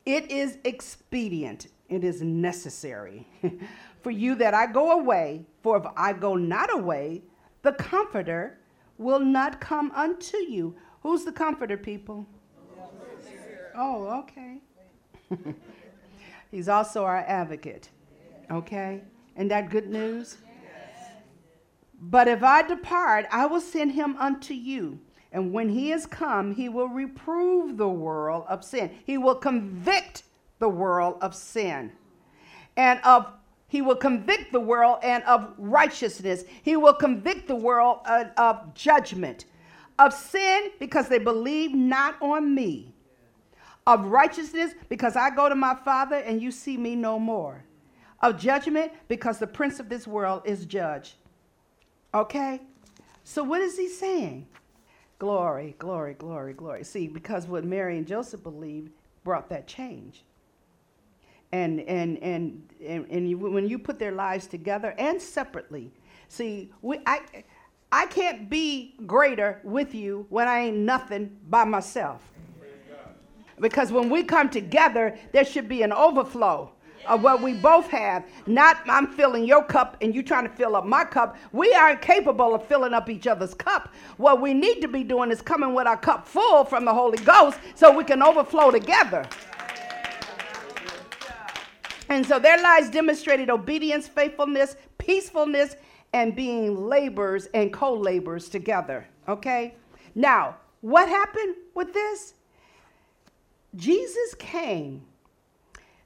It 0.05 0.29
is 0.29 0.59
expedient, 0.63 1.69
it 1.89 2.03
is 2.03 2.21
necessary 2.21 3.27
for 4.03 4.11
you 4.11 4.35
that 4.35 4.53
I 4.53 4.67
go 4.67 4.91
away. 4.91 5.43
For 5.63 5.77
if 5.77 5.85
I 5.97 6.13
go 6.13 6.35
not 6.35 6.71
away, 6.71 7.23
the 7.63 7.73
Comforter 7.73 8.59
will 8.99 9.19
not 9.19 9.59
come 9.59 9.91
unto 9.95 10.37
you. 10.37 10.75
Who's 11.01 11.23
the 11.25 11.31
comforter, 11.31 11.77
people? 11.77 12.25
Oh, 13.75 14.23
okay. 14.23 14.57
He's 16.51 16.67
also 16.67 17.03
our 17.03 17.19
advocate. 17.19 17.89
Okay? 18.49 19.01
And 19.35 19.49
that 19.49 19.69
good 19.69 19.87
news? 19.89 20.37
But 22.01 22.27
if 22.27 22.43
I 22.43 22.63
depart, 22.63 23.27
I 23.31 23.45
will 23.45 23.61
send 23.61 23.91
him 23.93 24.15
unto 24.17 24.53
you. 24.53 24.99
And 25.31 25.53
when 25.53 25.69
he 25.69 25.91
is 25.91 26.05
come, 26.05 26.53
he 26.53 26.67
will 26.67 26.89
reprove 26.89 27.77
the 27.77 27.87
world 27.87 28.45
of 28.49 28.63
sin. 28.63 28.91
He 29.05 29.17
will 29.17 29.35
convict 29.35 30.23
the 30.59 30.67
world 30.67 31.17
of 31.21 31.33
sin 31.33 31.91
and 32.77 32.99
of 33.03 33.33
he 33.67 33.81
will 33.81 33.95
convict 33.95 34.51
the 34.51 34.59
world 34.59 34.99
and 35.01 35.23
of 35.23 35.53
righteousness. 35.57 36.43
He 36.61 36.75
will 36.75 36.93
convict 36.93 37.47
the 37.47 37.55
world 37.55 37.99
of, 38.05 38.27
of 38.35 38.73
judgment 38.73 39.45
of 40.01 40.13
sin 40.13 40.71
because 40.79 41.07
they 41.07 41.19
believe 41.19 41.73
not 41.75 42.19
on 42.21 42.55
me, 42.55 42.93
of 43.85 44.05
righteousness 44.05 44.73
because 44.89 45.15
I 45.15 45.29
go 45.29 45.47
to 45.47 45.55
my 45.55 45.75
Father 45.85 46.15
and 46.15 46.41
you 46.41 46.51
see 46.51 46.75
me 46.75 46.95
no 46.95 47.19
more, 47.19 47.63
of 48.21 48.39
judgment 48.39 48.91
because 49.07 49.37
the 49.37 49.47
prince 49.47 49.79
of 49.79 49.89
this 49.89 50.07
world 50.07 50.41
is 50.45 50.65
judged. 50.65 51.15
Okay? 52.13 52.61
So 53.23 53.43
what 53.43 53.61
is 53.61 53.77
he 53.77 53.87
saying? 53.87 54.47
Glory, 55.19 55.75
glory, 55.77 56.15
glory, 56.15 56.53
glory. 56.53 56.83
See, 56.83 57.07
because 57.07 57.45
what 57.45 57.63
Mary 57.63 57.97
and 57.97 58.07
Joseph 58.07 58.41
believed 58.41 58.91
brought 59.23 59.49
that 59.49 59.67
change. 59.67 60.23
And, 61.51 61.81
and, 61.81 62.17
and, 62.23 62.67
and, 62.83 63.05
and 63.07 63.29
you, 63.29 63.37
when 63.37 63.67
you 63.67 63.77
put 63.77 63.99
their 63.99 64.13
lives 64.13 64.47
together 64.47 64.95
and 64.97 65.21
separately, 65.21 65.91
see, 66.27 66.71
we, 66.81 66.99
I, 67.05 67.19
I 67.91 68.05
can't 68.05 68.49
be 68.49 68.95
greater 69.05 69.59
with 69.63 69.93
you 69.93 70.25
when 70.29 70.47
I 70.47 70.59
ain't 70.59 70.77
nothing 70.77 71.37
by 71.49 71.65
myself. 71.65 72.21
Because 73.59 73.91
when 73.91 74.09
we 74.09 74.23
come 74.23 74.49
together, 74.49 75.17
there 75.33 75.45
should 75.45 75.67
be 75.67 75.83
an 75.83 75.91
overflow 75.91 76.71
of 77.07 77.23
what 77.23 77.41
we 77.41 77.53
both 77.53 77.87
have. 77.87 78.25
Not 78.47 78.77
I'm 78.87 79.07
filling 79.07 79.45
your 79.45 79.63
cup 79.63 79.97
and 80.01 80.15
you 80.15 80.23
trying 80.23 80.47
to 80.47 80.53
fill 80.53 80.75
up 80.75 80.85
my 80.85 81.03
cup. 81.03 81.37
We 81.51 81.73
aren't 81.73 82.01
capable 82.01 82.55
of 82.55 82.65
filling 82.67 82.93
up 82.93 83.09
each 83.09 83.27
other's 83.27 83.53
cup. 83.53 83.93
What 84.17 84.41
we 84.41 84.53
need 84.53 84.81
to 84.81 84.87
be 84.87 85.03
doing 85.03 85.31
is 85.31 85.41
coming 85.41 85.73
with 85.73 85.87
our 85.87 85.97
cup 85.97 86.27
full 86.27 86.63
from 86.65 86.85
the 86.85 86.93
Holy 86.93 87.17
Ghost 87.19 87.59
so 87.75 87.95
we 87.95 88.03
can 88.03 88.23
overflow 88.23 88.71
together. 88.71 89.27
And 92.09 92.25
so 92.25 92.39
their 92.39 92.61
lives 92.61 92.89
demonstrated 92.89 93.49
obedience, 93.49 94.07
faithfulness, 94.07 94.75
peacefulness, 94.97 95.75
and 96.13 96.35
being 96.35 96.87
laborers 96.87 97.47
and 97.53 97.71
co 97.71 97.93
laborers 97.93 98.49
together. 98.49 99.07
Okay? 99.27 99.75
Now, 100.15 100.57
what 100.81 101.07
happened 101.07 101.55
with 101.73 101.93
this? 101.93 102.33
Jesus 103.75 104.35
came 104.35 105.03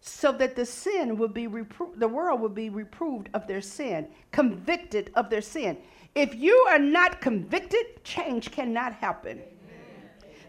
so 0.02 0.32
that 0.34 0.56
the 0.56 0.66
sin 0.66 1.18
would 1.18 1.34
be 1.34 1.48
repro- 1.48 1.98
the 2.00 2.08
world 2.08 2.40
would 2.42 2.54
be 2.54 2.70
reproved 2.70 3.30
of 3.34 3.48
their 3.48 3.62
sin, 3.62 4.08
convicted 4.32 5.10
of 5.16 5.32
their 5.32 5.42
sin. 5.42 5.78
If 6.14 6.36
you 6.36 6.54
are 6.70 6.80
not 6.80 7.22
convicted, 7.22 8.04
change 8.04 8.52
cannot 8.52 8.94
happen. 8.94 9.42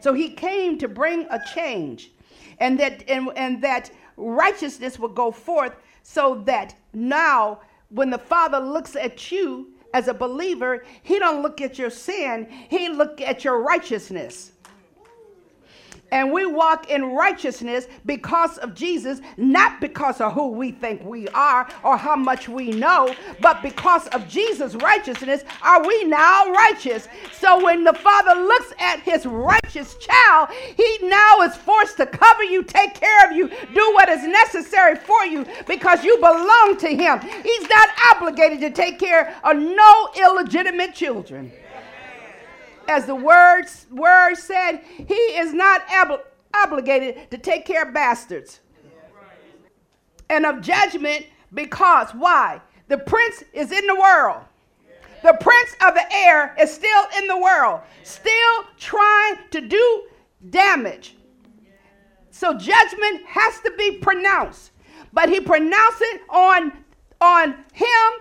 So 0.01 0.13
he 0.13 0.31
came 0.31 0.79
to 0.79 0.89
bring 0.89 1.27
a 1.31 1.41
change 1.55 2.13
and 2.59 2.79
that 2.79 3.03
and, 3.09 3.31
and 3.37 3.63
that 3.63 3.91
righteousness 4.17 4.99
would 4.99 5.15
go 5.15 5.31
forth 5.31 5.75
so 6.03 6.43
that 6.45 6.75
now 6.93 7.61
when 7.89 8.11
the 8.11 8.19
Father 8.19 8.59
looks 8.59 8.97
at 8.97 9.31
you 9.31 9.73
as 9.95 10.09
a 10.09 10.15
believer, 10.15 10.85
he 11.03 11.19
don't 11.19 11.43
look 11.43 11.61
at 11.61 11.79
your 11.79 11.91
sin, 11.91 12.49
he 12.69 12.89
look 12.89 13.21
at 13.21 13.45
your 13.45 13.63
righteousness. 13.63 14.53
And 16.13 16.33
we 16.33 16.47
walk 16.47 16.89
in 16.89 17.15
righteousness 17.15 17.89
because 18.05 18.59
of 18.59 18.75
Jesus, 18.75 19.21
not 19.37 19.81
because 19.81 20.21
of 20.21 20.33
who 20.33 20.49
we 20.49 20.71
think 20.71 21.05
we 21.05 21.27
are 21.29 21.69
or 21.83 21.97
how 21.97 22.15
much 22.15 22.49
we 22.49 22.71
know, 22.71 23.13
but 23.41 23.61
because 23.61 24.07
of 24.09 24.29
Jesus' 24.29 24.77
righteousness 24.77 25.43
are 25.63 25.85
we 25.87 26.05
now 26.05 26.51
righteous. 26.53 27.09
So 27.33 27.65
when 27.65 27.83
the 27.83 27.93
Father 27.93 28.41
looks 28.41 28.73
at 28.79 29.01
his 29.01 29.27
righteous 29.27 29.97
child, 29.97 30.51
he 30.77 30.99
now 31.03 31.41
is 31.41 31.57
forced 31.57 31.97
to 31.97 32.07
cover 32.07 32.45
you, 32.45 32.63
take 32.63 32.95
care 32.95 33.29
of 33.29 33.37
you, 33.37 33.49
do 33.49 33.95
what 33.95 34.09
is 34.09 34.23
necessary 34.23 34.95
for 34.95 35.27
you 35.27 35.45
because 35.67 36.05
you 36.05 36.17
belong 36.19 36.77
to 36.79 36.89
him. 36.89 37.21
He's 37.43 37.69
not 37.69 37.89
obligated 38.15 38.61
to 38.61 38.71
take 38.71 39.01
care 39.01 39.35
of 39.43 39.57
no 39.57 40.09
illegitimate 40.17 40.95
children 40.95 41.51
as 42.89 43.07
the 43.07 43.15
word, 43.15 43.67
word 43.91 44.35
said, 44.37 44.81
he 44.97 45.15
is 45.15 45.53
not 45.53 45.83
ab- 45.89 46.21
obligated 46.55 47.31
to 47.31 47.39
take 47.39 47.65
care 47.65 47.85
of 47.85 47.95
bastards. 47.95 48.61
And 50.29 50.45
of 50.45 50.61
judgment 50.61 51.27
because, 51.55 52.11
why? 52.11 52.61
The 52.89 52.99
prince 52.99 53.45
is 53.53 53.73
in 53.73 53.87
the 53.87 53.95
world. 53.95 54.43
The 55.23 55.37
prince 55.41 55.75
of 55.87 55.95
the 55.95 56.13
air 56.13 56.55
is 56.61 56.73
still 56.73 57.05
in 57.19 57.27
the 57.27 57.39
world, 57.39 57.81
still 58.05 58.65
trying 58.79 59.39
to 59.51 59.61
do 59.61 60.09
damage. 60.51 61.17
So 62.31 62.53
judgment 62.55 63.25
has 63.27 63.61
to 63.61 63.73
be 63.79 63.99
pronounced. 63.99 64.73
But 65.13 65.31
he 65.31 65.41
pronounced 65.41 66.03
it 66.03 66.21
on, 66.29 66.73
on 67.21 67.55
him 67.73 68.13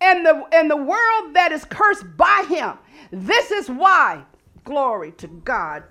and 0.00 0.24
the, 0.24 0.44
and 0.52 0.70
the 0.70 0.76
world 0.76 1.34
that 1.34 1.50
is 1.50 1.64
cursed 1.64 2.04
by 2.16 2.44
him. 2.48 2.78
This 3.10 3.50
is 3.50 3.68
why, 3.68 4.24
glory 4.64 5.12
to 5.12 5.26
God, 5.26 5.84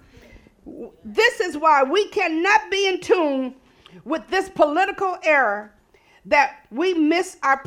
this 1.04 1.40
is 1.40 1.58
why 1.58 1.84
we 1.84 2.08
cannot 2.08 2.72
be 2.72 2.88
in 2.88 3.02
tune 3.02 3.56
with 4.06 4.28
this 4.30 4.50
political 4.50 5.18
error 5.24 5.74
that 6.26 6.66
we 6.72 6.94
miss 6.94 7.38
our 7.44 7.62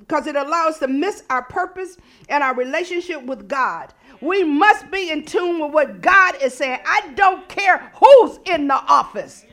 because 0.00 0.26
it 0.26 0.34
allows 0.34 0.78
to 0.78 0.88
miss 0.88 1.22
our 1.30 1.42
purpose 1.42 1.96
and 2.28 2.42
our 2.42 2.54
relationship 2.54 3.22
with 3.22 3.48
God. 3.48 3.94
We 4.20 4.42
must 4.42 4.90
be 4.90 5.10
in 5.10 5.24
tune 5.24 5.60
with 5.60 5.72
what 5.72 6.00
God 6.00 6.34
is 6.42 6.54
saying. 6.54 6.80
I 6.84 7.12
don't 7.14 7.48
care 7.48 7.92
who's 7.94 8.38
in 8.46 8.66
the 8.66 8.74
office. 8.74 9.44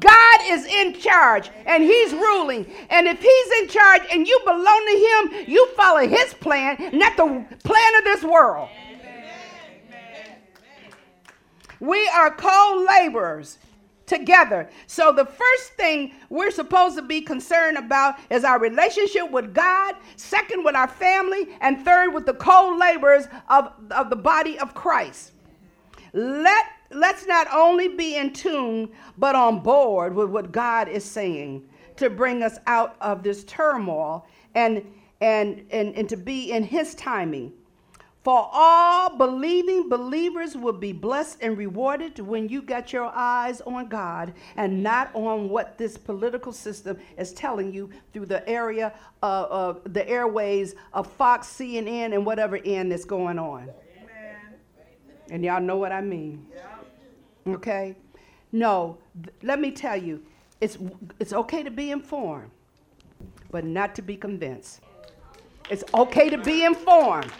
God 0.00 0.40
is 0.44 0.66
in 0.66 0.94
charge 0.94 1.50
and 1.64 1.82
he's 1.82 2.12
ruling. 2.12 2.66
And 2.90 3.06
if 3.06 3.20
he's 3.20 3.62
in 3.62 3.68
charge 3.68 4.02
and 4.10 4.26
you 4.26 4.40
belong 4.44 4.64
to 4.64 5.38
him, 5.38 5.44
you 5.48 5.66
follow 5.76 6.06
his 6.06 6.34
plan, 6.34 6.90
not 6.92 7.16
the 7.16 7.46
plan 7.62 7.94
of 7.96 8.04
this 8.04 8.24
world. 8.24 8.68
We 11.78 12.08
are 12.08 12.30
co 12.30 12.86
laborers 12.88 13.58
together. 14.06 14.70
So, 14.86 15.12
the 15.12 15.26
first 15.26 15.72
thing 15.76 16.12
we're 16.30 16.50
supposed 16.50 16.96
to 16.96 17.02
be 17.02 17.20
concerned 17.20 17.76
about 17.76 18.14
is 18.30 18.44
our 18.44 18.58
relationship 18.58 19.30
with 19.30 19.52
God, 19.52 19.94
second, 20.16 20.64
with 20.64 20.74
our 20.74 20.88
family, 20.88 21.48
and 21.60 21.84
third, 21.84 22.14
with 22.14 22.24
the 22.24 22.34
co 22.34 22.76
laborers 22.78 23.26
of, 23.48 23.72
of 23.90 24.10
the 24.10 24.16
body 24.16 24.58
of 24.58 24.74
Christ. 24.74 25.32
Let 26.12 26.64
let's 26.96 27.26
not 27.26 27.46
only 27.52 27.88
be 27.88 28.16
in 28.16 28.32
tune, 28.32 28.90
but 29.18 29.34
on 29.34 29.60
board 29.60 30.14
with 30.14 30.30
what 30.30 30.52
God 30.52 30.88
is 30.88 31.04
saying 31.04 31.68
to 31.96 32.10
bring 32.10 32.42
us 32.42 32.58
out 32.66 32.96
of 33.00 33.22
this 33.22 33.44
turmoil 33.44 34.26
and, 34.54 34.82
and, 35.20 35.64
and, 35.70 35.94
and 35.94 36.08
to 36.08 36.16
be 36.16 36.52
in 36.52 36.64
His 36.64 36.94
timing. 36.94 37.52
For 38.26 38.50
all 38.52 39.16
believing 39.16 39.88
believers 39.88 40.56
will 40.56 40.72
be 40.72 40.92
blessed 40.92 41.38
and 41.42 41.56
rewarded 41.56 42.18
when 42.18 42.48
you 42.48 42.60
got 42.60 42.92
your 42.92 43.12
eyes 43.14 43.60
on 43.60 43.86
God 43.86 44.34
and 44.56 44.82
not 44.82 45.14
on 45.14 45.48
what 45.48 45.78
this 45.78 45.96
political 45.96 46.50
system 46.50 46.98
is 47.16 47.32
telling 47.32 47.72
you 47.72 47.88
through 48.12 48.26
the 48.26 48.46
area 48.48 48.92
of, 49.22 49.44
of 49.84 49.92
the 49.92 50.08
airways 50.08 50.74
of 50.92 51.06
Fox, 51.06 51.46
CNN, 51.46 52.14
and 52.14 52.26
whatever 52.26 52.58
end 52.64 52.90
that's 52.90 53.04
going 53.04 53.38
on. 53.38 53.70
Amen. 53.96 54.58
And 55.30 55.44
y'all 55.44 55.60
know 55.60 55.76
what 55.76 55.92
I 55.92 56.00
mean. 56.00 56.48
Yeah. 56.52 56.75
Okay? 57.48 57.96
No, 58.52 58.98
th- 59.22 59.34
let 59.42 59.60
me 59.60 59.70
tell 59.70 59.96
you, 59.96 60.22
it's, 60.60 60.78
it's 61.20 61.32
okay 61.32 61.62
to 61.62 61.70
be 61.70 61.90
informed, 61.90 62.50
but 63.50 63.64
not 63.64 63.94
to 63.96 64.02
be 64.02 64.16
convinced. 64.16 64.80
It's 65.68 65.84
okay 65.94 66.30
to 66.30 66.38
be 66.38 66.64
informed 66.64 67.32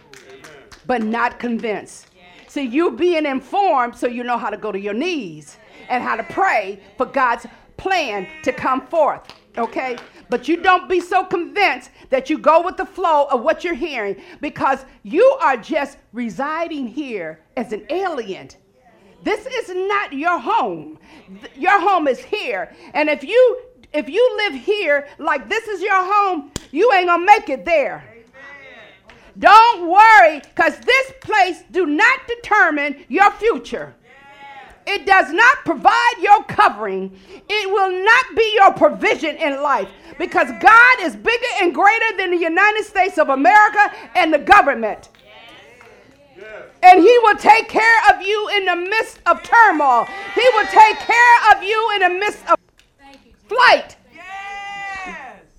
but 0.86 1.02
not 1.02 1.38
convinced. 1.38 2.08
See, 2.48 2.62
you 2.62 2.92
being 2.92 3.26
informed 3.26 3.96
so 3.96 4.06
you 4.06 4.24
know 4.24 4.38
how 4.38 4.50
to 4.50 4.56
go 4.56 4.72
to 4.72 4.78
your 4.78 4.94
knees 4.94 5.58
and 5.88 6.02
how 6.02 6.16
to 6.16 6.22
pray 6.22 6.80
for 6.96 7.06
God's 7.06 7.46
plan 7.76 8.26
to 8.42 8.52
come 8.52 8.86
forth. 8.86 9.22
Okay? 9.58 9.96
But 10.28 10.48
you 10.48 10.56
don't 10.56 10.88
be 10.88 11.00
so 11.00 11.24
convinced 11.24 11.90
that 12.10 12.30
you 12.30 12.38
go 12.38 12.62
with 12.62 12.76
the 12.76 12.86
flow 12.86 13.26
of 13.26 13.42
what 13.42 13.64
you're 13.64 13.74
hearing 13.74 14.20
because 14.40 14.84
you 15.02 15.24
are 15.40 15.56
just 15.56 15.98
residing 16.12 16.86
here 16.86 17.40
as 17.56 17.72
an 17.72 17.84
alien. 17.90 18.48
This 19.26 19.44
is 19.44 19.74
not 19.74 20.12
your 20.12 20.38
home. 20.38 21.00
Your 21.56 21.80
home 21.80 22.06
is 22.06 22.20
here. 22.20 22.72
And 22.94 23.08
if 23.08 23.24
you 23.24 23.60
if 23.92 24.08
you 24.08 24.36
live 24.36 24.54
here 24.54 25.08
like 25.18 25.48
this 25.48 25.66
is 25.66 25.82
your 25.82 26.00
home, 26.14 26.52
you 26.70 26.92
ain't 26.92 27.08
going 27.08 27.22
to 27.22 27.26
make 27.26 27.48
it 27.48 27.64
there. 27.64 28.04
Don't 29.36 29.88
worry, 29.88 30.40
because 30.40 30.78
this 30.78 31.12
place 31.20 31.64
do 31.72 31.86
not 31.86 32.20
determine 32.28 33.04
your 33.08 33.32
future. 33.32 33.96
It 34.86 35.04
does 35.04 35.32
not 35.32 35.56
provide 35.64 36.14
your 36.20 36.44
covering. 36.44 37.18
It 37.48 37.68
will 37.68 38.04
not 38.04 38.36
be 38.36 38.52
your 38.54 38.72
provision 38.74 39.34
in 39.36 39.60
life 39.60 39.88
because 40.18 40.48
God 40.60 41.00
is 41.00 41.16
bigger 41.16 41.52
and 41.60 41.74
greater 41.74 42.16
than 42.16 42.30
the 42.30 42.38
United 42.38 42.84
States 42.84 43.18
of 43.18 43.30
America 43.30 43.92
and 44.14 44.32
the 44.32 44.38
government. 44.38 45.08
And 46.82 47.00
He 47.00 47.18
will 47.22 47.36
take 47.36 47.68
care 47.68 48.00
of 48.10 48.22
you 48.22 48.48
in 48.56 48.64
the 48.66 48.76
midst 48.76 49.20
of 49.26 49.42
turmoil. 49.42 50.06
He 50.34 50.48
will 50.54 50.66
take 50.66 50.98
care 50.98 51.52
of 51.52 51.62
you 51.62 51.90
in 51.94 52.00
the 52.00 52.18
midst 52.20 52.46
of 52.48 52.58
flight 53.48 53.96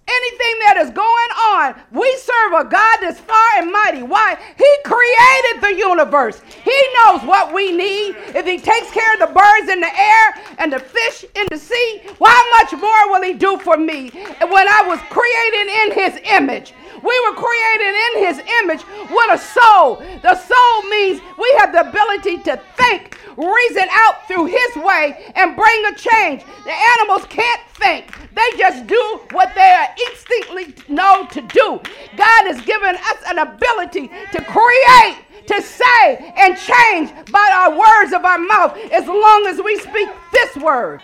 anything 0.07 0.55
that 0.65 0.77
is 0.77 0.89
going 0.91 1.31
on, 1.53 1.75
we 1.91 2.07
serve 2.17 2.53
a 2.53 2.69
God 2.69 2.97
that's 3.01 3.19
far 3.19 3.49
and 3.57 3.71
mighty. 3.71 4.03
Why? 4.03 4.37
He 4.57 4.71
created 4.83 5.61
the 5.61 5.75
universe. 5.75 6.41
He 6.63 6.77
knows 6.95 7.23
what 7.23 7.53
we 7.53 7.71
need. 7.71 8.15
If 8.33 8.45
He 8.45 8.57
takes 8.57 8.91
care 8.91 9.13
of 9.13 9.19
the 9.19 9.27
birds 9.27 9.69
in 9.69 9.79
the 9.81 9.93
air 9.93 10.25
and 10.57 10.71
the 10.71 10.79
fish 10.79 11.25
in 11.35 11.47
the 11.51 11.57
sea, 11.57 12.01
how 12.19 12.43
much 12.59 12.73
more 12.73 13.11
will 13.11 13.23
He 13.23 13.33
do 13.33 13.57
for 13.59 13.77
me 13.77 14.09
when 14.09 14.67
I 14.67 14.83
was 14.87 14.99
created 15.09 15.67
in 15.67 15.87
His 15.93 16.31
image? 16.31 16.73
We 17.03 17.19
were 17.27 17.35
created 17.35 17.93
in 17.95 18.25
His 18.25 18.39
image 18.63 18.83
with 19.09 19.31
a 19.31 19.37
soul. 19.37 19.95
The 20.21 20.35
soul 20.35 20.89
means 20.89 21.21
we 21.37 21.53
have 21.59 21.71
the 21.71 21.89
ability 21.89 22.43
to 22.43 22.59
think, 22.75 23.17
reason 23.37 23.87
out 23.91 24.27
through 24.27 24.45
His 24.45 24.75
way, 24.77 25.31
and 25.35 25.55
bring 25.55 25.85
a 25.85 25.95
change. 25.95 26.43
The 26.65 26.73
animals 26.97 27.25
can't 27.29 27.61
think, 27.75 28.11
they 28.33 28.57
just 28.57 28.87
do 28.87 29.19
what 29.31 29.53
they 29.55 29.71
are 29.71 29.89
instinctively 30.09 30.73
know 30.87 31.27
to 31.31 31.41
do. 31.41 31.79
God 32.17 32.47
has 32.47 32.61
given 32.61 32.95
us 32.95 33.17
an 33.27 33.39
ability 33.39 34.09
to 34.31 34.43
create, 34.43 35.17
to 35.47 35.61
say, 35.61 36.33
and 36.37 36.57
change 36.57 37.11
by 37.31 37.51
our 37.53 37.71
words 37.71 38.13
of 38.13 38.25
our 38.25 38.37
mouth 38.37 38.77
as 38.91 39.07
long 39.07 39.45
as 39.47 39.61
we 39.61 39.77
speak 39.77 40.09
this 40.31 40.55
word. 40.57 41.01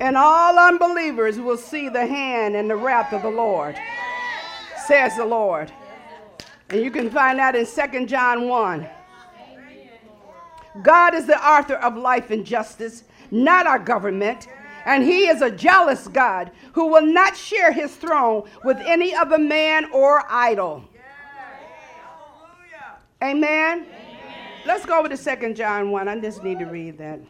And 0.00 0.16
all 0.16 0.58
unbelievers 0.58 1.38
will 1.38 1.56
see 1.56 1.88
the 1.88 2.06
hand 2.06 2.56
and 2.56 2.68
the 2.68 2.76
wrath 2.76 3.12
of 3.12 3.22
the 3.22 3.30
Lord, 3.30 3.76
says 4.86 5.16
the 5.16 5.24
Lord. 5.24 5.72
And 6.70 6.82
you 6.82 6.90
can 6.90 7.10
find 7.10 7.38
that 7.38 7.54
in 7.54 7.66
2 7.66 8.06
John 8.06 8.48
1. 8.48 8.88
God 10.82 11.14
is 11.14 11.26
the 11.26 11.38
author 11.38 11.74
of 11.74 11.96
life 11.96 12.30
and 12.30 12.44
justice 12.44 13.04
not 13.34 13.66
our 13.66 13.78
government. 13.78 14.48
And 14.86 15.02
he 15.02 15.26
is 15.26 15.40
a 15.40 15.50
jealous 15.50 16.08
God 16.08 16.50
who 16.72 16.86
will 16.86 17.06
not 17.06 17.36
share 17.36 17.72
his 17.72 17.94
throne 17.96 18.48
with 18.64 18.78
any 18.78 19.14
other 19.14 19.38
man 19.38 19.90
or 19.92 20.24
idol. 20.28 20.84
Amen. 23.22 23.86
Amen. 23.86 23.86
Let's 24.66 24.84
go 24.84 24.98
over 24.98 25.08
to 25.08 25.16
Second 25.16 25.56
John 25.56 25.90
1. 25.90 26.08
I 26.08 26.20
just 26.20 26.44
need 26.44 26.58
to 26.58 26.66
read 26.66 26.98
that. 26.98 27.20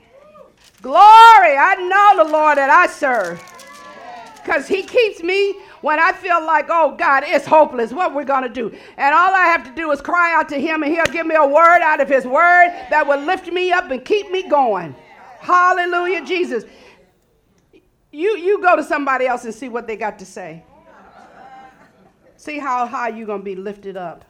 Glory, 0.84 1.56
I 1.56 1.76
know 1.76 2.24
the 2.26 2.30
Lord 2.30 2.58
that 2.58 2.68
I 2.68 2.86
serve. 2.86 3.42
Because 4.34 4.68
he 4.68 4.82
keeps 4.82 5.22
me 5.22 5.54
when 5.80 5.98
I 5.98 6.12
feel 6.12 6.44
like, 6.44 6.66
oh 6.68 6.94
God, 6.94 7.24
it's 7.26 7.46
hopeless. 7.46 7.90
What 7.90 8.14
we're 8.14 8.26
to 8.26 8.50
do. 8.50 8.68
And 8.98 9.14
all 9.14 9.34
I 9.34 9.46
have 9.46 9.64
to 9.64 9.74
do 9.74 9.90
is 9.92 10.02
cry 10.02 10.34
out 10.34 10.50
to 10.50 10.60
him, 10.60 10.82
and 10.82 10.92
he'll 10.92 11.06
give 11.06 11.26
me 11.26 11.36
a 11.36 11.46
word 11.46 11.80
out 11.80 12.02
of 12.02 12.08
his 12.10 12.26
word 12.26 12.68
that 12.90 13.06
will 13.06 13.18
lift 13.18 13.50
me 13.50 13.72
up 13.72 13.90
and 13.90 14.04
keep 14.04 14.30
me 14.30 14.46
going. 14.46 14.94
Hallelujah, 15.38 16.22
Jesus. 16.22 16.64
You, 18.12 18.36
you 18.36 18.60
go 18.60 18.76
to 18.76 18.84
somebody 18.84 19.26
else 19.26 19.46
and 19.46 19.54
see 19.54 19.70
what 19.70 19.86
they 19.86 19.96
got 19.96 20.18
to 20.18 20.26
say. 20.26 20.64
See 22.36 22.58
how 22.58 22.86
high 22.86 23.08
you're 23.08 23.26
to 23.26 23.38
be 23.38 23.56
lifted 23.56 23.96
up. 23.96 24.26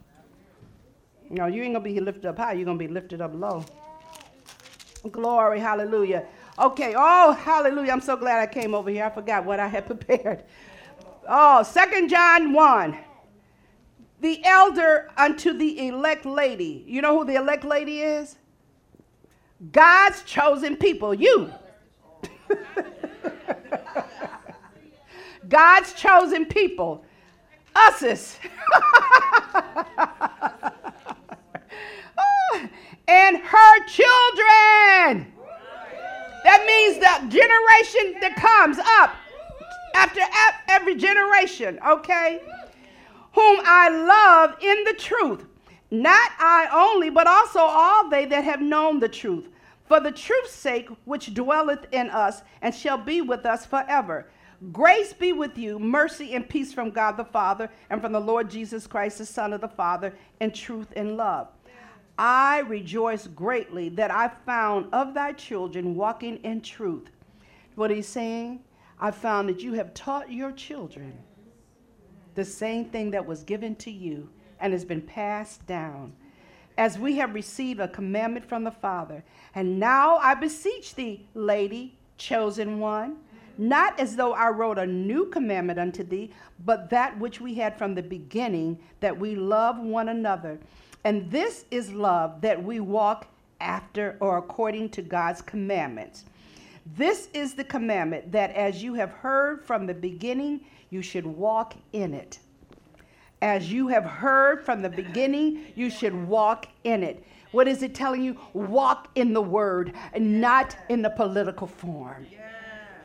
No, 1.30 1.46
you 1.46 1.64
ain't 1.64 1.74
to 1.74 1.80
be 1.80 1.98
lifted 1.98 2.26
up 2.26 2.38
high. 2.38 2.52
You're 2.52 2.66
to 2.66 2.74
be 2.74 2.86
lifted 2.86 3.20
up 3.20 3.32
low. 3.34 3.64
Glory, 5.10 5.58
hallelujah. 5.58 6.26
Okay, 6.58 6.94
oh, 6.96 7.32
hallelujah. 7.32 7.92
I'm 7.92 8.00
so 8.00 8.16
glad 8.16 8.40
I 8.40 8.46
came 8.52 8.74
over 8.74 8.90
here. 8.90 9.04
I 9.04 9.10
forgot 9.10 9.44
what 9.44 9.60
I 9.60 9.66
had 9.66 9.86
prepared. 9.92 10.44
Oh, 11.28 11.62
Second 11.62 12.08
John 12.08 12.52
1. 12.52 12.98
The 14.20 14.44
elder 14.44 15.10
unto 15.16 15.52
the 15.52 15.88
elect 15.88 16.24
lady. 16.24 16.84
You 16.86 17.02
know 17.02 17.18
who 17.18 17.24
the 17.24 17.34
elect 17.34 17.64
lady 17.64 18.00
is? 18.00 18.36
God's 19.72 20.22
chosen 20.22 20.76
people, 20.76 21.12
you. 21.12 21.50
God's 25.48 25.92
chosen 25.92 26.46
people, 26.46 27.04
uses. 28.04 28.38
Oh, 32.16 32.68
and 33.08 33.38
her 33.38 33.86
children. 33.86 35.32
That 36.44 36.64
means 36.66 36.98
the 36.98 37.28
generation 37.28 38.20
that 38.20 38.36
comes 38.36 38.78
up 38.78 39.16
after 39.94 40.20
every 40.68 40.94
generation, 40.94 41.78
okay? 41.86 42.40
Whom 43.32 43.60
I 43.64 43.88
love 43.88 44.62
in 44.62 44.84
the 44.84 44.94
truth. 44.94 45.46
Not 45.90 46.30
I 46.38 46.68
only, 46.72 47.10
but 47.10 47.26
also 47.26 47.60
all 47.60 48.08
they 48.08 48.26
that 48.26 48.44
have 48.44 48.60
known 48.60 49.00
the 49.00 49.08
truth 49.08 49.48
for 49.86 50.00
the 50.00 50.12
truth's 50.12 50.52
sake, 50.52 50.88
which 51.04 51.34
dwelleth 51.34 51.86
in 51.92 52.10
us 52.10 52.42
and 52.62 52.74
shall 52.74 52.98
be 52.98 53.20
with 53.20 53.46
us 53.46 53.66
forever. 53.66 54.26
Grace 54.72 55.12
be 55.12 55.32
with 55.32 55.58
you, 55.58 55.78
mercy 55.78 56.34
and 56.34 56.48
peace 56.48 56.72
from 56.72 56.90
God 56.90 57.16
the 57.16 57.24
Father 57.24 57.70
and 57.90 58.00
from 58.00 58.12
the 58.12 58.20
Lord 58.20 58.50
Jesus 58.50 58.86
Christ, 58.86 59.18
the 59.18 59.26
Son 59.26 59.52
of 59.52 59.60
the 59.60 59.68
Father, 59.68 60.14
in 60.40 60.52
truth 60.52 60.88
and 60.96 61.16
love. 61.16 61.48
I 62.18 62.60
rejoice 62.60 63.26
greatly 63.26 63.88
that 63.90 64.10
I 64.10 64.28
found 64.46 64.92
of 64.92 65.14
thy 65.14 65.32
children 65.32 65.96
walking 65.96 66.36
in 66.38 66.60
truth. 66.60 67.10
What 67.74 67.90
he's 67.90 68.06
saying, 68.06 68.60
I 69.00 69.10
found 69.10 69.48
that 69.48 69.62
you 69.62 69.72
have 69.74 69.94
taught 69.94 70.30
your 70.30 70.52
children 70.52 71.12
the 72.34 72.44
same 72.44 72.86
thing 72.86 73.10
that 73.12 73.26
was 73.26 73.42
given 73.42 73.74
to 73.76 73.90
you 73.90 74.28
and 74.60 74.72
has 74.72 74.84
been 74.84 75.02
passed 75.02 75.66
down 75.66 76.12
as 76.76 76.98
we 76.98 77.16
have 77.16 77.34
received 77.34 77.80
a 77.80 77.88
commandment 77.88 78.44
from 78.44 78.64
the 78.64 78.70
Father. 78.70 79.24
And 79.54 79.78
now 79.78 80.16
I 80.16 80.34
beseech 80.34 80.94
thee, 80.94 81.26
lady, 81.34 81.98
chosen 82.16 82.78
one, 82.80 83.16
not 83.58 83.98
as 84.00 84.16
though 84.16 84.32
I 84.32 84.48
wrote 84.48 84.78
a 84.78 84.86
new 84.86 85.26
commandment 85.26 85.78
unto 85.78 86.02
thee, 86.02 86.32
but 86.64 86.90
that 86.90 87.18
which 87.18 87.40
we 87.40 87.54
had 87.54 87.78
from 87.78 87.94
the 87.94 88.02
beginning, 88.02 88.78
that 89.00 89.18
we 89.18 89.36
love 89.36 89.78
one 89.78 90.08
another. 90.08 90.58
And 91.04 91.30
this 91.30 91.66
is 91.70 91.92
love, 91.92 92.40
that 92.40 92.62
we 92.62 92.80
walk 92.80 93.26
after 93.60 94.16
or 94.20 94.38
according 94.38 94.88
to 94.90 95.02
God's 95.02 95.42
commandments. 95.42 96.24
This 96.96 97.28
is 97.32 97.54
the 97.54 97.64
commandment 97.64 98.32
that 98.32 98.50
as 98.52 98.82
you 98.82 98.94
have 98.94 99.10
heard 99.10 99.64
from 99.64 99.86
the 99.86 99.94
beginning, 99.94 100.60
you 100.90 101.02
should 101.02 101.26
walk 101.26 101.74
in 101.92 102.14
it. 102.14 102.38
as 103.44 103.70
you 103.70 103.88
have 103.88 104.04
heard 104.04 104.64
from 104.64 104.80
the 104.80 104.88
beginning, 104.88 105.66
you 105.74 105.90
should 105.90 106.14
walk 106.14 106.66
in 106.84 107.02
it. 107.02 107.22
What 107.52 107.68
is 107.68 107.82
it 107.82 107.94
telling 107.94 108.22
you? 108.22 108.40
Walk 108.54 109.08
in 109.16 109.34
the 109.34 109.42
word 109.42 109.92
and 110.14 110.40
not 110.40 110.74
in 110.88 111.02
the 111.02 111.10
political 111.10 111.66
form. 111.66 112.26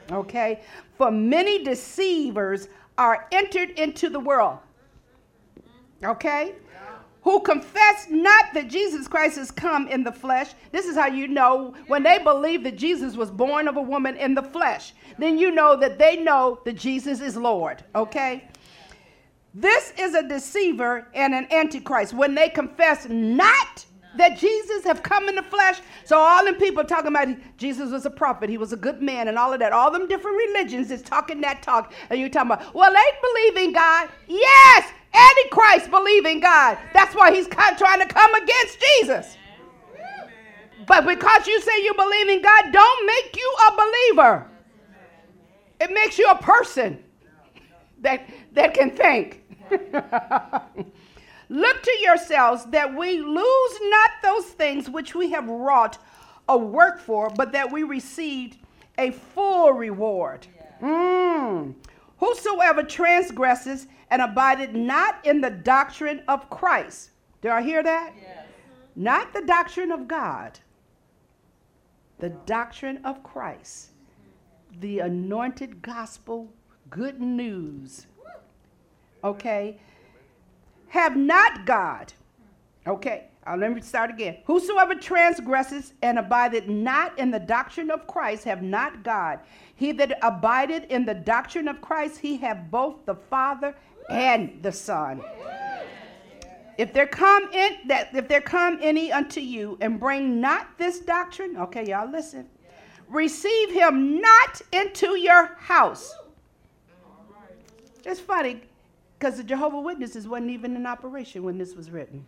Okay? 0.10 0.62
For 0.98 1.12
many 1.12 1.62
deceivers 1.62 2.70
are 2.98 3.28
entered 3.34 3.72
into 3.72 4.10
the 4.10 4.20
world. 4.20 4.60
Okay? 6.06 6.56
Who 7.30 7.40
confess 7.42 8.08
not 8.10 8.56
that 8.56 8.70
Jesus 8.70 9.08
Christ 9.08 9.38
has 9.38 9.52
come 9.52 9.88
in 9.88 10.04
the 10.04 10.12
flesh. 10.12 10.50
This 10.72 10.88
is 10.88 10.96
how 10.96 11.06
you 11.06 11.28
know 11.28 11.76
when 11.86 12.02
they 12.02 12.18
believe 12.18 12.64
that 12.64 12.76
Jesus 12.76 13.16
was 13.16 13.30
born 13.30 13.68
of 13.68 13.78
a 13.78 13.82
woman 13.84 14.16
in 14.16 14.34
the 14.34 14.42
flesh. 14.42 14.94
Then 15.20 15.38
you 15.38 15.52
know 15.52 15.76
that 15.76 16.00
they 16.00 16.16
know 16.16 16.60
that 16.66 16.74
Jesus 16.74 17.22
is 17.22 17.38
Lord. 17.38 17.84
Okay? 17.94 18.48
This 19.54 19.94
is 20.00 20.16
a 20.16 20.28
deceiver 20.28 21.08
and 21.14 21.36
an 21.36 21.46
antichrist 21.54 22.16
when 22.16 22.34
they 22.34 22.50
confess 22.50 23.08
not 23.08 23.86
that 24.16 24.40
Jesus 24.40 24.84
have 24.86 25.04
come 25.04 25.30
in 25.30 25.36
the 25.36 25.44
flesh. 25.44 25.82
So 26.06 26.18
all 26.18 26.44
them 26.46 26.56
people 26.56 26.84
talking 26.84 27.10
about 27.10 27.28
Jesus 27.58 27.92
was 27.92 28.08
a 28.08 28.10
prophet, 28.10 28.50
he 28.50 28.58
was 28.58 28.74
a 28.74 28.78
good 28.78 29.04
man, 29.04 29.28
and 29.28 29.38
all 29.38 29.54
of 29.54 29.60
that. 29.60 29.72
All 29.72 29.92
them 29.92 30.08
different 30.08 30.36
religions 30.36 30.90
is 30.90 31.04
talking 31.04 31.42
that 31.42 31.62
talk, 31.62 31.94
and 32.10 32.20
you're 32.20 32.30
talking 32.30 32.54
about, 32.54 32.74
well, 32.74 32.92
they 32.92 33.12
believe 33.22 33.68
in 33.68 33.74
God. 33.74 34.10
Yes, 34.28 34.92
Antichrist 35.14 35.92
believe 35.92 36.26
in 36.26 36.40
God. 36.40 36.78
That's 36.94 37.16
why 37.16 37.34
he's 37.34 37.48
trying 37.48 38.00
to 38.00 38.08
come 38.08 38.36
against 38.36 38.78
Jesus. 38.80 39.38
But 40.88 41.06
because 41.06 41.48
you 41.48 41.62
say 41.62 41.84
you 41.84 41.94
believe 41.94 42.30
in 42.30 42.42
God, 42.42 42.72
don't 42.72 43.06
make 43.06 43.36
you 43.36 43.56
a 43.68 43.72
believer. 43.76 44.48
It 45.80 45.92
makes 45.94 46.18
you 46.18 46.30
a 46.30 46.38
person 46.38 47.04
that, 48.02 48.28
that 48.54 48.74
can 48.74 48.92
think. 48.92 49.44
Look 51.50 51.84
to 51.84 51.98
yourselves 52.02 52.66
that 52.66 52.96
we 52.96 53.20
lose 53.20 53.80
not 53.82 54.12
those 54.22 54.46
things 54.46 54.90
which 54.90 55.16
we 55.16 55.32
have 55.32 55.48
wrought 55.48 55.98
or 56.48 56.60
worked 56.60 57.02
for, 57.02 57.30
but 57.30 57.52
that 57.54 57.72
we 57.72 57.84
received 57.84 58.58
a 58.98 59.12
full 59.12 59.74
reward. 59.74 60.46
Mm. 60.82 61.74
Whosoever 62.20 62.84
transgresses 62.84 63.88
and 64.10 64.22
abided 64.22 64.76
not 64.76 65.26
in 65.26 65.42
the 65.42 65.50
doctrine 65.50 66.22
of 66.28 66.50
Christ. 66.50 67.12
Do 67.42 67.50
I 67.50 67.62
hear 67.62 67.82
that? 67.84 68.14
Yes. 68.20 68.38
Mm-hmm. 68.38 69.04
Not 69.04 69.34
the 69.34 69.42
doctrine 69.42 69.92
of 69.92 70.08
God, 70.08 70.60
the 72.20 72.30
doctrine 72.30 73.00
of 73.06 73.24
Christ, 73.24 73.92
the 74.80 75.00
anointed 75.00 75.82
gospel, 75.82 76.52
good 76.90 77.22
news. 77.22 78.08
Okay? 79.24 79.80
have 80.90 81.16
not 81.16 81.66
God. 81.66 82.14
Okay, 82.86 83.29
uh, 83.48 83.56
let 83.58 83.74
me 83.74 83.82
start 83.82 84.10
again. 84.10 84.38
Whosoever 84.46 84.96
transgresses 84.96 85.94
and 86.02 86.20
abideth 86.20 86.68
not 86.68 87.18
in 87.18 87.32
the 87.32 87.40
doctrine 87.40 87.90
of 87.90 88.06
Christ 88.06 88.44
have 88.44 88.62
not 88.62 89.04
God. 89.04 89.40
He 89.76 89.92
that 89.94 90.20
abideth 90.22 90.86
in 90.90 91.06
the 91.06 91.14
doctrine 91.14 91.68
of 91.68 91.82
Christ, 91.82 92.20
he 92.20 92.38
have 92.38 92.70
both 92.70 93.06
the 93.06 93.16
Father 93.16 93.76
and 94.10 94.62
the 94.62 94.72
Son. 94.72 95.22
If 96.78 96.94
there 96.94 97.08
come 97.08 97.50
in 97.52 97.78
that 97.88 98.16
if 98.16 98.28
there 98.28 98.42
come 98.42 98.80
any 98.82 99.12
unto 99.12 99.42
you 99.42 99.78
and 99.82 100.00
bring 100.00 100.40
not 100.40 100.78
this 100.78 101.00
doctrine, 101.00 101.58
okay, 101.58 101.86
y'all 101.86 102.10
listen. 102.10 102.48
Receive 103.10 103.72
him 103.72 104.22
not 104.22 104.62
into 104.72 105.18
your 105.18 105.56
house. 105.58 106.14
It's 108.06 108.20
funny. 108.20 108.62
Because 109.18 109.36
the 109.36 109.44
Jehovah 109.44 109.82
Witnesses 109.82 110.28
wasn't 110.28 110.52
even 110.52 110.76
in 110.78 110.86
operation 110.86 111.44
when 111.44 111.58
this 111.58 111.76
was 111.76 111.92
written. 111.92 112.24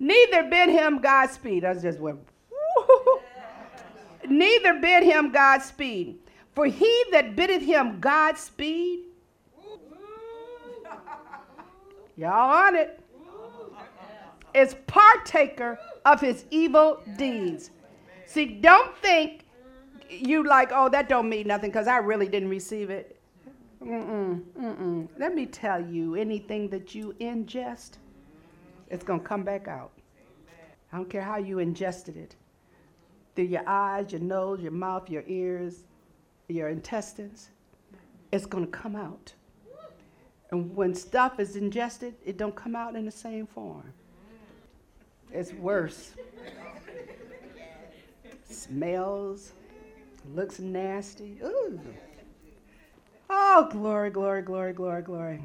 Neither 0.00 0.44
bid 0.44 0.70
him 0.70 0.98
Godspeed. 0.98 1.64
I 1.64 1.74
just 1.74 2.00
went, 2.00 2.18
Neither 4.28 4.80
bid 4.80 5.04
him 5.04 5.30
Godspeed. 5.30 6.18
For 6.54 6.66
he 6.66 7.04
that 7.12 7.36
biddeth 7.36 7.62
him 7.62 8.00
Godspeed, 8.00 9.00
y'all 12.16 12.66
on 12.66 12.74
it, 12.74 12.98
is 14.52 14.74
partaker 14.86 15.78
of 16.04 16.20
his 16.20 16.44
evil 16.50 17.00
deeds. 17.16 17.70
See, 18.26 18.46
don't 18.46 18.96
think 18.98 19.44
you 20.08 20.42
like, 20.44 20.70
oh, 20.72 20.88
that 20.88 21.08
don't 21.08 21.28
mean 21.28 21.46
nothing 21.46 21.70
because 21.70 21.86
I 21.86 21.98
really 21.98 22.26
didn't 22.26 22.48
receive 22.48 22.90
it. 22.90 23.20
Mm-mm, 23.80 24.42
mm-mm. 24.58 25.08
Let 25.18 25.34
me 25.34 25.46
tell 25.46 25.80
you, 25.80 26.14
anything 26.14 26.68
that 26.70 26.94
you 26.94 27.14
ingest, 27.20 27.92
it's 28.90 29.04
going 29.04 29.20
to 29.20 29.26
come 29.26 29.42
back 29.44 29.68
out. 29.68 29.92
I 30.92 30.96
don't 30.96 31.08
care 31.08 31.22
how 31.22 31.36
you 31.36 31.60
ingested 31.60 32.16
it. 32.16 32.34
Through 33.34 33.44
your 33.44 33.62
eyes, 33.66 34.10
your 34.10 34.20
nose, 34.20 34.60
your 34.60 34.72
mouth, 34.72 35.08
your 35.08 35.22
ears, 35.26 35.84
your 36.48 36.68
intestines, 36.68 37.50
it's 38.32 38.44
going 38.44 38.64
to 38.64 38.70
come 38.70 38.96
out. 38.96 39.32
And 40.50 40.74
when 40.74 40.94
stuff 40.94 41.38
is 41.38 41.54
ingested, 41.54 42.14
it 42.24 42.36
don't 42.36 42.56
come 42.56 42.74
out 42.74 42.96
in 42.96 43.04
the 43.04 43.10
same 43.12 43.46
form. 43.46 43.92
It's 45.32 45.52
worse. 45.52 46.12
Smells, 48.48 49.52
looks 50.34 50.58
nasty. 50.58 51.38
Ooh. 51.44 51.80
Oh, 53.28 53.68
glory, 53.70 54.10
glory, 54.10 54.42
glory, 54.42 54.72
glory, 54.72 55.02
glory. 55.02 55.40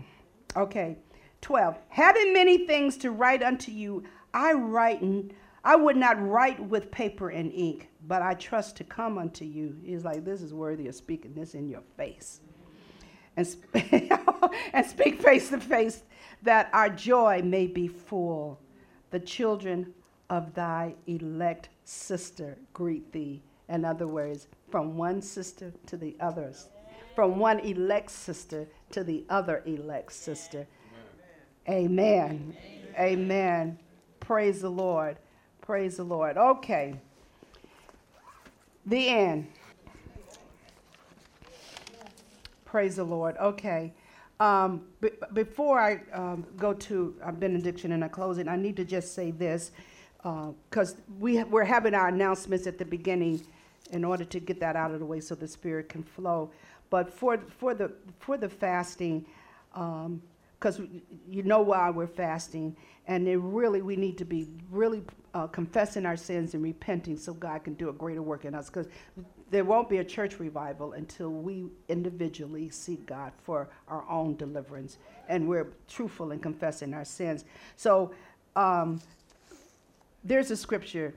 Okay. 0.55 0.97
12. 1.45 1.77
Having 1.89 2.33
many 2.33 2.65
things 2.65 2.97
to 2.97 3.11
write 3.11 3.43
unto 3.43 3.71
you, 3.71 4.03
I 4.33 4.53
write 4.53 5.03
I 5.63 5.75
would 5.75 5.95
not 5.95 6.19
write 6.19 6.59
with 6.59 6.89
paper 6.89 7.29
and 7.29 7.51
ink, 7.51 7.89
but 8.07 8.23
I 8.23 8.33
trust 8.33 8.77
to 8.77 8.83
come 8.83 9.19
unto 9.19 9.45
you. 9.45 9.77
He's 9.83 10.03
like, 10.03 10.25
this 10.25 10.41
is 10.41 10.55
worthy 10.55 10.87
of 10.87 10.95
speaking 10.95 11.35
this 11.35 11.53
in 11.53 11.69
your 11.69 11.83
face. 11.97 12.41
And, 13.37 13.45
sp- 13.45 13.77
and 14.73 14.85
speak 14.87 15.21
face 15.21 15.49
to 15.49 15.59
face 15.59 16.01
that 16.41 16.67
our 16.73 16.89
joy 16.89 17.43
may 17.43 17.67
be 17.67 17.87
full. 17.87 18.59
The 19.11 19.19
children 19.19 19.93
of 20.31 20.51
thy 20.55 20.95
elect 21.05 21.69
sister 21.83 22.57
greet 22.73 23.11
thee. 23.11 23.43
In 23.69 23.85
other 23.85 24.07
words, 24.07 24.47
from 24.71 24.97
one 24.97 25.21
sister 25.21 25.71
to 25.85 25.95
the 25.95 26.17
others 26.19 26.69
from 27.15 27.39
one 27.39 27.59
elect 27.61 28.11
sister 28.11 28.67
to 28.91 29.03
the 29.03 29.25
other 29.29 29.63
elect 29.65 30.11
sister. 30.11 30.67
Amen. 31.67 32.55
Amen. 32.97 32.99
Amen. 32.99 33.79
Praise 34.19 34.61
the 34.61 34.69
Lord. 34.69 35.17
Praise 35.61 35.97
the 35.97 36.03
Lord. 36.03 36.37
Okay. 36.37 36.95
The 38.85 39.09
end. 39.09 39.47
Praise 42.65 42.97
the 42.97 43.03
Lord. 43.03 43.35
Okay. 43.37 43.93
Um, 44.39 44.83
b- 45.01 45.09
before 45.33 45.79
I 45.79 46.01
um, 46.13 46.45
go 46.57 46.73
to 46.73 47.15
our 47.23 47.31
benediction 47.31 47.93
and 47.93 48.03
I 48.03 48.09
close 48.09 48.37
it, 48.37 48.47
I 48.47 48.57
need 48.57 48.75
to 48.77 48.85
just 48.85 49.15
say 49.15 49.31
this 49.31 49.71
because 50.17 50.93
uh, 50.93 51.01
we 51.19 51.37
ha- 51.37 51.45
we're 51.49 51.63
having 51.63 51.95
our 51.95 52.09
announcements 52.09 52.67
at 52.67 52.77
the 52.77 52.85
beginning 52.85 53.41
in 53.91 54.03
order 54.03 54.25
to 54.25 54.39
get 54.39 54.59
that 54.59 54.75
out 54.75 54.91
of 54.91 54.99
the 54.99 55.05
way 55.05 55.19
so 55.19 55.35
the 55.35 55.47
Spirit 55.47 55.89
can 55.89 56.03
flow. 56.03 56.51
But 56.89 57.11
for, 57.11 57.39
for, 57.57 57.73
the, 57.73 57.91
for 58.19 58.37
the 58.37 58.49
fasting, 58.49 59.25
because 60.59 60.81
you 61.29 61.43
know 61.43 61.61
why 61.61 61.89
we're 61.89 62.07
fasting, 62.07 62.75
and 63.07 63.27
it 63.27 63.37
really, 63.37 63.81
we 63.81 63.95
need 63.95 64.17
to 64.17 64.25
be 64.25 64.47
really 64.71 65.03
uh, 65.33 65.47
confessing 65.47 66.05
our 66.05 66.17
sins 66.17 66.53
and 66.53 66.63
repenting 66.63 67.17
so 67.17 67.33
God 67.33 67.63
can 67.63 67.73
do 67.73 67.89
a 67.89 67.93
greater 67.93 68.21
work 68.21 68.45
in 68.45 68.55
us. 68.55 68.67
Because 68.67 68.87
there 69.51 69.63
won't 69.63 69.89
be 69.89 69.97
a 69.97 70.03
church 70.03 70.39
revival 70.39 70.93
until 70.93 71.29
we 71.29 71.65
individually 71.87 72.69
seek 72.69 73.05
God 73.05 73.31
for 73.43 73.69
our 73.87 74.03
own 74.09 74.35
deliverance 74.37 74.97
and 75.29 75.47
we're 75.47 75.67
truthful 75.87 76.31
in 76.31 76.39
confessing 76.39 76.93
our 76.93 77.05
sins. 77.05 77.45
So 77.75 78.11
um, 78.55 79.01
there's 80.23 80.51
a 80.51 80.57
scripture 80.57 81.13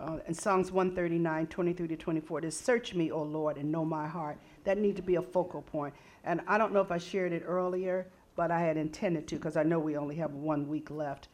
uh, 0.00 0.18
in 0.26 0.34
Psalms 0.34 0.72
139, 0.72 1.46
23 1.46 1.88
to 1.88 1.96
24. 1.96 2.38
It 2.38 2.44
says, 2.44 2.56
Search 2.56 2.94
me, 2.94 3.10
O 3.10 3.22
Lord, 3.22 3.56
and 3.56 3.70
know 3.70 3.84
my 3.84 4.06
heart 4.06 4.38
that 4.64 4.78
need 4.78 4.96
to 4.96 5.02
be 5.02 5.16
a 5.16 5.22
focal 5.22 5.62
point. 5.62 5.94
And 6.24 6.40
I 6.48 6.58
don't 6.58 6.72
know 6.72 6.80
if 6.80 6.90
I 6.90 6.98
shared 6.98 7.32
it 7.32 7.44
earlier, 7.46 8.06
but 8.36 8.50
I 8.50 8.60
had 8.60 8.76
intended 8.76 9.26
to 9.28 9.36
because 9.36 9.56
I 9.56 9.62
know 9.62 9.78
we 9.78 9.96
only 9.96 10.16
have 10.16 10.32
one 10.32 10.68
week 10.68 10.90
left. 10.90 11.28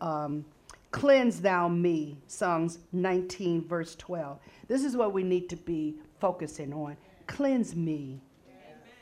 Um, 0.00 0.44
Cleanse 0.90 1.40
thou 1.40 1.68
me, 1.68 2.18
Psalms 2.26 2.78
19, 2.92 3.66
verse 3.66 3.96
12. 3.96 4.38
This 4.68 4.84
is 4.84 4.94
what 4.94 5.14
we 5.14 5.22
need 5.22 5.48
to 5.48 5.56
be 5.56 5.96
focusing 6.20 6.72
on. 6.74 6.98
Cleanse 7.26 7.74
me. 7.74 8.20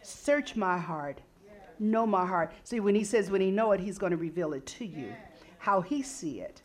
Search 0.02 0.54
my 0.54 0.78
heart. 0.78 1.20
Know 1.80 2.06
my 2.06 2.24
heart. 2.24 2.52
See, 2.62 2.78
when 2.78 2.94
he 2.94 3.02
says 3.02 3.30
when 3.30 3.40
he 3.40 3.50
know 3.50 3.72
it, 3.72 3.80
he's 3.80 3.98
going 3.98 4.12
to 4.12 4.16
reveal 4.16 4.52
it 4.52 4.66
to 4.66 4.86
you. 4.86 5.12
How 5.58 5.80
he 5.80 6.02
see 6.02 6.40
it, 6.40 6.62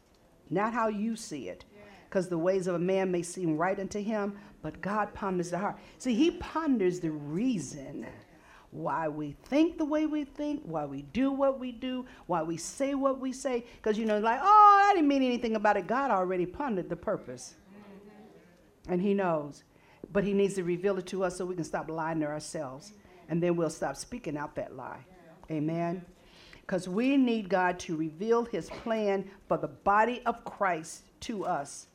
not 0.49 0.73
how 0.73 0.89
you 0.89 1.15
see 1.15 1.49
it 1.49 1.65
because 2.15 2.29
the 2.29 2.37
ways 2.37 2.67
of 2.67 2.75
a 2.75 2.79
man 2.79 3.11
may 3.11 3.21
seem 3.21 3.57
right 3.57 3.77
unto 3.77 4.01
him, 4.01 4.37
but 4.61 4.79
God 4.79 5.13
ponders 5.13 5.51
the 5.51 5.57
heart. 5.57 5.77
See, 5.97 6.15
he 6.15 6.31
ponders 6.31 7.01
the 7.01 7.11
reason 7.11 8.07
why 8.75 9.07
we 9.07 9.35
think 9.43 9.77
the 9.77 9.85
way 9.85 10.05
we 10.05 10.25
think, 10.25 10.61
why 10.63 10.85
we 10.85 11.01
do 11.01 11.31
what 11.31 11.59
we 11.59 11.71
do, 11.71 12.05
why 12.27 12.43
we 12.43 12.57
say 12.57 12.93
what 12.93 13.19
we 13.19 13.31
say. 13.31 13.65
Because, 13.77 13.97
you 13.97 14.05
know, 14.05 14.19
like, 14.19 14.39
oh, 14.41 14.87
I 14.89 14.93
didn't 14.93 15.07
mean 15.07 15.23
anything 15.23 15.55
about 15.55 15.77
it. 15.77 15.87
God 15.87 16.11
already 16.11 16.45
pondered 16.45 16.89
the 16.89 16.95
purpose. 16.95 17.55
And 18.87 19.01
He 19.01 19.13
knows. 19.13 19.63
But 20.11 20.23
He 20.23 20.33
needs 20.33 20.55
to 20.55 20.63
reveal 20.63 20.97
it 20.97 21.07
to 21.07 21.23
us 21.23 21.37
so 21.37 21.45
we 21.45 21.55
can 21.55 21.63
stop 21.63 21.89
lying 21.89 22.19
to 22.19 22.27
ourselves. 22.27 22.93
And 23.29 23.41
then 23.41 23.55
we'll 23.55 23.69
stop 23.69 23.95
speaking 23.95 24.37
out 24.37 24.55
that 24.55 24.75
lie. 24.75 25.05
Amen. 25.49 26.05
Because 26.61 26.87
we 26.87 27.17
need 27.17 27.49
God 27.49 27.79
to 27.79 27.95
reveal 27.95 28.45
His 28.45 28.69
plan 28.69 29.29
for 29.47 29.57
the 29.57 29.67
body 29.67 30.21
of 30.25 30.43
Christ 30.43 31.03
to 31.21 31.45
us 31.45 31.87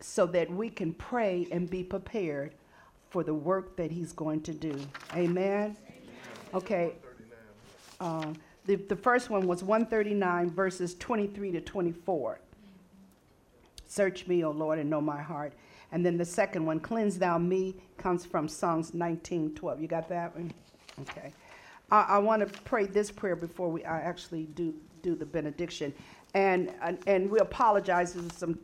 so 0.00 0.26
that 0.26 0.50
we 0.50 0.70
can 0.70 0.94
pray 0.94 1.46
and 1.50 1.68
be 1.68 1.82
prepared 1.82 2.54
for 3.10 3.22
the 3.22 3.34
work 3.34 3.76
that 3.76 3.90
He's 3.90 4.12
going 4.12 4.40
to 4.42 4.52
do. 4.52 4.74
Amen. 5.14 5.76
Okay. 6.54 6.94
Uh, 8.00 8.32
the, 8.66 8.76
the 8.76 8.96
first 8.96 9.30
one 9.30 9.46
was 9.46 9.62
139, 9.62 10.50
verses 10.50 10.94
23 10.94 11.52
to 11.52 11.60
24. 11.60 12.40
Search 13.86 14.26
me, 14.26 14.44
O 14.44 14.50
Lord, 14.50 14.78
and 14.78 14.88
know 14.88 15.00
my 15.00 15.20
heart. 15.20 15.52
And 15.92 16.06
then 16.06 16.16
the 16.16 16.24
second 16.24 16.64
one, 16.64 16.78
cleanse 16.78 17.18
thou 17.18 17.38
me, 17.38 17.74
comes 17.98 18.24
from 18.24 18.48
Psalms 18.48 18.94
19, 18.94 19.54
12. 19.54 19.80
You 19.80 19.88
got 19.88 20.08
that 20.08 20.34
one? 20.36 20.52
Okay. 21.00 21.32
I, 21.90 22.02
I 22.02 22.18
want 22.18 22.40
to 22.40 22.60
pray 22.62 22.86
this 22.86 23.10
prayer 23.10 23.34
before 23.34 23.68
we 23.68 23.84
I 23.84 24.00
actually 24.00 24.44
do, 24.54 24.74
do 25.02 25.16
the 25.16 25.26
benediction. 25.26 25.92
And, 26.34 26.72
and, 26.80 26.98
and 27.06 27.28
we 27.28 27.40
apologize 27.40 28.14
for 28.14 28.32
some 28.32 28.58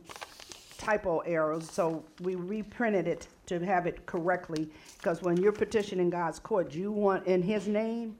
typo 0.77 1.19
errors, 1.19 1.69
so 1.69 2.03
we 2.21 2.35
reprinted 2.35 3.07
it 3.07 3.27
to 3.47 3.59
have 3.65 3.87
it 3.87 4.05
correctly. 4.05 4.69
Because 4.97 5.21
when 5.21 5.37
you're 5.37 5.51
petitioning 5.51 6.09
God's 6.09 6.39
court, 6.39 6.73
you 6.73 6.91
want 6.91 7.25
in 7.27 7.41
His 7.41 7.67
name, 7.67 8.17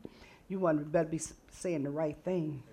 you 0.47 0.59
want 0.59 0.79
to 0.79 0.85
better 0.85 1.09
be 1.09 1.21
saying 1.51 1.83
the 1.83 1.89
right 1.89 2.17
thing. 2.23 2.63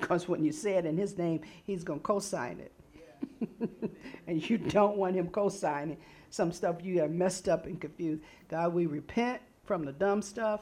Because 0.00 0.28
when 0.28 0.44
you 0.44 0.52
say 0.52 0.74
it 0.74 0.86
in 0.86 0.96
His 0.96 1.18
name, 1.18 1.40
He's 1.64 1.84
going 1.84 2.00
to 2.00 2.04
co-sign 2.04 2.60
it. 2.60 2.72
and 4.26 4.48
you 4.48 4.58
don't 4.58 4.96
want 4.96 5.14
him 5.14 5.28
co-signing 5.28 5.96
some 6.30 6.52
stuff 6.52 6.76
you 6.82 6.96
got 6.98 7.10
messed 7.10 7.48
up 7.48 7.66
and 7.66 7.80
confused. 7.80 8.22
God, 8.48 8.72
we 8.72 8.86
repent 8.86 9.40
from 9.64 9.84
the 9.84 9.92
dumb 9.92 10.22
stuff. 10.22 10.60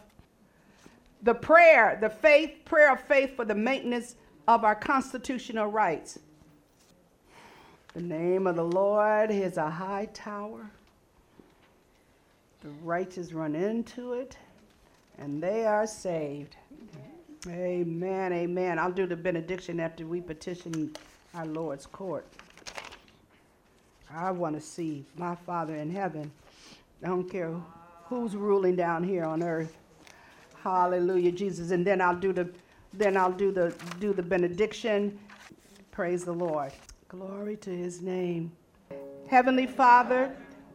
The 1.23 1.35
prayer, 1.35 1.99
the 2.01 2.09
faith, 2.09 2.53
prayer 2.65 2.93
of 2.93 3.01
faith 3.01 3.37
for 3.37 3.45
the 3.45 3.55
maintenance 3.55 4.17
of 4.47 4.65
our 4.65 4.75
constitutional 4.75 5.67
rights. 5.67 6.19
The 7.95 8.03
name 8.03 8.47
of 8.47 8.57
the 8.57 8.65
Lord 8.65 9.31
is 9.31 9.57
a 9.57 9.71
high 9.71 10.09
tower. 10.13 10.71
The 12.63 12.69
righteous 12.83 13.33
run 13.33 13.55
into 13.55 14.13
it, 14.13 14.37
and 15.19 15.43
they 15.43 15.65
are 15.65 15.87
saved. 15.87 16.57
Amen, 17.47 18.33
amen. 18.33 18.79
I'll 18.79 18.93
do 18.93 19.07
the 19.07 19.17
benediction 19.17 19.81
after 19.81 20.07
we 20.07 20.21
petition 20.21 20.95
our 21.35 21.47
Lord's 21.47 21.87
court. 21.87 22.27
I 24.15 24.31
want 24.33 24.55
to 24.57 24.61
see 24.61 25.05
my 25.17 25.35
Father 25.35 25.77
in 25.77 25.91
heaven. 25.91 26.31
I 27.03 27.09
don't 27.09 27.31
care 27.31 27.55
who's 28.05 28.35
ruling 28.35 28.75
down 28.77 29.05
here 29.05 29.25
on 29.25 29.43
earth. 29.43 29.77
Hallelujah, 30.63 31.33
Jesus. 31.33 31.71
And 31.71 31.87
then 31.87 32.01
I'll 32.01 32.17
do 32.17 32.33
the 32.33 32.49
then 32.93 33.17
I'll 33.17 33.33
do 33.33 33.53
the 33.53 33.75
do 34.01 34.13
the 34.13 34.23
benediction. 34.23 35.19
Praise 35.91 36.25
the 36.25 36.33
Lord. 36.33 36.73
Glory 37.09 37.57
to 37.57 37.71
his 37.71 38.03
name. 38.03 38.53
Heavenly 39.31 39.67
Father, 39.67 40.31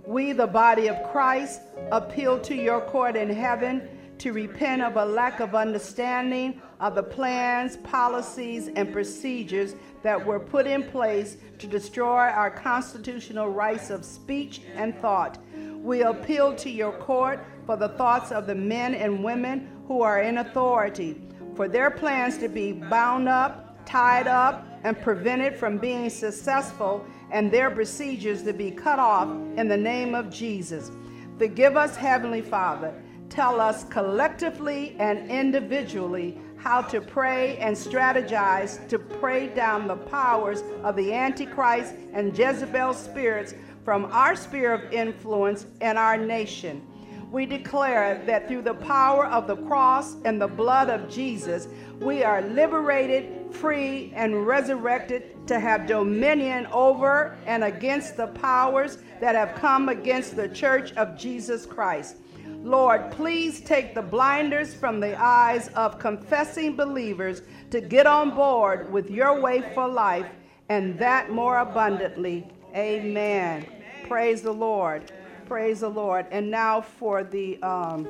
we 0.08 0.34
the 0.34 0.48
body 0.48 0.88
of 0.88 1.12
Christ 1.12 1.62
appeal 1.92 2.40
to 2.40 2.56
your 2.56 2.82
court 2.82 3.16
in 3.16 3.30
heaven 3.30 3.88
to 4.18 4.34
repent 4.34 4.82
of 4.82 4.98
a 4.98 5.06
lack 5.06 5.42
of 5.42 5.54
understanding 5.54 6.60
of 6.80 6.96
the 6.96 7.04
plans, 7.04 7.78
policies, 7.78 8.68
and 8.76 8.92
procedures 8.92 9.76
that 10.02 10.26
were 10.26 10.40
put 10.40 10.66
in 10.66 10.82
place 10.82 11.38
to 11.60 11.68
destroy 11.68 12.30
our 12.30 12.50
constitutional 12.50 13.50
rights 13.50 13.92
of 13.92 14.04
speech 14.04 14.62
and 14.74 14.98
thought. 15.02 15.38
We 15.84 16.02
appeal 16.02 16.56
to 16.56 16.70
your 16.70 16.94
court 16.94 17.46
for 17.68 17.78
the 17.78 17.90
thoughts 17.90 18.32
of 18.32 18.48
the 18.48 18.56
men 18.56 18.96
and 18.96 19.24
women 19.24 19.70
who 19.88 20.02
are 20.02 20.22
in 20.22 20.40
authority, 20.40 21.22
for 21.56 21.68
their 21.68 21.92
plans 21.92 22.40
to 22.40 22.50
be 22.50 22.72
bound 22.72 23.30
up, 23.30 23.86
tied 23.86 24.26
up, 24.26 24.66
and 24.84 25.00
prevented 25.02 25.56
from 25.56 25.78
being 25.78 26.10
successful, 26.10 27.06
and 27.32 27.52
their 27.52 27.72
procedures 27.72 28.44
to 28.44 28.54
be 28.54 28.72
cut 28.72 29.00
off 29.00 29.28
in 29.58 29.68
the 29.68 29.78
name 29.78 30.14
of 30.14 30.30
Jesus. 30.30 30.92
Forgive 31.38 31.76
us, 31.78 31.96
Heavenly 31.96 32.42
Father 32.42 32.94
tell 33.34 33.60
us 33.60 33.84
collectively 33.86 34.96
and 35.00 35.32
individually 35.32 36.38
how 36.56 36.84
to 36.84 37.02
pray 37.02 37.58
and 37.58 37.76
strategize 37.76 38.88
to 38.88 39.00
pray 39.00 39.48
down 39.48 39.88
the 39.88 39.96
powers 39.96 40.62
of 40.84 40.96
the 40.96 41.12
Antichrist 41.12 41.96
and 42.14 42.38
Jezebel 42.38 42.94
spirits 42.94 43.56
from 43.84 44.06
our 44.06 44.36
sphere 44.36 44.72
of 44.72 44.94
influence 44.94 45.66
in 45.82 45.98
our 45.98 46.16
nation. 46.16 46.86
We 47.34 47.48
declare 47.48 48.22
that 48.28 48.48
through 48.48 48.62
the 48.62 48.76
power 48.76 49.26
of 49.26 49.48
the 49.48 49.56
cross 49.56 50.18
and 50.24 50.40
the 50.40 50.48
blood 50.48 50.92
of 50.92 51.10
Jesus, 51.10 51.68
we 52.00 52.24
are 52.24 52.44
liberated, 52.44 53.52
free, 53.52 54.14
and 54.16 54.46
resurrected 54.46 55.48
to 55.48 55.60
have 55.60 55.88
dominion 55.88 56.68
over 56.68 57.36
and 57.48 57.64
against 57.64 58.18
the 58.18 58.28
powers 58.28 59.00
that 59.20 59.34
have 59.34 59.56
come 59.56 59.90
against 59.90 60.36
the 60.36 60.48
church 60.48 60.94
of 60.94 61.18
Jesus 61.18 61.66
Christ. 61.66 62.18
Lord, 62.62 63.10
please 63.10 63.62
take 63.62 63.96
the 63.96 64.02
blinders 64.04 64.76
from 64.76 65.00
the 65.00 65.20
eyes 65.20 65.70
of 65.70 65.98
confessing 65.98 66.76
believers 66.76 67.42
to 67.72 67.82
get 67.82 68.06
on 68.06 68.36
board 68.36 68.94
with 68.94 69.10
your 69.10 69.42
way 69.42 69.64
for 69.74 69.88
life 69.88 70.30
and 70.70 71.00
that 71.00 71.32
more 71.32 71.58
abundantly. 71.58 72.48
Amen. 72.76 73.66
Praise 74.08 74.44
the 74.44 74.54
Lord. 74.54 75.12
Praise 75.54 75.82
the 75.82 75.88
Lord. 75.88 76.26
And 76.32 76.50
now 76.50 76.82
for 76.82 77.24
the 77.24 77.62
um, 77.62 78.08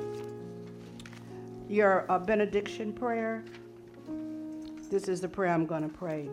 your 1.68 2.10
uh, 2.10 2.18
benediction 2.18 2.94
prayer. 2.94 3.44
This 4.90 5.10
is 5.10 5.20
the 5.20 5.28
prayer 5.28 5.52
I'm 5.52 5.66
going 5.66 5.84
to 5.84 5.90
pray. 5.90 6.30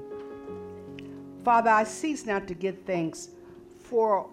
Father, 1.45 1.71
I 1.71 1.83
cease 1.83 2.27
not 2.27 2.47
to 2.47 2.55
give 2.55 2.83
thanks 2.87 3.31
for 3.83 4.31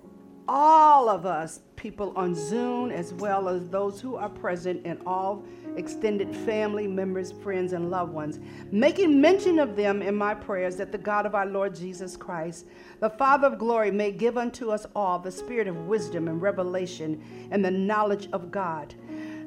all 0.47 1.09
of 1.09 1.25
us 1.25 1.61
people 1.75 2.11
on 2.15 2.33
Zoom, 2.33 2.91
as 2.91 3.13
well 3.13 3.47
as 3.47 3.69
those 3.69 4.01
who 4.01 4.15
are 4.15 4.29
present 4.29 4.81
and 4.83 4.99
all 5.05 5.43
extended 5.75 6.35
family 6.35 6.87
members, 6.87 7.31
friends, 7.31 7.73
and 7.73 7.91
loved 7.91 8.11
ones, 8.11 8.39
making 8.71 9.21
mention 9.21 9.59
of 9.59 9.75
them 9.75 10.01
in 10.01 10.15
my 10.15 10.33
prayers 10.33 10.75
that 10.77 10.91
the 10.91 10.97
God 10.97 11.25
of 11.25 11.35
our 11.35 11.45
Lord 11.45 11.75
Jesus 11.75 12.17
Christ, 12.17 12.65
the 12.99 13.11
Father 13.11 13.47
of 13.47 13.59
glory, 13.59 13.91
may 13.91 14.11
give 14.11 14.37
unto 14.37 14.71
us 14.71 14.87
all 14.95 15.19
the 15.19 15.31
spirit 15.31 15.67
of 15.67 15.87
wisdom 15.87 16.27
and 16.27 16.41
revelation 16.41 17.47
and 17.51 17.63
the 17.63 17.71
knowledge 17.71 18.27
of 18.33 18.51
God 18.51 18.95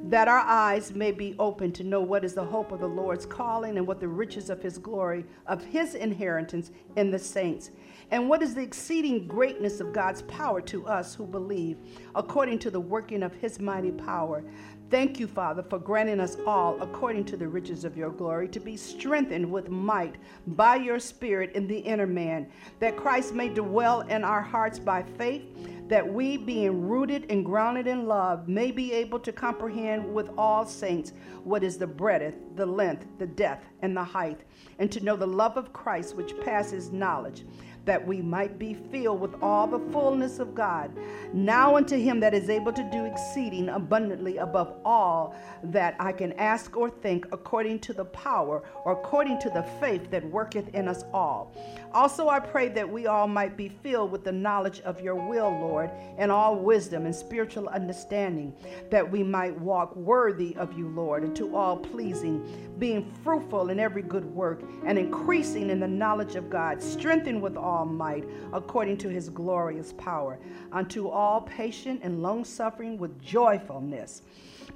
that 0.05 0.29
our 0.29 0.39
eyes 0.39 0.95
may 0.95 1.13
be 1.13 1.35
open 1.39 1.71
to 1.73 1.85
know 1.85 2.01
what 2.01 2.25
is 2.25 2.35
the 2.35 2.45
hope 2.45 2.73
of 2.73 2.81
the 2.81 2.89
Lord's 2.89 3.27
calling 3.27 3.77
and 3.77 3.87
what 3.87 4.01
the 4.01 4.09
riches 4.09 4.49
of 4.49 4.63
his 4.63 4.79
glory, 4.79 5.25
of 5.47 5.63
his 5.63 5.95
inheritance 5.95 6.71
in 6.97 7.11
the 7.11 7.19
saints, 7.19 7.71
and 8.11 8.29
what 8.29 8.43
is 8.43 8.55
the 8.55 8.63
exceeding 8.63 9.27
greatness 9.27 9.81
of 9.81 9.93
God's 9.93 10.23
power 10.23 10.61
to 10.63 10.87
us 10.87 11.15
who 11.15 11.27
believe, 11.27 11.79
according 12.15 12.59
to 12.61 12.71
the 12.71 12.81
working 12.81 13.23
of 13.23 13.35
his 13.35 13.61
mighty 13.61 13.93
power. 13.93 14.43
Thank 14.91 15.21
you, 15.21 15.29
Father, 15.29 15.63
for 15.63 15.79
granting 15.79 16.19
us 16.19 16.37
all, 16.45 16.77
according 16.83 17.25
to 17.27 17.37
the 17.37 17.47
riches 17.47 17.85
of 17.85 17.97
your 17.97 18.11
glory, 18.11 18.49
to 18.49 18.59
be 18.59 18.77
strengthened 18.77 19.49
with 19.49 19.69
might 19.69 20.17
by 20.49 20.75
your 20.75 20.99
Spirit 20.99 21.53
in 21.53 21.69
the 21.69 21.79
inner 21.79 22.09
man, 22.09 22.51
that 22.81 22.97
Christ 22.97 23.33
may 23.33 23.49
dwell 23.49 24.01
in 24.01 24.25
our 24.25 24.43
hearts 24.43 24.81
by 24.81 25.05
faith 25.17 25.45
that 25.91 26.07
we, 26.07 26.37
being 26.37 26.89
rooted 26.89 27.27
and 27.31 27.45
grounded 27.45 27.89
in 27.89 28.07
love, 28.07 28.47
may 28.47 28.71
be 28.71 28.93
able 28.93 29.19
to 29.19 29.33
comprehend 29.33 30.15
with 30.15 30.31
all 30.39 30.65
saints 30.65 31.13
what 31.43 31.65
is 31.65 31.79
the 31.79 31.87
breadth, 31.87 32.37
the 32.55 32.65
length, 32.65 33.07
the 33.19 33.27
depth, 33.27 33.67
and 33.83 33.97
the 33.97 34.05
height, 34.05 34.41
and 34.79 34.91
to 34.93 35.01
know 35.01 35.17
the 35.17 35.27
love 35.27 35.57
of 35.57 35.73
Christ 35.73 36.15
which 36.15 36.39
passes 36.41 36.93
knowledge 36.93 37.45
that 37.85 38.07
we 38.07 38.21
might 38.21 38.59
be 38.59 38.75
filled 38.75 39.21
with 39.21 39.35
all 39.43 39.67
the 39.67 39.79
fullness 39.91 40.39
of 40.39 40.55
God. 40.55 40.91
Now 41.33 41.77
unto 41.77 41.97
him 41.97 42.21
that 42.21 42.35
is 42.35 42.51
able 42.51 42.73
to 42.73 42.89
do 42.91 43.05
exceeding 43.05 43.69
abundantly 43.69 44.37
above 44.39 44.75
all 44.85 45.35
that 45.65 45.97
I 45.99 46.13
can 46.13 46.33
ask 46.35 46.77
or 46.77 46.91
think, 46.91 47.27
according 47.33 47.81
to 47.81 47.93
the 47.93 48.05
power 48.07 48.63
or 48.85 48.93
according 48.93 49.39
to 49.41 49.51
the 49.51 49.63
faith 49.81 50.11
that 50.11 50.25
worketh 50.25 50.69
in 50.75 50.89
us 50.89 51.05
all. 51.13 51.53
Also 51.93 52.29
I 52.29 52.39
pray 52.39 52.69
that 52.69 52.89
we 52.89 53.07
all 53.07 53.27
might 53.27 53.57
be 53.57 53.69
filled 53.69 54.13
with 54.13 54.23
the 54.23 54.33
knowledge 54.33 54.81
of 54.81 55.01
your 55.01 55.17
will, 55.17 55.51
Lord, 55.51 55.91
and 56.19 56.31
all 56.31 56.57
wisdom 56.57 57.05
and 57.05 57.15
spiritual 57.15 57.69
understanding, 57.69 58.55
that 58.91 59.11
we 59.11 59.23
might 59.23 59.59
walk 59.59 59.97
worthy 59.97 60.55
of 60.57 60.77
you, 60.79 60.89
Lord, 60.89 61.25
and 61.25 61.35
to 61.37 61.57
all 61.57 61.77
pleasing, 61.77 62.75
being 62.79 63.13
fruitful 63.25 63.71
in 63.71 63.81
every 63.81 64.03
good 64.03 64.25
work 64.25 64.63
and 64.87 64.99
increasing 64.99 65.71
in 65.71 65.81
the 65.81 65.89
knowledge 65.89 66.37
of 66.37 66.49
God, 66.49 66.81
strengthened 66.81 67.43
with 67.43 67.57
all 67.57 67.85
might, 67.85 68.25
according 68.53 68.99
to 68.99 69.09
his 69.09 69.29
glorious 69.29 69.93
power, 69.95 70.39
unto 70.73 71.09
all 71.09 71.41
patient 71.43 72.01
and 72.05 72.23
long 72.23 72.45
suffering 72.45 72.99
with 72.99 73.21
joyfulness 73.21 74.23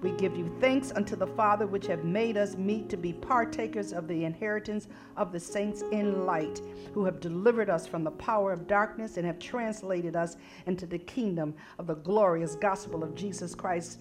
We 0.02 0.12
give 0.12 0.36
you 0.36 0.54
thanks 0.60 0.92
unto 0.92 1.16
the 1.16 1.26
Father, 1.26 1.66
which 1.66 1.86
have 1.86 2.04
made 2.04 2.36
us 2.36 2.56
meet 2.56 2.88
to 2.90 2.96
be 2.96 3.12
partakers 3.12 3.92
of 3.92 4.08
the 4.08 4.24
inheritance 4.24 4.88
of 5.16 5.32
the 5.32 5.40
saints 5.40 5.82
in 5.92 6.26
light, 6.26 6.60
who 6.92 7.04
have 7.04 7.20
delivered 7.20 7.70
us 7.70 7.86
from 7.86 8.04
the 8.04 8.10
power 8.12 8.52
of 8.52 8.66
darkness 8.66 9.16
and 9.16 9.26
have 9.26 9.38
translated 9.38 10.14
us 10.16 10.36
into 10.66 10.86
the 10.86 10.98
kingdom 10.98 11.54
of 11.78 11.86
the 11.86 11.96
glorious 11.96 12.54
gospel 12.54 13.02
of 13.02 13.14
Jesus 13.14 13.54
Christ. 13.54 13.98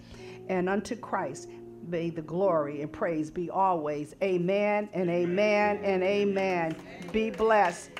And 0.49 0.67
unto 0.67 0.95
Christ 0.95 1.49
may 1.87 2.09
the 2.09 2.21
glory 2.21 2.81
and 2.81 2.91
praise 2.91 3.29
be 3.31 3.49
always. 3.49 4.15
Amen 4.21 4.89
and 4.93 5.09
amen 5.09 5.79
and 5.83 6.03
amen. 6.03 6.75
Be 7.11 7.29
blessed. 7.29 7.93